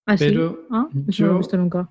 ¿Ah, 0.05 0.15
pero 0.17 0.67
¿Ah? 0.69 0.87
Eso 1.07 1.23
no 1.23 1.29
lo 1.29 1.35
he 1.35 1.37
visto 1.39 1.57
nunca. 1.57 1.89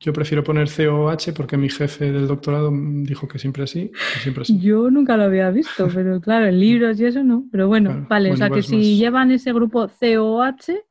Yo 0.00 0.12
prefiero 0.12 0.44
poner 0.44 0.68
COH 0.68 1.32
porque 1.34 1.56
mi 1.56 1.68
jefe 1.68 2.12
del 2.12 2.28
doctorado 2.28 2.70
dijo 2.72 3.26
que 3.26 3.38
siempre 3.40 3.64
así, 3.64 3.90
siempre 4.22 4.42
así. 4.42 4.58
Yo 4.60 4.90
nunca 4.90 5.16
lo 5.16 5.24
había 5.24 5.50
visto, 5.50 5.88
pero 5.94 6.20
claro, 6.20 6.46
en 6.46 6.60
libros 6.60 7.00
y 7.00 7.06
eso 7.06 7.24
no. 7.24 7.46
Pero 7.50 7.66
bueno, 7.66 8.06
vale, 8.08 8.32
o 8.32 8.36
sea 8.36 8.48
que 8.48 8.62
si 8.62 8.96
llevan 8.96 9.32
ese 9.32 9.52
grupo 9.52 9.88
COH 9.88 10.84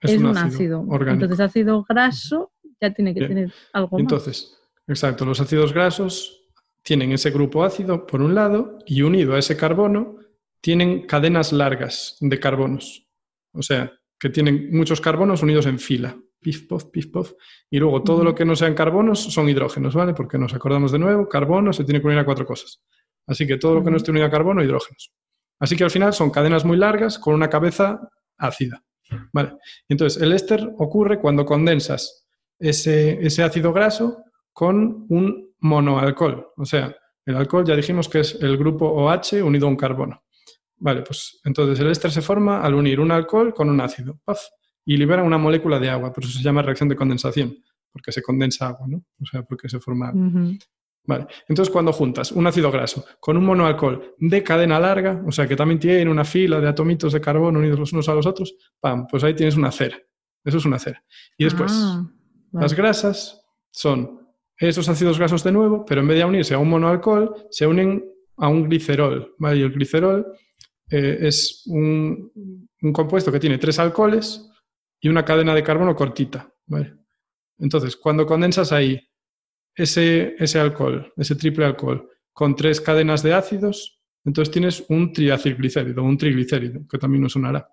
es, 0.00 0.18
un, 0.18 0.36
ácido. 0.36 0.86
Entonces 1.06 1.40
ácido 1.40 1.84
graso 1.86 2.52
ya 2.80 2.92
tiene 2.92 3.14
que 3.14 3.26
tener 3.26 3.52
algo 3.72 3.98
Entonces, 3.98 4.58
exacto, 4.86 5.24
los 5.24 5.40
ácidos 5.40 5.72
grasos 5.72 6.44
tienen 6.82 7.12
ese 7.12 7.30
grupo 7.30 7.64
ácido 7.64 8.06
por 8.06 8.22
un 8.22 8.34
lado 8.34 8.78
y 8.86 9.02
unido 9.02 9.34
a 9.34 9.38
ese 9.38 9.56
carbono 9.56 10.16
tienen 10.60 11.06
cadenas 11.06 11.52
largas 11.52 12.16
de 12.20 12.40
carbonos. 12.40 13.06
O 13.52 13.62
sea, 13.62 13.92
que 14.18 14.30
tienen 14.30 14.70
muchos 14.72 15.00
carbonos 15.00 15.42
unidos 15.42 15.66
en 15.66 15.78
fila 15.78 16.16
pif, 16.46 16.68
pof, 16.68 16.84
pif, 16.92 17.08
pof. 17.08 17.32
Y 17.68 17.78
luego 17.80 18.04
todo 18.04 18.22
lo 18.22 18.32
que 18.32 18.44
no 18.44 18.54
sean 18.54 18.74
carbonos 18.74 19.20
son 19.20 19.48
hidrógenos, 19.48 19.96
¿vale? 19.96 20.14
Porque 20.14 20.38
nos 20.38 20.54
acordamos 20.54 20.92
de 20.92 21.00
nuevo, 21.00 21.28
carbono 21.28 21.72
se 21.72 21.82
tiene 21.82 22.00
que 22.00 22.06
unir 22.06 22.20
a 22.20 22.24
cuatro 22.24 22.46
cosas. 22.46 22.84
Así 23.26 23.48
que 23.48 23.56
todo 23.56 23.74
lo 23.74 23.84
que 23.84 23.90
no 23.90 23.96
esté 23.96 24.12
unido 24.12 24.26
a 24.26 24.30
carbono, 24.30 24.62
hidrógenos. 24.62 25.12
Así 25.58 25.74
que 25.74 25.82
al 25.82 25.90
final 25.90 26.12
son 26.12 26.30
cadenas 26.30 26.64
muy 26.64 26.76
largas 26.76 27.18
con 27.18 27.34
una 27.34 27.50
cabeza 27.50 27.98
ácida. 28.38 28.82
¿vale? 29.32 29.54
entonces, 29.88 30.20
el 30.22 30.32
éster 30.32 30.72
ocurre 30.78 31.20
cuando 31.20 31.44
condensas 31.44 32.26
ese, 32.58 33.24
ese 33.24 33.42
ácido 33.42 33.72
graso 33.72 34.18
con 34.52 35.06
un 35.08 35.52
monoalcohol. 35.58 36.48
O 36.56 36.64
sea, 36.64 36.96
el 37.24 37.36
alcohol 37.36 37.64
ya 37.64 37.74
dijimos 37.74 38.08
que 38.08 38.20
es 38.20 38.38
el 38.40 38.56
grupo 38.56 38.86
OH 38.86 39.42
unido 39.42 39.66
a 39.66 39.70
un 39.70 39.76
carbono. 39.76 40.22
Vale, 40.78 41.02
pues 41.02 41.40
entonces 41.44 41.78
el 41.80 41.90
éster 41.90 42.10
se 42.10 42.22
forma 42.22 42.60
al 42.60 42.74
unir 42.74 43.00
un 43.00 43.10
alcohol 43.10 43.54
con 43.54 43.70
un 43.70 43.80
ácido. 43.80 44.20
¡Paf! 44.24 44.40
y 44.86 44.96
libera 44.96 45.22
una 45.22 45.36
molécula 45.36 45.78
de 45.80 45.90
agua, 45.90 46.12
por 46.12 46.24
eso 46.24 46.38
se 46.38 46.44
llama 46.44 46.62
reacción 46.62 46.88
de 46.88 46.96
condensación, 46.96 47.56
porque 47.92 48.12
se 48.12 48.22
condensa 48.22 48.68
agua, 48.68 48.86
¿no? 48.88 49.04
O 49.20 49.26
sea, 49.26 49.42
porque 49.42 49.68
se 49.68 49.80
forma 49.80 50.12
Vale. 51.08 51.28
Entonces, 51.48 51.72
cuando 51.72 51.92
juntas 51.92 52.32
un 52.32 52.48
ácido 52.48 52.68
graso 52.72 53.04
con 53.20 53.36
un 53.36 53.44
monoalcohol 53.44 54.16
de 54.18 54.42
cadena 54.42 54.80
larga, 54.80 55.22
o 55.24 55.30
sea, 55.30 55.46
que 55.46 55.54
también 55.54 55.78
tiene 55.78 56.10
una 56.10 56.24
fila 56.24 56.58
de 56.58 56.68
atomitos 56.68 57.12
de 57.12 57.20
carbono 57.20 57.60
unidos 57.60 57.78
los 57.78 57.92
unos 57.92 58.08
a 58.08 58.14
los 58.14 58.26
otros, 58.26 58.56
¡pam! 58.80 59.06
Pues 59.06 59.22
ahí 59.22 59.32
tienes 59.32 59.56
una 59.56 59.70
cera. 59.70 59.96
Eso 60.44 60.58
es 60.58 60.64
una 60.64 60.80
cera. 60.80 61.04
Y 61.38 61.44
después, 61.44 61.70
ah, 61.72 62.10
las 62.54 62.74
grasas 62.74 63.40
son 63.70 64.20
esos 64.58 64.88
ácidos 64.88 65.16
grasos 65.16 65.44
de 65.44 65.52
nuevo, 65.52 65.84
pero 65.84 66.00
en 66.00 66.08
vez 66.08 66.18
de 66.18 66.24
unirse 66.24 66.54
a 66.54 66.58
un 66.58 66.70
monoalcohol, 66.70 67.46
se 67.50 67.68
unen 67.68 68.04
a 68.38 68.48
un 68.48 68.68
glicerol, 68.68 69.32
¿vale? 69.38 69.58
Y 69.58 69.62
el 69.62 69.70
glicerol 69.70 70.26
eh, 70.90 71.18
es 71.20 71.62
un, 71.66 72.32
un 72.82 72.92
compuesto 72.92 73.32
que 73.32 73.40
tiene 73.40 73.58
tres 73.58 73.78
alcoholes 73.78 74.50
y 75.00 75.08
una 75.08 75.24
cadena 75.24 75.54
de 75.54 75.62
carbono 75.62 75.94
cortita. 75.94 76.52
¿vale? 76.66 76.94
Entonces, 77.58 77.96
cuando 77.96 78.26
condensas 78.26 78.72
ahí 78.72 79.00
ese, 79.74 80.34
ese 80.38 80.58
alcohol, 80.58 81.12
ese 81.16 81.34
triple 81.34 81.64
alcohol, 81.64 82.08
con 82.32 82.54
tres 82.54 82.80
cadenas 82.80 83.22
de 83.22 83.34
ácidos, 83.34 84.00
entonces 84.24 84.52
tienes 84.52 84.84
un 84.88 85.12
triacilglicérido, 85.12 86.02
un 86.02 86.18
triglicérido, 86.18 86.86
que 86.88 86.98
también 86.98 87.22
nos 87.22 87.32
sonará. 87.32 87.68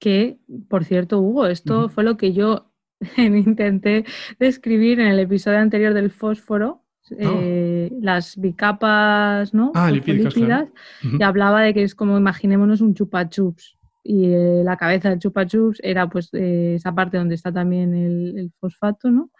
Que, 0.00 0.38
por 0.68 0.84
cierto, 0.84 1.20
Hugo, 1.20 1.46
esto 1.46 1.88
fue 1.88 2.04
lo 2.04 2.16
que 2.16 2.32
yo 2.32 2.72
intenté 3.16 4.04
describir 4.38 5.00
en 5.00 5.08
el 5.08 5.18
episodio 5.20 5.58
anterior 5.58 5.94
del 5.94 6.10
fósforo, 6.10 6.84
eh, 7.18 7.90
las 8.00 8.36
bicapas 8.36 9.54
¿no? 9.54 9.72
Ah, 9.74 9.90
lipídicas, 9.90 10.34
claro. 10.34 10.68
y 11.02 11.22
hablaba 11.22 11.62
de 11.62 11.74
que 11.74 11.82
es 11.82 11.94
como 11.94 12.18
imaginémonos 12.18 12.80
un 12.80 12.94
chupa 12.94 13.28
chups 13.28 13.78
y 14.08 14.24
eh, 14.32 14.62
la 14.64 14.78
cabeza 14.78 15.10
del 15.10 15.18
chupa 15.18 15.46
chups 15.46 15.80
era 15.82 16.08
pues 16.08 16.30
eh, 16.32 16.74
esa 16.76 16.94
parte 16.94 17.18
donde 17.18 17.34
está 17.34 17.52
también 17.52 17.94
el, 17.94 18.50
fosfato, 18.58 19.10
¿no? 19.10 19.30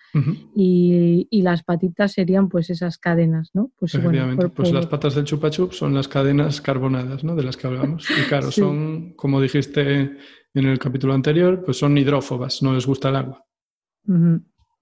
y, 0.55 1.27
y, 1.31 1.41
las 1.41 1.63
patitas 1.63 2.13
serían 2.13 2.51
pues 2.51 2.69
esas 2.69 2.99
cadenas, 2.99 3.51
¿no? 3.55 3.71
Pues, 3.79 3.95
Efectivamente, 3.95 4.51
pues 4.51 4.71
las 4.73 4.87
patas 4.87 5.15
del 5.15 5.25
chupa 5.25 5.49
chups 5.49 5.79
son 5.79 5.95
las 5.95 6.07
cadenas 6.07 6.61
carbonadas, 6.61 7.25
¿no? 7.25 7.35
De 7.35 7.45
las 7.45 7.57
que 7.57 7.67
hablamos. 7.67 8.07
Y 8.11 8.29
claro, 8.29 8.51
son, 8.53 9.15
como 9.15 9.41
dijiste 9.41 10.17
en 10.53 10.67
el 10.67 10.79
capítulo 10.79 11.15
anterior, 11.15 11.63
pues 11.65 11.79
son 11.79 11.97
hidrófobas, 11.97 12.63
no 12.63 12.75
les 12.75 12.87
gusta 12.87 13.09
el 13.09 13.17
agua. 13.17 13.47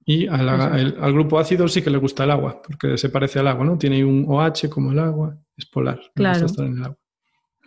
Y 0.08 0.28
al, 0.28 1.12
grupo 1.12 1.36
ácido 1.36 1.66
sí 1.66 1.82
que 1.82 1.90
le 1.90 1.98
gusta 1.98 2.22
el 2.22 2.30
agua, 2.30 2.62
porque 2.62 2.96
se 2.96 3.08
parece 3.08 3.40
al 3.40 3.48
agua, 3.48 3.64
¿no? 3.64 3.76
Tiene 3.76 4.04
un 4.04 4.24
OH 4.28 4.70
como 4.70 4.92
el 4.92 5.00
agua, 5.00 5.36
es 5.56 5.66
polar, 5.66 6.00
claro. 6.14 6.46
estar 6.46 6.64
en 6.64 6.76
el 6.78 6.84
agua. 6.84 6.98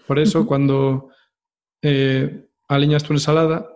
Por 0.08 0.20
eso, 0.20 0.48
cuando 0.48 1.10
eh, 1.82 2.48
aliñas 2.70 3.04
tu 3.04 3.12
ensalada, 3.12 3.70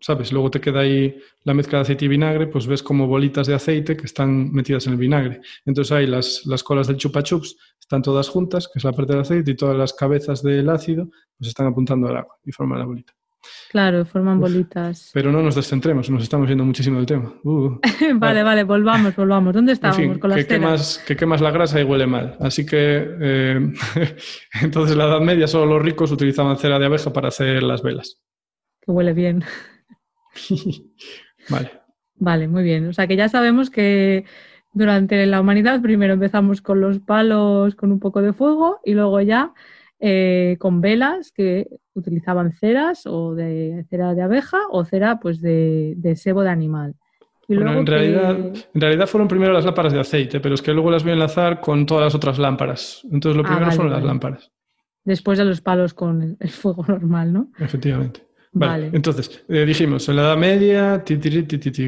¿sabes? 0.00 0.32
Luego 0.32 0.50
te 0.50 0.60
queda 0.60 0.80
ahí 0.80 1.16
la 1.44 1.54
mezcla 1.54 1.78
de 1.78 1.82
aceite 1.82 2.06
y 2.06 2.08
vinagre, 2.08 2.48
pues 2.48 2.66
ves 2.66 2.82
como 2.82 3.06
bolitas 3.06 3.46
de 3.46 3.54
aceite 3.54 3.96
que 3.96 4.06
están 4.06 4.50
metidas 4.50 4.88
en 4.88 4.94
el 4.94 4.98
vinagre. 4.98 5.40
Entonces 5.64 5.92
ahí 5.92 6.08
las, 6.08 6.44
las 6.46 6.64
colas 6.64 6.88
del 6.88 6.96
chupa 6.96 7.22
chups 7.22 7.56
están 7.78 8.02
todas 8.02 8.28
juntas, 8.28 8.66
que 8.66 8.80
es 8.80 8.84
la 8.84 8.92
parte 8.92 9.12
del 9.12 9.22
aceite, 9.22 9.52
y 9.52 9.56
todas 9.56 9.76
las 9.76 9.92
cabezas 9.92 10.42
del 10.42 10.68
ácido, 10.70 11.08
pues 11.38 11.48
están 11.48 11.68
apuntando 11.68 12.08
al 12.08 12.16
agua 12.16 12.36
y 12.44 12.50
forman 12.50 12.80
la 12.80 12.86
bolita. 12.86 13.12
Claro, 13.70 14.04
forman 14.04 14.40
bolitas. 14.40 15.10
Pero 15.14 15.30
no 15.30 15.42
nos 15.42 15.54
descentremos, 15.54 16.10
nos 16.10 16.22
estamos 16.22 16.48
yendo 16.48 16.64
muchísimo 16.64 16.96
del 16.98 17.06
tema. 17.06 17.32
Uh. 17.44 17.78
vale, 18.16 18.42
vale, 18.42 18.64
volvamos, 18.64 19.14
volvamos. 19.14 19.54
¿Dónde 19.54 19.72
estábamos 19.72 20.18
con 20.18 20.30
las 20.30 20.40
que 20.40 20.46
quemas, 20.46 20.98
que 21.06 21.16
quemas 21.16 21.40
la 21.40 21.50
grasa 21.50 21.80
y 21.80 21.84
huele 21.84 22.06
mal. 22.06 22.36
Así 22.40 22.66
que 22.66 23.06
eh, 23.20 23.72
entonces 24.62 24.92
en 24.92 24.98
la 24.98 25.06
Edad 25.06 25.20
Media 25.20 25.46
solo 25.46 25.66
los 25.66 25.82
ricos 25.82 26.10
utilizaban 26.10 26.56
cera 26.58 26.78
de 26.78 26.86
abeja 26.86 27.12
para 27.12 27.28
hacer 27.28 27.62
las 27.62 27.82
velas. 27.82 28.20
Que 28.80 28.90
huele 28.90 29.12
bien. 29.12 29.44
vale. 31.48 31.70
Vale, 32.16 32.48
muy 32.48 32.62
bien. 32.62 32.88
O 32.88 32.92
sea 32.92 33.06
que 33.06 33.16
ya 33.16 33.28
sabemos 33.28 33.70
que 33.70 34.24
durante 34.72 35.24
la 35.26 35.40
humanidad 35.40 35.80
primero 35.80 36.14
empezamos 36.14 36.60
con 36.60 36.80
los 36.80 36.98
palos 36.98 37.74
con 37.74 37.92
un 37.92 37.98
poco 37.98 38.20
de 38.20 38.32
fuego 38.32 38.80
y 38.84 38.94
luego 38.94 39.20
ya 39.20 39.52
eh, 40.02 40.56
con 40.58 40.80
velas 40.80 41.30
que 41.30 41.68
utilizaban 41.92 42.52
ceras 42.52 43.06
o 43.06 43.34
de 43.34 43.84
cera 43.90 44.14
de 44.14 44.22
abeja 44.22 44.58
o 44.70 44.84
cera 44.86 45.20
pues 45.20 45.42
de, 45.42 46.14
sebo 46.16 46.42
de 46.42 46.48
animal. 46.48 46.94
en, 47.48 47.86
realidad, 47.86 48.38
en 48.38 48.80
realidad 48.80 49.06
fueron 49.06 49.28
primero 49.28 49.52
las 49.52 49.66
lámparas 49.66 49.92
de 49.92 50.00
aceite, 50.00 50.40
pero 50.40 50.54
es 50.54 50.62
que 50.62 50.72
luego 50.72 50.90
las 50.90 51.02
voy 51.02 51.10
a 51.10 51.14
enlazar 51.14 51.60
con 51.60 51.84
todas 51.84 52.04
las 52.04 52.14
otras 52.14 52.38
lámparas. 52.38 53.02
Entonces 53.12 53.36
lo 53.36 53.46
ah, 53.46 53.50
primero 53.50 53.72
son 53.72 53.90
las 53.90 54.02
lámparas. 54.02 54.50
Después 55.04 55.38
de 55.38 55.44
los 55.44 55.60
palos 55.60 55.92
con 55.92 56.36
el, 56.40 56.50
fuego 56.50 56.82
normal, 56.88 57.32
¿no? 57.32 57.52
Efectivamente. 57.58 58.22
Vale. 58.52 58.90
Entonces, 58.94 59.44
eh, 59.48 59.64
dijimos, 59.64 60.08
en 60.08 60.16
la 60.16 60.22
Edad 60.22 60.36
Media, 60.36 61.04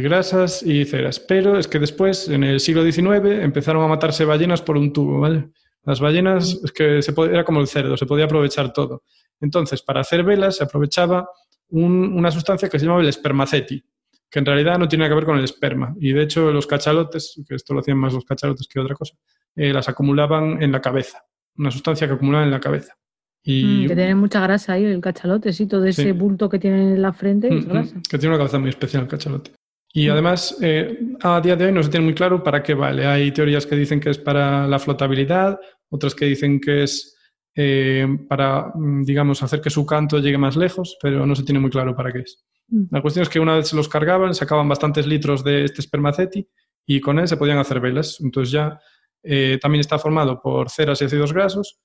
grasas 0.02 0.62
y 0.62 0.84
ceras. 0.84 1.18
Pero 1.18 1.58
es 1.58 1.66
que 1.66 1.78
después, 1.80 2.28
en 2.28 2.44
el 2.44 2.60
siglo 2.60 2.84
XIX, 2.84 3.42
empezaron 3.42 3.82
a 3.82 3.88
matarse 3.88 4.24
ballenas 4.24 4.62
por 4.62 4.76
un 4.76 4.92
tubo, 4.92 5.18
¿vale? 5.18 5.48
Las 5.84 6.00
ballenas, 6.00 6.60
es 6.64 6.72
que 6.72 7.02
se 7.02 7.12
era 7.22 7.44
como 7.44 7.60
el 7.60 7.66
cerdo, 7.66 7.96
se 7.96 8.06
podía 8.06 8.26
aprovechar 8.26 8.72
todo. 8.72 9.02
Entonces, 9.40 9.82
para 9.82 10.00
hacer 10.00 10.22
velas 10.22 10.56
se 10.56 10.64
aprovechaba 10.64 11.28
una 11.70 12.30
sustancia 12.30 12.68
que 12.68 12.78
se 12.78 12.84
llamaba 12.84 13.02
el 13.02 13.08
espermaceti, 13.08 13.82
que 14.30 14.38
en 14.38 14.46
realidad 14.46 14.78
no 14.78 14.88
tiene 14.88 15.08
que 15.08 15.14
ver 15.14 15.24
con 15.24 15.38
el 15.38 15.44
esperma. 15.44 15.94
Y 15.98 16.12
de 16.12 16.22
hecho, 16.22 16.52
los 16.52 16.66
cachalotes, 16.66 17.40
que 17.48 17.54
esto 17.54 17.74
lo 17.74 17.80
hacían 17.80 17.98
más 17.98 18.12
los 18.12 18.24
cachalotes 18.24 18.68
que 18.68 18.78
otra 18.78 18.94
cosa, 18.94 19.14
eh, 19.56 19.72
las 19.72 19.88
acumulaban 19.88 20.62
en 20.62 20.70
la 20.70 20.80
cabeza. 20.80 21.24
Una 21.56 21.70
sustancia 21.70 22.06
que 22.06 22.14
acumulaban 22.14 22.46
en 22.46 22.52
la 22.52 22.60
cabeza. 22.60 22.94
Y, 23.42 23.64
mm, 23.64 23.88
que 23.88 23.96
tiene 23.96 24.14
mucha 24.14 24.40
grasa 24.40 24.74
ahí, 24.74 24.84
el 24.84 25.00
cachalote, 25.00 25.52
sí, 25.52 25.66
todo 25.66 25.84
ese 25.84 26.12
bulto 26.12 26.48
que 26.48 26.58
tiene 26.58 26.94
en 26.94 27.02
la 27.02 27.12
frente 27.12 27.50
mm, 27.50 27.54
mm, 27.54 27.68
grasa. 27.68 27.96
que 28.08 28.18
tiene 28.18 28.34
una 28.34 28.38
cabeza 28.38 28.58
muy 28.58 28.68
especial 28.68 29.02
el 29.02 29.08
cachalote. 29.08 29.52
Y 29.92 30.08
además, 30.08 30.56
eh, 30.62 30.98
a 31.22 31.40
día 31.40 31.54
de 31.54 31.66
hoy 31.66 31.72
no 31.72 31.82
se 31.82 31.90
tiene 31.90 32.04
muy 32.04 32.14
claro 32.14 32.42
para 32.42 32.62
qué 32.62 32.72
vale. 32.72 33.06
Hay 33.06 33.30
teorías 33.30 33.66
que 33.66 33.76
dicen 33.76 34.00
que 34.00 34.10
es 34.10 34.18
para 34.18 34.66
la 34.66 34.78
flotabilidad, 34.78 35.60
otras 35.90 36.14
que 36.14 36.24
dicen 36.24 36.60
que 36.60 36.84
es 36.84 37.14
eh, 37.54 38.06
para, 38.26 38.72
mm, 38.74 39.04
digamos, 39.04 39.42
hacer 39.42 39.60
que 39.60 39.68
su 39.68 39.84
canto 39.84 40.18
llegue 40.18 40.38
más 40.38 40.56
lejos, 40.56 40.96
pero 41.02 41.26
no 41.26 41.34
se 41.34 41.42
tiene 41.42 41.60
muy 41.60 41.70
claro 41.70 41.94
para 41.94 42.10
qué 42.10 42.20
es. 42.20 42.42
Mm. 42.68 42.84
La 42.90 43.02
cuestión 43.02 43.24
es 43.24 43.28
que 43.28 43.40
una 43.40 43.56
vez 43.56 43.68
se 43.68 43.76
los 43.76 43.88
cargaban, 43.88 44.34
sacaban 44.34 44.68
bastantes 44.68 45.06
litros 45.06 45.44
de 45.44 45.64
este 45.64 45.82
espermaceti 45.82 46.48
y 46.86 47.00
con 47.00 47.18
él 47.18 47.28
se 47.28 47.36
podían 47.36 47.58
hacer 47.58 47.80
velas. 47.80 48.18
Entonces 48.20 48.50
ya 48.50 48.80
eh, 49.22 49.58
también 49.60 49.80
está 49.80 49.98
formado 49.98 50.40
por 50.40 50.70
ceras 50.70 51.02
y 51.02 51.04
ácidos 51.04 51.34
grasos 51.34 51.78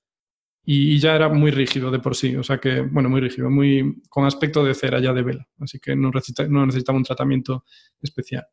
y, 0.70 0.98
ya 0.98 1.16
era 1.16 1.30
muy 1.30 1.50
rígido 1.50 1.90
de 1.90 1.98
por 1.98 2.14
sí, 2.14 2.36
o 2.36 2.42
sea 2.42 2.58
que, 2.58 2.82
bueno, 2.82 3.08
muy 3.08 3.22
rígido, 3.22 3.48
muy 3.48 4.02
con 4.10 4.26
aspecto 4.26 4.62
de 4.62 4.74
cera 4.74 5.00
ya 5.00 5.14
de 5.14 5.22
vela, 5.22 5.48
así 5.60 5.80
que 5.80 5.96
no, 5.96 6.10
necesitaba 6.10 6.98
un 6.98 7.04
tratamiento 7.04 7.64
especial. 8.02 8.46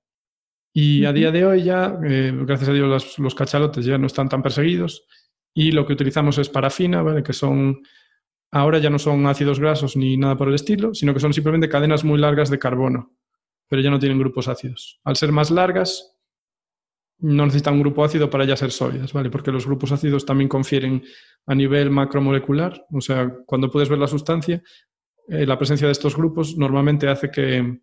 Y 0.71 1.04
a 1.04 1.12
día 1.12 1.30
de 1.32 1.45
hoy 1.45 1.63
ya, 1.63 1.99
eh, 2.06 2.32
gracias 2.34 2.69
a 2.69 2.73
Dios, 2.73 3.19
los, 3.19 3.36
cachalotes 3.36 3.86
ya 3.86 3.97
no 3.97 4.08
están 4.08 4.30
tan 4.30 4.41
perseguidos 4.41 5.06
y 5.54 5.73
lo 5.73 5.86
que 5.86 5.91
utilizamos 5.91 6.38
es 6.38 6.47
parafina, 6.47 7.01
¿vale? 7.01 7.21
que 7.21 7.34
son, 7.34 7.82
ahora 8.49 8.80
ya 8.80 8.89
no 8.89 8.97
son 8.97 9.28
ácidos 9.28 9.60
grasos 9.60 9.97
ni 9.97 10.15
nada 10.15 10.38
por 10.38 10.47
el 10.47 10.56
estilo, 10.56 10.93
sino 10.93 11.13
que 11.13 11.19
son 11.19 11.34
simplemente 11.34 11.67
cadenas 11.67 12.06
muy 12.06 12.17
largas 12.17 12.49
de 12.49 12.60
carbono, 12.60 13.12
pero 13.67 13.82
ya 13.82 13.89
no 13.89 13.99
tienen 13.99 14.19
grupos 14.19 14.47
ácidos. 14.47 15.01
Al 15.04 15.17
ser 15.17 15.34
más 15.34 15.51
largas, 15.51 16.14
no 17.19 17.45
necesitan 17.45 17.75
un 17.75 17.82
grupo 17.82 18.04
ácido 18.04 18.30
para 18.30 18.45
ya 18.45 18.56
ser 18.56 18.71
sólidas, 18.71 19.13
¿vale? 19.13 19.30
Porque 19.30 19.51
los 19.51 19.65
grupos 19.65 19.91
ácidos 19.91 20.25
también 20.25 20.49
confieren 20.49 21.04
a 21.45 21.56
nivel 21.56 21.89
macromolecular, 21.89 22.86
o 22.91 23.01
sea, 23.01 23.34
cuando 23.45 23.69
puedes 23.69 23.89
ver 23.89 23.99
la 23.99 24.08
sustancia, 24.08 24.62
eh, 25.28 25.45
la 25.45 25.58
presencia 25.58 25.88
de 25.88 25.93
estos 25.93 26.15
grupos 26.15 26.58
normalmente 26.58 27.08
hace 27.08 27.32
que, 27.32 27.80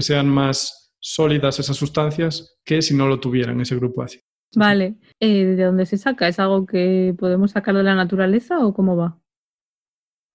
sean 0.00 0.28
más 0.28 0.94
sólidas 0.98 1.58
esas 1.58 1.76
sustancias 1.76 2.58
que 2.64 2.80
si 2.80 2.94
no 2.94 3.06
lo 3.06 3.20
tuvieran 3.20 3.60
ese 3.60 3.76
grupo 3.76 4.02
ácido. 4.02 4.24
Vale, 4.56 4.96
eh, 5.18 5.44
¿de 5.44 5.64
dónde 5.64 5.86
se 5.86 5.98
saca? 5.98 6.26
¿Es 6.26 6.38
algo 6.38 6.64
que 6.66 7.14
podemos 7.18 7.52
sacar 7.52 7.74
de 7.76 7.82
la 7.82 7.94
naturaleza 7.94 8.64
o 8.64 8.72
cómo 8.72 8.96
va? 8.96 9.18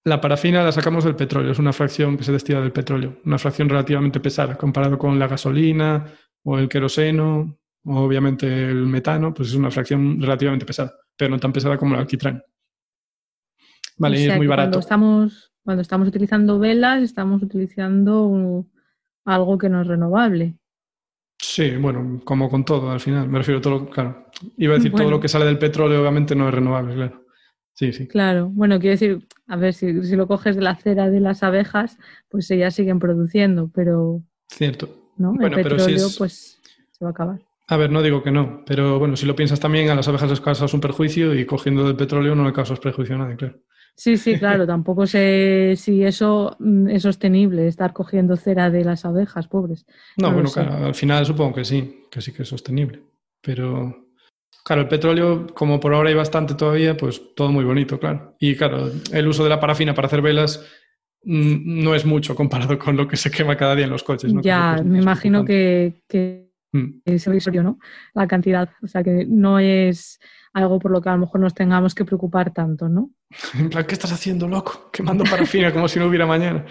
La 0.04 0.20
parafina 0.20 0.62
la 0.62 0.70
sacamos 0.70 1.04
del 1.04 1.16
petróleo, 1.16 1.50
es 1.50 1.58
una 1.58 1.72
fracción 1.72 2.16
que 2.16 2.22
se 2.22 2.30
destila 2.30 2.60
del 2.60 2.70
petróleo, 2.70 3.18
una 3.24 3.38
fracción 3.38 3.68
relativamente 3.68 4.20
pesada 4.20 4.56
comparado 4.56 4.98
con 4.98 5.18
la 5.18 5.26
gasolina 5.26 6.12
o 6.44 6.58
el 6.58 6.68
queroseno 6.68 7.58
obviamente 7.86 8.46
el 8.46 8.86
metano, 8.86 9.32
pues 9.32 9.50
es 9.50 9.54
una 9.54 9.70
fracción 9.70 10.20
relativamente 10.20 10.66
pesada, 10.66 10.94
pero 11.16 11.30
no 11.30 11.38
tan 11.38 11.52
pesada 11.52 11.76
como 11.78 11.94
el 11.94 12.00
alquitrán. 12.00 12.42
Vale, 13.98 14.20
y 14.20 14.28
es 14.28 14.36
muy 14.36 14.46
barato. 14.46 14.72
Cuando 14.72 14.80
estamos, 14.80 15.52
cuando 15.64 15.82
estamos 15.82 16.08
utilizando 16.08 16.58
velas, 16.58 17.02
estamos 17.02 17.42
utilizando 17.42 18.66
algo 19.24 19.58
que 19.58 19.68
no 19.68 19.80
es 19.80 19.86
renovable. 19.86 20.54
Sí, 21.38 21.76
bueno, 21.76 22.20
como 22.24 22.50
con 22.50 22.64
todo 22.64 22.90
al 22.90 23.00
final. 23.00 23.28
Me 23.28 23.38
refiero 23.38 23.58
a 23.58 23.62
todo, 23.62 23.88
claro. 23.88 24.26
Iba 24.56 24.74
a 24.74 24.76
decir 24.76 24.92
todo 24.92 25.10
lo 25.10 25.20
que 25.20 25.28
sale 25.28 25.44
del 25.44 25.58
petróleo, 25.58 26.00
obviamente 26.00 26.34
no 26.34 26.48
es 26.48 26.54
renovable, 26.54 26.94
claro. 26.94 27.24
Sí, 27.74 27.92
sí. 27.92 28.06
Claro, 28.06 28.48
bueno, 28.48 28.80
quiero 28.80 28.92
decir, 28.92 29.26
a 29.46 29.56
ver, 29.56 29.74
si, 29.74 30.02
si 30.02 30.16
lo 30.16 30.26
coges 30.26 30.56
de 30.56 30.62
la 30.62 30.76
cera 30.76 31.10
de 31.10 31.20
las 31.20 31.42
abejas, 31.42 31.98
pues 32.28 32.50
ellas 32.50 32.74
siguen 32.74 32.98
produciendo, 32.98 33.70
pero. 33.74 34.22
Cierto. 34.48 35.06
¿no? 35.16 35.34
el 35.40 35.50
petróleo, 35.52 36.08
pues 36.18 36.60
se 36.90 37.04
va 37.04 37.08
a 37.08 37.12
acabar. 37.12 37.45
A 37.68 37.76
ver, 37.76 37.90
no 37.90 38.02
digo 38.02 38.22
que 38.22 38.30
no, 38.30 38.62
pero 38.64 38.98
bueno, 38.98 39.16
si 39.16 39.26
lo 39.26 39.34
piensas 39.34 39.58
también, 39.58 39.90
a 39.90 39.94
las 39.96 40.06
abejas 40.06 40.30
les 40.30 40.40
causas 40.40 40.72
un 40.72 40.80
perjuicio 40.80 41.34
y 41.34 41.44
cogiendo 41.46 41.84
del 41.84 41.96
petróleo 41.96 42.36
no 42.36 42.44
le 42.44 42.52
causas 42.52 42.78
perjuicio 42.78 43.16
a 43.16 43.18
nadie, 43.18 43.36
claro. 43.36 43.58
Sí, 43.96 44.16
sí, 44.18 44.38
claro, 44.38 44.66
tampoco 44.66 45.06
sé 45.06 45.74
si 45.76 46.04
eso 46.04 46.54
mm, 46.60 46.88
es 46.88 47.02
sostenible, 47.02 47.66
estar 47.66 47.92
cogiendo 47.92 48.36
cera 48.36 48.70
de 48.70 48.84
las 48.84 49.04
abejas, 49.04 49.48
pobres. 49.48 49.84
No, 50.16 50.32
bueno, 50.32 50.50
claro, 50.50 50.86
al 50.86 50.94
final 50.94 51.26
supongo 51.26 51.54
que 51.54 51.64
sí, 51.64 52.04
que 52.10 52.20
sí 52.20 52.32
que 52.32 52.42
es 52.42 52.48
sostenible. 52.48 53.02
Pero, 53.40 54.06
claro, 54.64 54.82
el 54.82 54.88
petróleo, 54.88 55.48
como 55.52 55.80
por 55.80 55.92
ahora 55.92 56.10
hay 56.10 56.14
bastante 56.14 56.54
todavía, 56.54 56.96
pues 56.96 57.34
todo 57.34 57.50
muy 57.50 57.64
bonito, 57.64 57.98
claro. 57.98 58.36
Y 58.38 58.54
claro, 58.54 58.92
el 59.12 59.26
uso 59.26 59.42
de 59.42 59.50
la 59.50 59.58
parafina 59.58 59.92
para 59.92 60.06
hacer 60.06 60.22
velas 60.22 60.64
mm, 61.24 61.82
no 61.82 61.96
es 61.96 62.04
mucho 62.04 62.36
comparado 62.36 62.78
con 62.78 62.96
lo 62.96 63.08
que 63.08 63.16
se 63.16 63.32
quema 63.32 63.56
cada 63.56 63.74
día 63.74 63.86
en 63.86 63.90
los 63.90 64.04
coches. 64.04 64.32
¿no? 64.32 64.40
Ya, 64.40 64.80
me 64.84 65.00
imagino 65.00 65.44
que 65.44 66.45
Mm. 66.76 67.00
es 67.04 67.26
irrisorio, 67.26 67.62
¿no? 67.62 67.78
La 68.14 68.26
cantidad. 68.26 68.68
O 68.82 68.86
sea 68.86 69.02
que 69.02 69.24
no 69.28 69.58
es 69.58 70.18
algo 70.52 70.78
por 70.78 70.90
lo 70.90 71.00
que 71.00 71.08
a 71.08 71.12
lo 71.12 71.18
mejor 71.20 71.40
nos 71.40 71.54
tengamos 71.54 71.94
que 71.94 72.04
preocupar 72.04 72.52
tanto, 72.52 72.88
¿no? 72.88 73.10
En 73.58 73.68
plan, 73.70 73.84
¿qué 73.84 73.94
estás 73.94 74.12
haciendo, 74.12 74.48
loco? 74.48 74.90
Quemando 74.92 75.24
parafina 75.24 75.72
como 75.72 75.88
si 75.88 75.98
no 75.98 76.06
hubiera 76.06 76.26
mañana. 76.26 76.64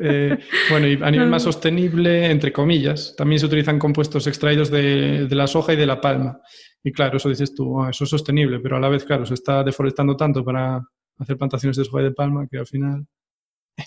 Eh, 0.00 0.38
bueno, 0.70 0.86
y 0.86 0.98
a 1.02 1.10
nivel 1.10 1.28
más 1.28 1.42
sostenible, 1.50 2.30
entre 2.30 2.52
comillas, 2.52 3.14
también 3.16 3.38
se 3.40 3.46
utilizan 3.46 3.78
compuestos 3.78 4.26
extraídos 4.26 4.70
de, 4.70 5.26
de 5.26 5.34
la 5.34 5.46
soja 5.46 5.72
y 5.72 5.76
de 5.76 5.86
la 5.86 6.00
palma. 6.00 6.40
Y 6.84 6.92
claro, 6.92 7.16
eso 7.18 7.28
dices 7.28 7.54
tú, 7.54 7.80
ah, 7.82 7.90
eso 7.90 8.04
es 8.04 8.10
sostenible, 8.10 8.58
pero 8.60 8.76
a 8.76 8.80
la 8.80 8.88
vez, 8.88 9.04
claro, 9.04 9.24
se 9.26 9.34
está 9.34 9.62
deforestando 9.62 10.16
tanto 10.16 10.44
para 10.44 10.82
hacer 11.18 11.36
plantaciones 11.36 11.76
de 11.76 11.84
soja 11.84 12.00
y 12.00 12.04
de 12.04 12.12
palma 12.12 12.46
que 12.50 12.58
al 12.58 12.66
final... 12.66 13.06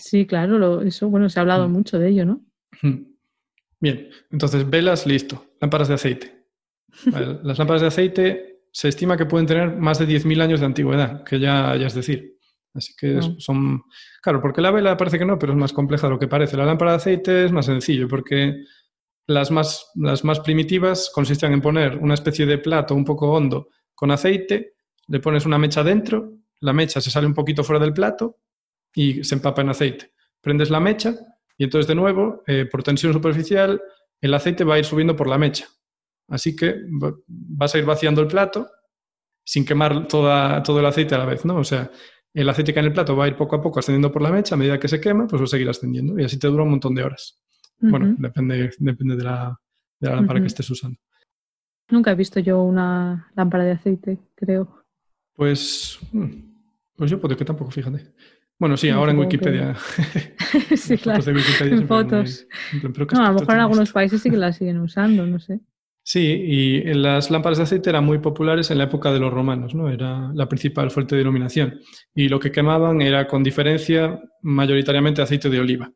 Sí, 0.00 0.26
claro, 0.26 0.58
lo- 0.58 0.82
eso, 0.82 1.08
bueno, 1.08 1.28
se 1.28 1.38
ha 1.38 1.42
hablado 1.42 1.68
Mm. 1.68 1.72
mucho 1.72 1.98
de 1.98 2.08
ello, 2.08 2.24
¿no? 2.24 2.40
Bien, 3.80 4.08
entonces 4.30 4.68
velas, 4.68 5.06
listo. 5.06 5.44
Lámparas 5.60 5.88
de 5.88 5.94
aceite. 5.94 6.46
Vale, 7.06 7.38
Las 7.42 7.58
lámparas 7.58 7.82
de 7.82 7.88
aceite 7.88 8.60
se 8.72 8.88
estima 8.88 9.16
que 9.16 9.26
pueden 9.26 9.46
tener 9.46 9.76
más 9.76 9.98
de 9.98 10.06
10.000 10.06 10.42
años 10.42 10.60
de 10.60 10.66
antigüedad, 10.66 11.24
que 11.24 11.38
ya, 11.40 11.76
ya 11.76 11.86
es 11.86 11.94
decir. 11.94 12.36
Así 12.74 12.94
que 12.96 13.14
Wow. 13.14 13.40
son... 13.40 13.82
Claro, 14.22 14.40
porque 14.42 14.60
la 14.60 14.70
vela 14.70 14.96
parece 14.96 15.18
que 15.18 15.24
no, 15.24 15.38
pero 15.38 15.52
es 15.52 15.58
más 15.58 15.72
compleja 15.72 16.06
de 16.06 16.12
lo 16.12 16.18
que 16.18 16.28
parece. 16.28 16.56
La 16.56 16.66
lámpara 16.66 16.92
de 16.92 16.96
aceite 16.98 17.44
es 17.46 17.52
más 17.52 17.66
sencillo, 17.66 18.06
porque 18.06 18.54
las 19.26 19.50
más, 19.50 19.90
las 19.94 20.24
más 20.24 20.40
primitivas 20.40 21.10
consistían 21.14 21.52
en 21.52 21.60
poner 21.62 21.96
una 21.96 22.14
especie 22.14 22.44
de 22.46 22.58
plato 22.58 22.94
un 22.94 23.04
poco 23.04 23.32
hondo 23.32 23.68
con 23.94 24.10
aceite, 24.10 24.74
le 25.08 25.20
pones 25.20 25.46
una 25.46 25.58
mecha 25.58 25.82
dentro, 25.82 26.34
la 26.60 26.72
mecha 26.72 27.00
se 27.00 27.10
sale 27.10 27.26
un 27.26 27.34
poquito 27.34 27.64
fuera 27.64 27.82
del 27.82 27.94
plato 27.94 28.40
y 28.94 29.24
se 29.24 29.34
empapa 29.36 29.62
en 29.62 29.70
aceite. 29.70 30.12
Prendes 30.40 30.68
la 30.70 30.80
mecha 30.80 31.14
y 31.58 31.64
entonces 31.64 31.86
de 31.86 31.94
nuevo, 31.94 32.42
eh, 32.46 32.66
por 32.70 32.82
tensión 32.82 33.12
superficial, 33.12 33.80
el 34.20 34.34
aceite 34.34 34.64
va 34.64 34.74
a 34.74 34.78
ir 34.78 34.84
subiendo 34.84 35.14
por 35.16 35.28
la 35.28 35.38
mecha. 35.38 35.66
Así 36.28 36.54
que 36.56 36.74
va- 37.02 37.14
vas 37.28 37.74
a 37.74 37.78
ir 37.78 37.84
vaciando 37.84 38.20
el 38.20 38.26
plato 38.28 38.68
sin 39.44 39.64
quemar 39.64 40.08
toda, 40.08 40.62
todo 40.62 40.80
el 40.80 40.86
aceite 40.86 41.14
a 41.14 41.18
la 41.18 41.24
vez, 41.26 41.44
¿no? 41.44 41.56
O 41.56 41.64
sea, 41.64 41.90
el 42.34 42.48
aceite 42.48 42.72
que 42.72 42.80
hay 42.80 42.84
en 42.84 42.88
el 42.90 42.94
plato 42.94 43.16
va 43.16 43.24
a 43.24 43.28
ir 43.28 43.36
poco 43.36 43.56
a 43.56 43.62
poco 43.62 43.78
ascendiendo 43.78 44.10
por 44.12 44.22
la 44.22 44.30
mecha, 44.30 44.54
a 44.54 44.58
medida 44.58 44.78
que 44.80 44.88
se 44.88 45.00
quema, 45.00 45.26
pues 45.26 45.40
va 45.40 45.44
a 45.44 45.48
seguir 45.48 45.68
ascendiendo 45.68 46.18
y 46.18 46.24
así 46.24 46.38
te 46.38 46.48
dura 46.48 46.64
un 46.64 46.70
montón 46.70 46.94
de 46.94 47.04
horas. 47.04 47.40
Bueno, 47.78 48.06
depende, 48.18 48.70
depende 48.78 49.16
de 49.16 49.24
la, 49.24 49.58
de 50.00 50.08
la 50.08 50.16
lámpara 50.16 50.40
que 50.40 50.46
estés 50.48 50.68
usando. 50.70 50.98
Nunca 51.90 52.10
he 52.10 52.14
visto 52.14 52.40
yo 52.40 52.62
una 52.62 53.30
lámpara 53.36 53.64
de 53.64 53.72
aceite, 53.72 54.18
creo. 54.34 54.82
Pues, 55.34 55.98
hmm, 56.12 56.30
pues 56.96 57.10
yo 57.10 57.20
puedo 57.20 57.36
que 57.36 57.44
tampoco, 57.44 57.70
fíjate. 57.70 58.12
Bueno, 58.58 58.76
sí, 58.76 58.88
ahora 58.88 59.12
en 59.12 59.18
Wikipedia. 59.18 59.74
sí, 60.76 60.94
Las 60.94 61.02
claro. 61.02 61.22
fotos 61.22 61.24
de 61.26 61.32
Wikipedia 61.34 61.74
En 61.74 61.86
fotos. 61.88 62.46
en 62.72 62.80
plan, 62.80 62.92
¿pero 62.92 63.06
qué 63.06 63.16
No, 63.16 63.24
a 63.26 63.28
lo 63.32 63.40
mejor 63.40 63.54
en 63.54 63.60
algunos 63.60 63.92
países 63.92 64.22
sí 64.22 64.30
que 64.30 64.36
la 64.36 64.52
siguen 64.52 64.80
usando, 64.80 65.26
no 65.26 65.38
sé. 65.38 65.60
Sí, 66.02 66.20
y 66.20 66.94
las 66.94 67.30
lámparas 67.32 67.58
de 67.58 67.64
aceite 67.64 67.90
eran 67.90 68.04
muy 68.04 68.18
populares 68.18 68.70
en 68.70 68.78
la 68.78 68.84
época 68.84 69.12
de 69.12 69.18
los 69.18 69.32
romanos, 69.32 69.74
¿no? 69.74 69.90
Era 69.90 70.30
la 70.34 70.48
principal 70.48 70.90
fuente 70.92 71.16
de 71.16 71.22
iluminación. 71.22 71.80
Y 72.14 72.28
lo 72.28 72.38
que 72.38 72.52
quemaban 72.52 73.02
era, 73.02 73.26
con 73.26 73.42
diferencia, 73.42 74.20
mayoritariamente 74.42 75.20
aceite 75.20 75.50
de 75.50 75.58
oliva. 75.60 75.92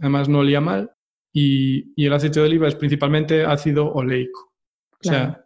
Además, 0.00 0.28
no 0.30 0.38
olía 0.38 0.60
mal 0.62 0.90
y, 1.34 1.92
y 1.94 2.06
el 2.06 2.14
aceite 2.14 2.40
de 2.40 2.46
oliva 2.46 2.66
es 2.66 2.74
principalmente 2.74 3.44
ácido 3.44 3.92
oleico. 3.92 4.54
O 4.94 4.96
Claro. 4.98 5.18
sea, 5.34 5.44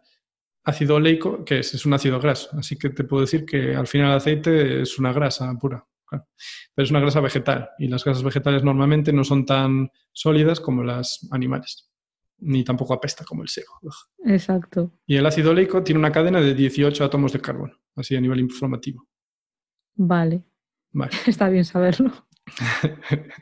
ácido 0.63 0.95
oleico, 0.95 1.43
que 1.43 1.59
es? 1.59 1.73
Es 1.73 1.85
un 1.85 1.93
ácido 1.93 2.17
graso. 2.19 2.49
Así 2.57 2.77
que 2.77 2.89
te 2.91 3.03
puedo 3.03 3.21
decir 3.21 3.45
que 3.45 3.75
al 3.75 3.87
final 3.87 4.11
el 4.11 4.17
aceite 4.17 4.81
es 4.83 4.97
una 4.97 5.11
grasa 5.11 5.53
pura. 5.59 5.85
Claro. 6.07 6.27
Pero 6.73 6.83
es 6.85 6.91
una 6.91 6.99
grasa 7.01 7.19
vegetal 7.21 7.69
y 7.77 7.87
las 7.87 8.03
grasas 8.03 8.23
vegetales 8.23 8.63
normalmente 8.63 9.11
no 9.13 9.23
son 9.23 9.45
tan 9.45 9.89
sólidas 10.11 10.59
como 10.59 10.83
las 10.83 11.27
animales, 11.31 11.91
ni 12.39 12.63
tampoco 12.63 12.93
apesta 12.93 13.23
como 13.25 13.43
el 13.43 13.49
sebo. 13.49 13.67
Exacto. 14.25 14.99
Y 15.05 15.15
el 15.17 15.25
ácido 15.25 15.51
oleico 15.51 15.83
tiene 15.83 15.99
una 15.99 16.11
cadena 16.11 16.41
de 16.41 16.53
18 16.53 17.03
átomos 17.03 17.33
de 17.33 17.41
carbono, 17.41 17.73
así 17.95 18.15
a 18.15 18.21
nivel 18.21 18.39
informativo. 18.39 19.07
Vale, 19.95 20.43
Vale, 20.91 21.11
está 21.27 21.49
bien 21.49 21.65
saberlo. 21.65 22.11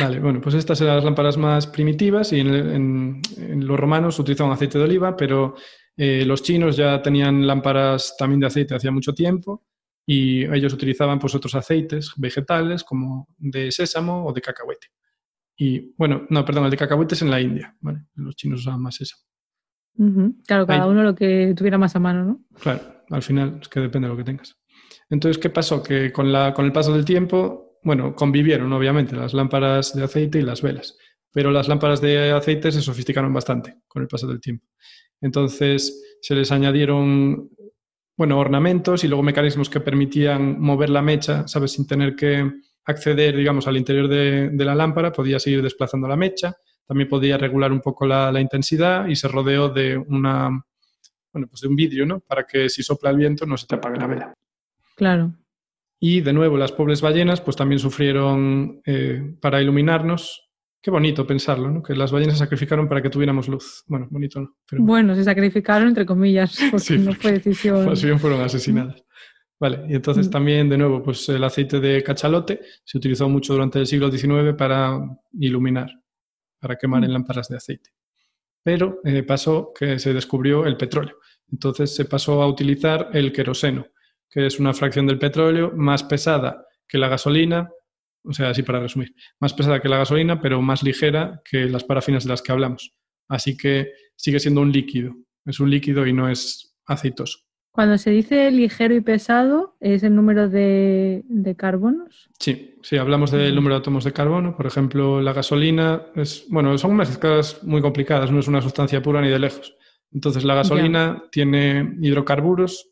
vale 0.00 0.18
bueno, 0.20 0.40
pues 0.40 0.54
estas 0.56 0.80
eran 0.80 0.96
las 0.96 1.04
lámparas 1.04 1.36
más 1.36 1.66
primitivas 1.66 2.32
y 2.32 2.40
en, 2.40 2.48
en- 2.54 3.22
en 3.36 3.66
los 3.66 3.78
romanos 3.78 4.18
utilizaban 4.18 4.52
aceite 4.52 4.78
de 4.78 4.84
oliva, 4.84 5.16
pero 5.16 5.54
eh, 5.96 6.24
los 6.24 6.42
chinos 6.42 6.76
ya 6.76 7.00
tenían 7.02 7.46
lámparas 7.46 8.16
también 8.18 8.40
de 8.40 8.46
aceite 8.46 8.74
hacía 8.74 8.90
mucho 8.90 9.14
tiempo 9.14 9.64
y 10.10 10.42
ellos 10.46 10.72
utilizaban 10.72 11.18
pues 11.18 11.34
otros 11.34 11.54
aceites 11.54 12.14
vegetales 12.16 12.82
como 12.82 13.28
de 13.36 13.70
sésamo 13.70 14.24
o 14.24 14.32
de 14.32 14.40
cacahuete. 14.40 14.86
Y 15.54 15.92
bueno, 15.98 16.26
no, 16.30 16.46
perdón, 16.46 16.64
el 16.64 16.70
de 16.70 16.78
cacahuete 16.78 17.14
es 17.14 17.20
en 17.20 17.30
la 17.30 17.42
India, 17.42 17.76
¿vale? 17.80 18.06
Los 18.14 18.34
chinos 18.34 18.60
usaban 18.60 18.80
más 18.80 18.94
sésamo. 18.94 19.22
Claro, 20.46 20.66
cada 20.66 20.84
Ahí. 20.84 20.88
uno 20.88 21.02
lo 21.02 21.14
que 21.14 21.52
tuviera 21.54 21.76
más 21.76 21.94
a 21.94 21.98
mano, 21.98 22.24
¿no? 22.24 22.40
Claro, 22.58 22.80
al 23.10 23.22
final 23.22 23.58
es 23.60 23.68
que 23.68 23.80
depende 23.80 24.08
de 24.08 24.14
lo 24.14 24.16
que 24.16 24.24
tengas. 24.24 24.56
Entonces, 25.10 25.36
¿qué 25.36 25.50
pasó? 25.50 25.82
Que 25.82 26.10
con, 26.10 26.32
la, 26.32 26.54
con 26.54 26.64
el 26.64 26.72
paso 26.72 26.94
del 26.94 27.04
tiempo, 27.04 27.78
bueno, 27.82 28.14
convivieron 28.14 28.72
obviamente 28.72 29.14
las 29.14 29.34
lámparas 29.34 29.94
de 29.94 30.04
aceite 30.04 30.38
y 30.38 30.42
las 30.42 30.62
velas, 30.62 30.96
pero 31.30 31.50
las 31.50 31.68
lámparas 31.68 32.00
de 32.00 32.30
aceite 32.30 32.72
se 32.72 32.80
sofisticaron 32.80 33.34
bastante 33.34 33.76
con 33.86 34.00
el 34.00 34.08
paso 34.08 34.26
del 34.26 34.40
tiempo. 34.40 34.66
Entonces, 35.20 36.18
se 36.22 36.34
les 36.34 36.50
añadieron, 36.50 37.50
bueno, 38.18 38.36
ornamentos 38.40 39.04
y 39.04 39.08
luego 39.08 39.22
mecanismos 39.22 39.70
que 39.70 39.78
permitían 39.78 40.60
mover 40.60 40.90
la 40.90 41.00
mecha, 41.02 41.46
¿sabes? 41.46 41.70
Sin 41.70 41.86
tener 41.86 42.16
que 42.16 42.50
acceder, 42.84 43.36
digamos, 43.36 43.68
al 43.68 43.76
interior 43.76 44.08
de, 44.08 44.50
de 44.50 44.64
la 44.64 44.74
lámpara, 44.74 45.12
podías 45.12 45.46
ir 45.46 45.62
desplazando 45.62 46.08
la 46.08 46.16
mecha, 46.16 46.56
también 46.84 47.08
podía 47.08 47.38
regular 47.38 47.70
un 47.70 47.80
poco 47.80 48.06
la, 48.06 48.32
la 48.32 48.40
intensidad 48.40 49.06
y 49.06 49.14
se 49.14 49.28
rodeó 49.28 49.68
de 49.68 49.96
una, 49.96 50.50
bueno, 51.32 51.46
pues 51.46 51.60
de 51.60 51.68
un 51.68 51.76
vidrio, 51.76 52.06
¿no? 52.06 52.18
Para 52.18 52.44
que 52.44 52.68
si 52.68 52.82
sopla 52.82 53.10
el 53.10 53.18
viento 53.18 53.46
no 53.46 53.56
se 53.56 53.68
te 53.68 53.76
apague 53.76 54.00
la 54.00 54.06
vela. 54.08 54.34
Claro. 54.96 55.32
Y 56.00 56.20
de 56.20 56.32
nuevo, 56.32 56.56
las 56.56 56.72
pobres 56.72 57.00
ballenas 57.00 57.40
pues 57.40 57.56
también 57.56 57.78
sufrieron 57.78 58.80
eh, 58.84 59.36
para 59.40 59.62
iluminarnos. 59.62 60.47
Qué 60.80 60.90
bonito 60.90 61.26
pensarlo, 61.26 61.70
¿no? 61.70 61.82
Que 61.82 61.94
las 61.94 62.12
ballenas 62.12 62.34
se 62.38 62.44
sacrificaron 62.44 62.88
para 62.88 63.02
que 63.02 63.10
tuviéramos 63.10 63.48
luz. 63.48 63.82
Bueno, 63.88 64.06
bonito 64.10 64.40
no, 64.40 64.56
pero 64.68 64.82
Bueno, 64.82 65.14
se 65.16 65.24
sacrificaron 65.24 65.88
entre 65.88 66.06
comillas, 66.06 66.56
porque 66.70 66.84
Sí, 66.84 66.98
no 66.98 67.12
fue 67.14 67.32
decisión. 67.32 67.84
más 67.84 68.02
bien 68.02 68.18
fueron 68.20 68.40
asesinadas. 68.40 69.02
Vale, 69.60 69.86
y 69.88 69.94
entonces 69.96 70.28
Mm. 70.28 70.30
también, 70.30 70.68
de 70.68 70.78
nuevo, 70.78 71.02
pues 71.02 71.28
el 71.30 71.42
aceite 71.42 71.80
de 71.80 72.00
cachalote 72.04 72.60
se 72.84 72.96
utilizó 72.96 73.28
mucho 73.28 73.54
durante 73.54 73.80
el 73.80 73.86
siglo 73.88 74.08
XIX 74.08 74.54
para 74.56 75.00
iluminar, 75.32 75.90
para 76.60 76.76
quemar 76.76 77.02
en 77.02 77.10
Mm. 77.10 77.14
lámparas 77.14 77.48
de 77.48 77.56
aceite. 77.56 77.90
Pero 78.62 79.00
eh, 79.04 79.24
pasó 79.24 79.72
que 79.76 79.98
se 79.98 80.14
descubrió 80.14 80.64
el 80.64 80.76
petróleo. 80.76 81.16
Entonces 81.50 81.94
se 81.94 82.04
pasó 82.04 82.40
a 82.42 82.46
utilizar 82.46 83.10
el 83.14 83.32
queroseno, 83.32 83.86
que 84.30 84.46
es 84.46 84.60
una 84.60 84.72
fracción 84.74 85.06
del 85.08 85.18
petróleo 85.18 85.72
más 85.74 86.04
pesada 86.04 86.64
que 86.86 86.98
la 86.98 87.08
gasolina, 87.08 87.68
o 88.28 88.32
sea, 88.32 88.50
así 88.50 88.62
para 88.62 88.80
resumir, 88.80 89.14
más 89.40 89.54
pesada 89.54 89.80
que 89.80 89.88
la 89.88 89.98
gasolina, 89.98 90.40
pero 90.40 90.60
más 90.60 90.82
ligera 90.82 91.40
que 91.50 91.64
las 91.64 91.84
parafinas 91.84 92.24
de 92.24 92.30
las 92.30 92.42
que 92.42 92.52
hablamos. 92.52 92.94
Así 93.28 93.56
que 93.56 93.92
sigue 94.16 94.38
siendo 94.38 94.60
un 94.60 94.70
líquido, 94.70 95.14
es 95.46 95.60
un 95.60 95.70
líquido 95.70 96.06
y 96.06 96.12
no 96.12 96.28
es 96.28 96.76
aceitoso. 96.86 97.38
Cuando 97.70 97.96
se 97.96 98.10
dice 98.10 98.50
ligero 98.50 98.94
y 98.94 99.00
pesado, 99.00 99.76
es 99.80 100.02
el 100.02 100.14
número 100.14 100.48
de, 100.48 101.22
de 101.28 101.54
carbonos. 101.54 102.28
Sí, 102.38 102.74
sí, 102.82 102.96
hablamos 102.96 103.30
del 103.30 103.54
número 103.54 103.76
de 103.76 103.80
átomos 103.80 104.04
de 104.04 104.12
carbono. 104.12 104.56
Por 104.56 104.66
ejemplo, 104.66 105.20
la 105.20 105.32
gasolina 105.32 106.06
es, 106.16 106.46
bueno, 106.48 106.76
son 106.76 106.96
mezclas 106.96 107.62
muy 107.62 107.80
complicadas, 107.80 108.32
no 108.32 108.40
es 108.40 108.48
una 108.48 108.62
sustancia 108.62 109.00
pura 109.00 109.20
ni 109.20 109.28
de 109.28 109.38
lejos. 109.38 109.76
Entonces, 110.12 110.44
la 110.44 110.54
gasolina 110.54 111.22
tiene 111.30 111.96
hidrocarburos, 112.00 112.90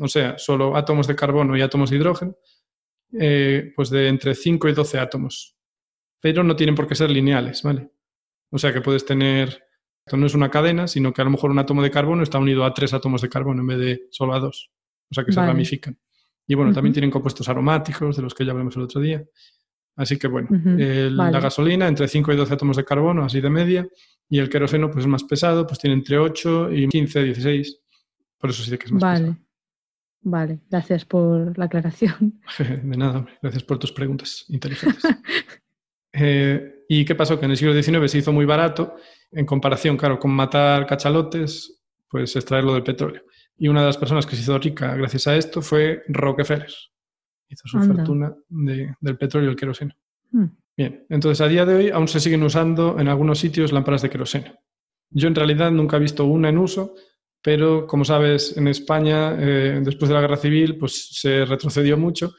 o 0.00 0.08
sea, 0.08 0.38
solo 0.38 0.76
átomos 0.76 1.06
de 1.06 1.16
carbono 1.16 1.56
y 1.56 1.60
átomos 1.60 1.90
de 1.90 1.96
hidrógeno, 1.96 2.36
eh, 3.18 3.72
pues 3.76 3.90
de 3.90 4.08
entre 4.08 4.34
5 4.34 4.68
y 4.68 4.72
12 4.72 4.98
átomos. 4.98 5.56
Pero 6.20 6.42
no 6.44 6.54
tienen 6.56 6.74
por 6.74 6.86
qué 6.86 6.94
ser 6.94 7.10
lineales, 7.10 7.62
¿vale? 7.62 7.90
O 8.50 8.58
sea, 8.58 8.72
que 8.72 8.80
puedes 8.80 9.04
tener, 9.04 9.64
esto 10.06 10.16
no 10.16 10.26
es 10.26 10.34
una 10.34 10.50
cadena, 10.50 10.86
sino 10.86 11.12
que 11.12 11.20
a 11.22 11.24
lo 11.24 11.30
mejor 11.30 11.50
un 11.50 11.58
átomo 11.58 11.82
de 11.82 11.90
carbono 11.90 12.22
está 12.22 12.38
unido 12.38 12.64
a 12.64 12.72
tres 12.74 12.92
átomos 12.94 13.22
de 13.22 13.28
carbono 13.28 13.60
en 13.62 13.66
vez 13.66 13.78
de 13.78 14.02
solo 14.10 14.34
a 14.34 14.38
dos. 14.40 14.70
O 15.10 15.14
sea, 15.14 15.24
que 15.24 15.32
se 15.32 15.40
ramifican. 15.46 15.98
Y 16.46 16.54
bueno, 16.54 16.72
también 16.72 16.92
tienen 16.92 17.10
compuestos 17.10 17.48
aromáticos, 17.48 18.16
de 18.16 18.22
los 18.22 18.34
que 18.34 18.44
ya 18.44 18.52
hablamos 18.52 18.76
el 18.76 18.82
otro 18.82 19.00
día. 19.00 19.24
Así 19.96 20.18
que 20.18 20.26
bueno, 20.26 20.48
Ujú, 20.50 20.70
el- 20.70 21.16
vale. 21.16 21.32
la 21.32 21.40
gasolina 21.40 21.86
entre 21.86 22.08
5 22.08 22.32
y 22.32 22.36
12 22.36 22.54
átomos 22.54 22.76
de 22.76 22.84
carbono, 22.84 23.24
así 23.24 23.40
de 23.40 23.50
media, 23.50 23.86
y 24.28 24.38
el 24.38 24.48
queroseno 24.48 24.90
pues 24.90 25.04
es 25.04 25.08
más 25.08 25.22
pesado, 25.24 25.66
pues 25.66 25.78
tiene 25.78 25.94
entre 25.94 26.18
8 26.18 26.72
y 26.72 26.88
15, 26.88 27.22
16. 27.24 27.78
Por 28.38 28.50
eso 28.50 28.62
sí 28.62 28.76
que 28.78 28.86
es 28.86 28.92
más 28.92 29.02
Vale. 29.02 29.36
Vale, 30.24 30.60
gracias 30.70 31.04
por 31.04 31.56
la 31.58 31.64
aclaración. 31.64 32.40
De 32.58 32.96
nada, 32.96 33.26
gracias 33.42 33.64
por 33.64 33.78
tus 33.78 33.92
preguntas 33.92 34.44
inteligentes. 34.48 35.02
Eh, 36.14 36.84
¿Y 36.90 37.04
qué 37.06 37.14
pasó? 37.14 37.38
Que 37.38 37.46
en 37.46 37.52
el 37.52 37.56
siglo 37.56 37.72
XIX 37.80 38.10
se 38.10 38.18
hizo 38.18 38.32
muy 38.32 38.44
barato, 38.44 38.96
en 39.30 39.46
comparación, 39.46 39.96
claro, 39.96 40.18
con 40.18 40.30
matar 40.30 40.86
cachalotes, 40.86 41.80
pues 42.06 42.36
extraerlo 42.36 42.74
del 42.74 42.82
petróleo. 42.82 43.22
Y 43.56 43.68
una 43.68 43.80
de 43.80 43.86
las 43.86 43.96
personas 43.96 44.26
que 44.26 44.36
se 44.36 44.42
hizo 44.42 44.58
rica 44.58 44.94
gracias 44.94 45.26
a 45.26 45.36
esto 45.36 45.62
fue 45.62 46.02
Rockefeller. 46.08 46.68
Hizo 47.48 47.66
su 47.66 47.78
Anda. 47.78 47.94
fortuna 47.94 48.34
de- 48.48 48.94
del 49.00 49.16
petróleo 49.16 49.48
y 49.48 49.52
el 49.52 49.56
queroseno. 49.58 49.94
Hmm. 50.32 50.46
Bien, 50.76 51.06
entonces 51.08 51.40
a 51.40 51.48
día 51.48 51.64
de 51.64 51.74
hoy 51.74 51.88
aún 51.90 52.08
se 52.08 52.20
siguen 52.20 52.42
usando 52.42 52.98
en 53.00 53.08
algunos 53.08 53.38
sitios 53.38 53.72
lámparas 53.72 54.02
de 54.02 54.10
queroseno. 54.10 54.52
Yo 55.10 55.28
en 55.28 55.34
realidad 55.34 55.70
nunca 55.70 55.96
he 55.96 56.00
visto 56.00 56.26
una 56.26 56.50
en 56.50 56.58
uso, 56.58 56.94
pero 57.42 57.86
como 57.86 58.04
sabes, 58.04 58.56
en 58.56 58.68
España, 58.68 59.36
eh, 59.38 59.80
después 59.82 60.08
de 60.08 60.14
la 60.14 60.20
guerra 60.20 60.36
civil, 60.36 60.78
pues 60.78 61.08
se 61.12 61.44
retrocedió 61.44 61.96
mucho 61.98 62.34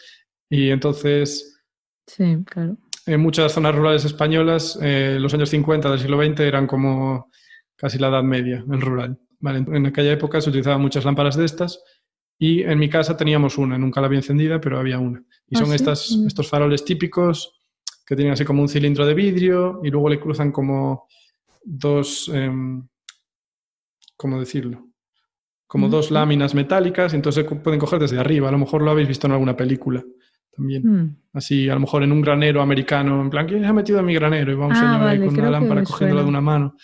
y 0.50 0.70
entonces 0.70 1.62
Sí, 2.08 2.38
claro. 2.46 2.78
en 3.06 3.20
muchas 3.22 3.52
zonas 3.52 3.76
rurales 3.76 4.06
españolas, 4.06 4.78
eh, 4.82 5.18
los 5.20 5.34
años 5.34 5.50
50 5.50 5.90
del 5.90 6.00
siglo 6.00 6.24
XX 6.24 6.40
eran 6.42 6.68
como 6.68 7.30
casi 7.76 7.98
la 8.00 8.08
Edad 8.08 8.24
Media, 8.24 8.64
en 8.66 8.82
rural. 8.82 9.20
en 9.42 9.86
aquella 9.86 10.14
época 10.14 10.40
se 10.40 10.50
utilizaban 10.50 10.82
muchas 10.82 11.04
lámparas 11.04 11.36
de 11.36 11.46
estas 11.46 11.84
y 12.40 12.64
en 12.64 12.80
mi 12.80 12.90
casa 12.90 13.16
teníamos 13.18 13.58
una, 13.58 13.78
nunca 13.78 14.02
la 14.02 14.08
había 14.08 14.20
encendida, 14.20 14.60
pero 14.60 14.80
había 14.80 15.00
una. 15.00 15.24
Y 15.48 15.56
son 15.56 15.72
¿Ah, 15.72 15.76
estas, 15.76 16.12
mm. 16.12 16.28
estos 16.28 16.50
faroles 16.50 16.84
típicos 16.86 17.60
que 18.06 18.16
tienen 18.16 18.34
así 18.34 18.44
como 18.46 18.62
un 18.62 18.70
cilindro 18.70 19.06
de 19.06 19.14
vidrio 19.14 19.80
y 19.84 19.90
luego 19.90 20.10
le 20.10 20.20
cruzan 20.20 20.52
como 20.52 21.08
dos, 21.64 22.30
em, 22.34 22.88
¿cómo 24.18 24.40
decirlo? 24.40 24.93
Como 25.74 25.90
dos 25.90 26.12
láminas 26.12 26.54
metálicas, 26.54 27.16
entonces 27.16 27.46
pueden 27.64 27.80
coger 27.80 27.98
desde 27.98 28.20
arriba. 28.20 28.48
A 28.48 28.52
lo 28.52 28.60
mejor 28.60 28.84
lo 28.84 28.92
habéis 28.92 29.08
visto 29.08 29.26
en 29.26 29.34
alguna 29.34 29.58
película 29.58 30.04
también. 30.56 30.84
Mm. 30.86 31.18
Así, 31.34 31.68
a 31.68 31.74
lo 31.74 31.80
mejor 31.80 32.04
en 32.04 32.12
un 32.12 32.22
granero 32.22 32.62
americano, 32.62 33.20
en 33.24 33.32
plan, 33.32 33.48
¿quién 33.48 33.62
se 33.62 33.66
ha 33.66 33.74
metido 33.74 33.98
en 33.98 34.06
mi 34.06 34.14
granero? 34.14 34.52
Y 34.52 34.56
va 34.56 34.68
un 34.68 34.74
ah, 34.74 34.76
señor 34.76 35.08
ahí 35.08 35.18
con 35.18 35.40
una 35.40 35.50
lámpara 35.50 35.84
cogiéndola 35.84 36.22
de 36.22 36.30
una 36.30 36.42
mano. 36.42 36.76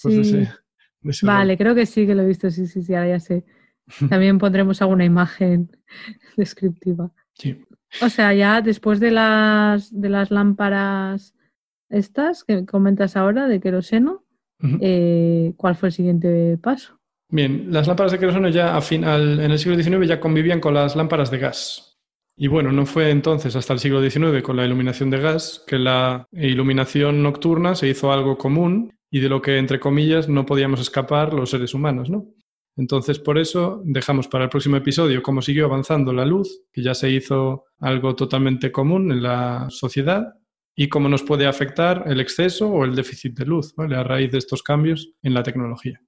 Pues 0.00 1.22
vale, 1.22 1.58
creo 1.58 1.74
que 1.74 1.86
sí 1.86 2.06
que 2.06 2.14
lo 2.14 2.22
he 2.22 2.26
visto, 2.26 2.48
sí, 2.52 2.68
sí, 2.68 2.84
sí, 2.84 2.94
ahora 2.94 3.08
ya 3.08 3.18
sé. 3.18 3.44
También 4.08 4.38
pondremos 4.38 4.80
alguna 4.80 5.04
imagen 5.04 5.76
descriptiva. 6.36 7.10
Sí. 7.34 7.64
O 8.00 8.08
sea, 8.08 8.32
ya 8.32 8.60
después 8.60 9.00
de 9.00 9.10
las, 9.10 9.90
de 9.92 10.08
las 10.08 10.30
lámparas 10.30 11.34
estas 11.88 12.44
que 12.44 12.64
comentas 12.64 13.16
ahora 13.16 13.48
de 13.48 13.58
queroseno, 13.58 14.24
eh, 14.80 15.52
¿cuál 15.56 15.74
fue 15.74 15.88
el 15.88 15.92
siguiente 15.92 16.58
paso? 16.58 16.95
Bien, 17.28 17.66
las 17.70 17.86
lámparas 17.88 18.12
de 18.12 18.18
queroseno 18.18 18.48
ya 18.48 18.76
a 18.76 18.80
final, 18.80 19.40
en 19.40 19.50
el 19.50 19.58
siglo 19.58 19.80
XIX 19.80 20.06
ya 20.06 20.20
convivían 20.20 20.60
con 20.60 20.74
las 20.74 20.94
lámparas 20.94 21.30
de 21.30 21.38
gas. 21.38 21.98
Y 22.36 22.48
bueno, 22.48 22.70
no 22.70 22.86
fue 22.86 23.10
entonces 23.10 23.56
hasta 23.56 23.72
el 23.72 23.78
siglo 23.78 24.00
XIX 24.00 24.42
con 24.42 24.56
la 24.56 24.64
iluminación 24.64 25.10
de 25.10 25.18
gas 25.18 25.64
que 25.66 25.78
la 25.78 26.26
iluminación 26.32 27.22
nocturna 27.22 27.74
se 27.74 27.88
hizo 27.88 28.12
algo 28.12 28.36
común 28.36 28.92
y 29.10 29.20
de 29.20 29.28
lo 29.28 29.40
que, 29.40 29.58
entre 29.58 29.80
comillas, 29.80 30.28
no 30.28 30.44
podíamos 30.44 30.80
escapar 30.80 31.32
los 31.32 31.50
seres 31.50 31.74
humanos, 31.74 32.10
¿no? 32.10 32.26
Entonces, 32.76 33.18
por 33.18 33.38
eso 33.38 33.80
dejamos 33.84 34.28
para 34.28 34.44
el 34.44 34.50
próximo 34.50 34.76
episodio 34.76 35.22
cómo 35.22 35.40
siguió 35.40 35.64
avanzando 35.64 36.12
la 36.12 36.26
luz, 36.26 36.64
que 36.70 36.82
ya 36.82 36.94
se 36.94 37.10
hizo 37.10 37.64
algo 37.78 38.14
totalmente 38.14 38.70
común 38.70 39.10
en 39.10 39.22
la 39.22 39.66
sociedad, 39.70 40.34
y 40.76 40.88
cómo 40.88 41.08
nos 41.08 41.22
puede 41.22 41.46
afectar 41.46 42.04
el 42.06 42.20
exceso 42.20 42.68
o 42.68 42.84
el 42.84 42.94
déficit 42.94 43.38
de 43.38 43.46
luz 43.46 43.72
a 43.78 44.02
raíz 44.02 44.30
de 44.30 44.38
estos 44.38 44.62
cambios 44.62 45.10
en 45.22 45.32
la 45.32 45.42
tecnología. 45.42 45.98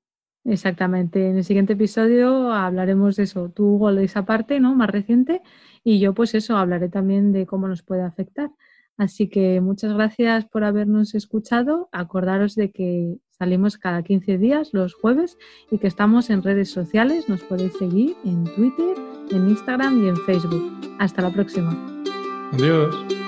Exactamente. 0.48 1.28
En 1.28 1.36
el 1.36 1.44
siguiente 1.44 1.74
episodio 1.74 2.52
hablaremos 2.52 3.16
de 3.16 3.24
eso. 3.24 3.50
Tú, 3.50 3.74
Hugo, 3.74 3.94
de 3.94 4.04
esa 4.04 4.24
parte 4.24 4.60
¿no? 4.60 4.74
más 4.74 4.88
reciente 4.88 5.42
y 5.84 6.00
yo, 6.00 6.14
pues 6.14 6.34
eso, 6.34 6.56
hablaré 6.56 6.88
también 6.88 7.32
de 7.32 7.46
cómo 7.46 7.68
nos 7.68 7.82
puede 7.82 8.02
afectar. 8.02 8.50
Así 8.96 9.28
que 9.28 9.60
muchas 9.60 9.92
gracias 9.92 10.46
por 10.46 10.64
habernos 10.64 11.14
escuchado. 11.14 11.88
Acordaros 11.92 12.54
de 12.56 12.72
que 12.72 13.18
salimos 13.30 13.78
cada 13.78 14.02
15 14.02 14.38
días 14.38 14.70
los 14.72 14.94
jueves 14.94 15.36
y 15.70 15.78
que 15.78 15.86
estamos 15.86 16.30
en 16.30 16.42
redes 16.42 16.70
sociales. 16.70 17.28
Nos 17.28 17.42
podéis 17.42 17.74
seguir 17.76 18.16
en 18.24 18.44
Twitter, 18.56 18.96
en 19.30 19.50
Instagram 19.50 20.02
y 20.02 20.08
en 20.08 20.16
Facebook. 20.16 20.72
Hasta 20.98 21.22
la 21.22 21.30
próxima. 21.30 21.76
Adiós. 22.54 23.27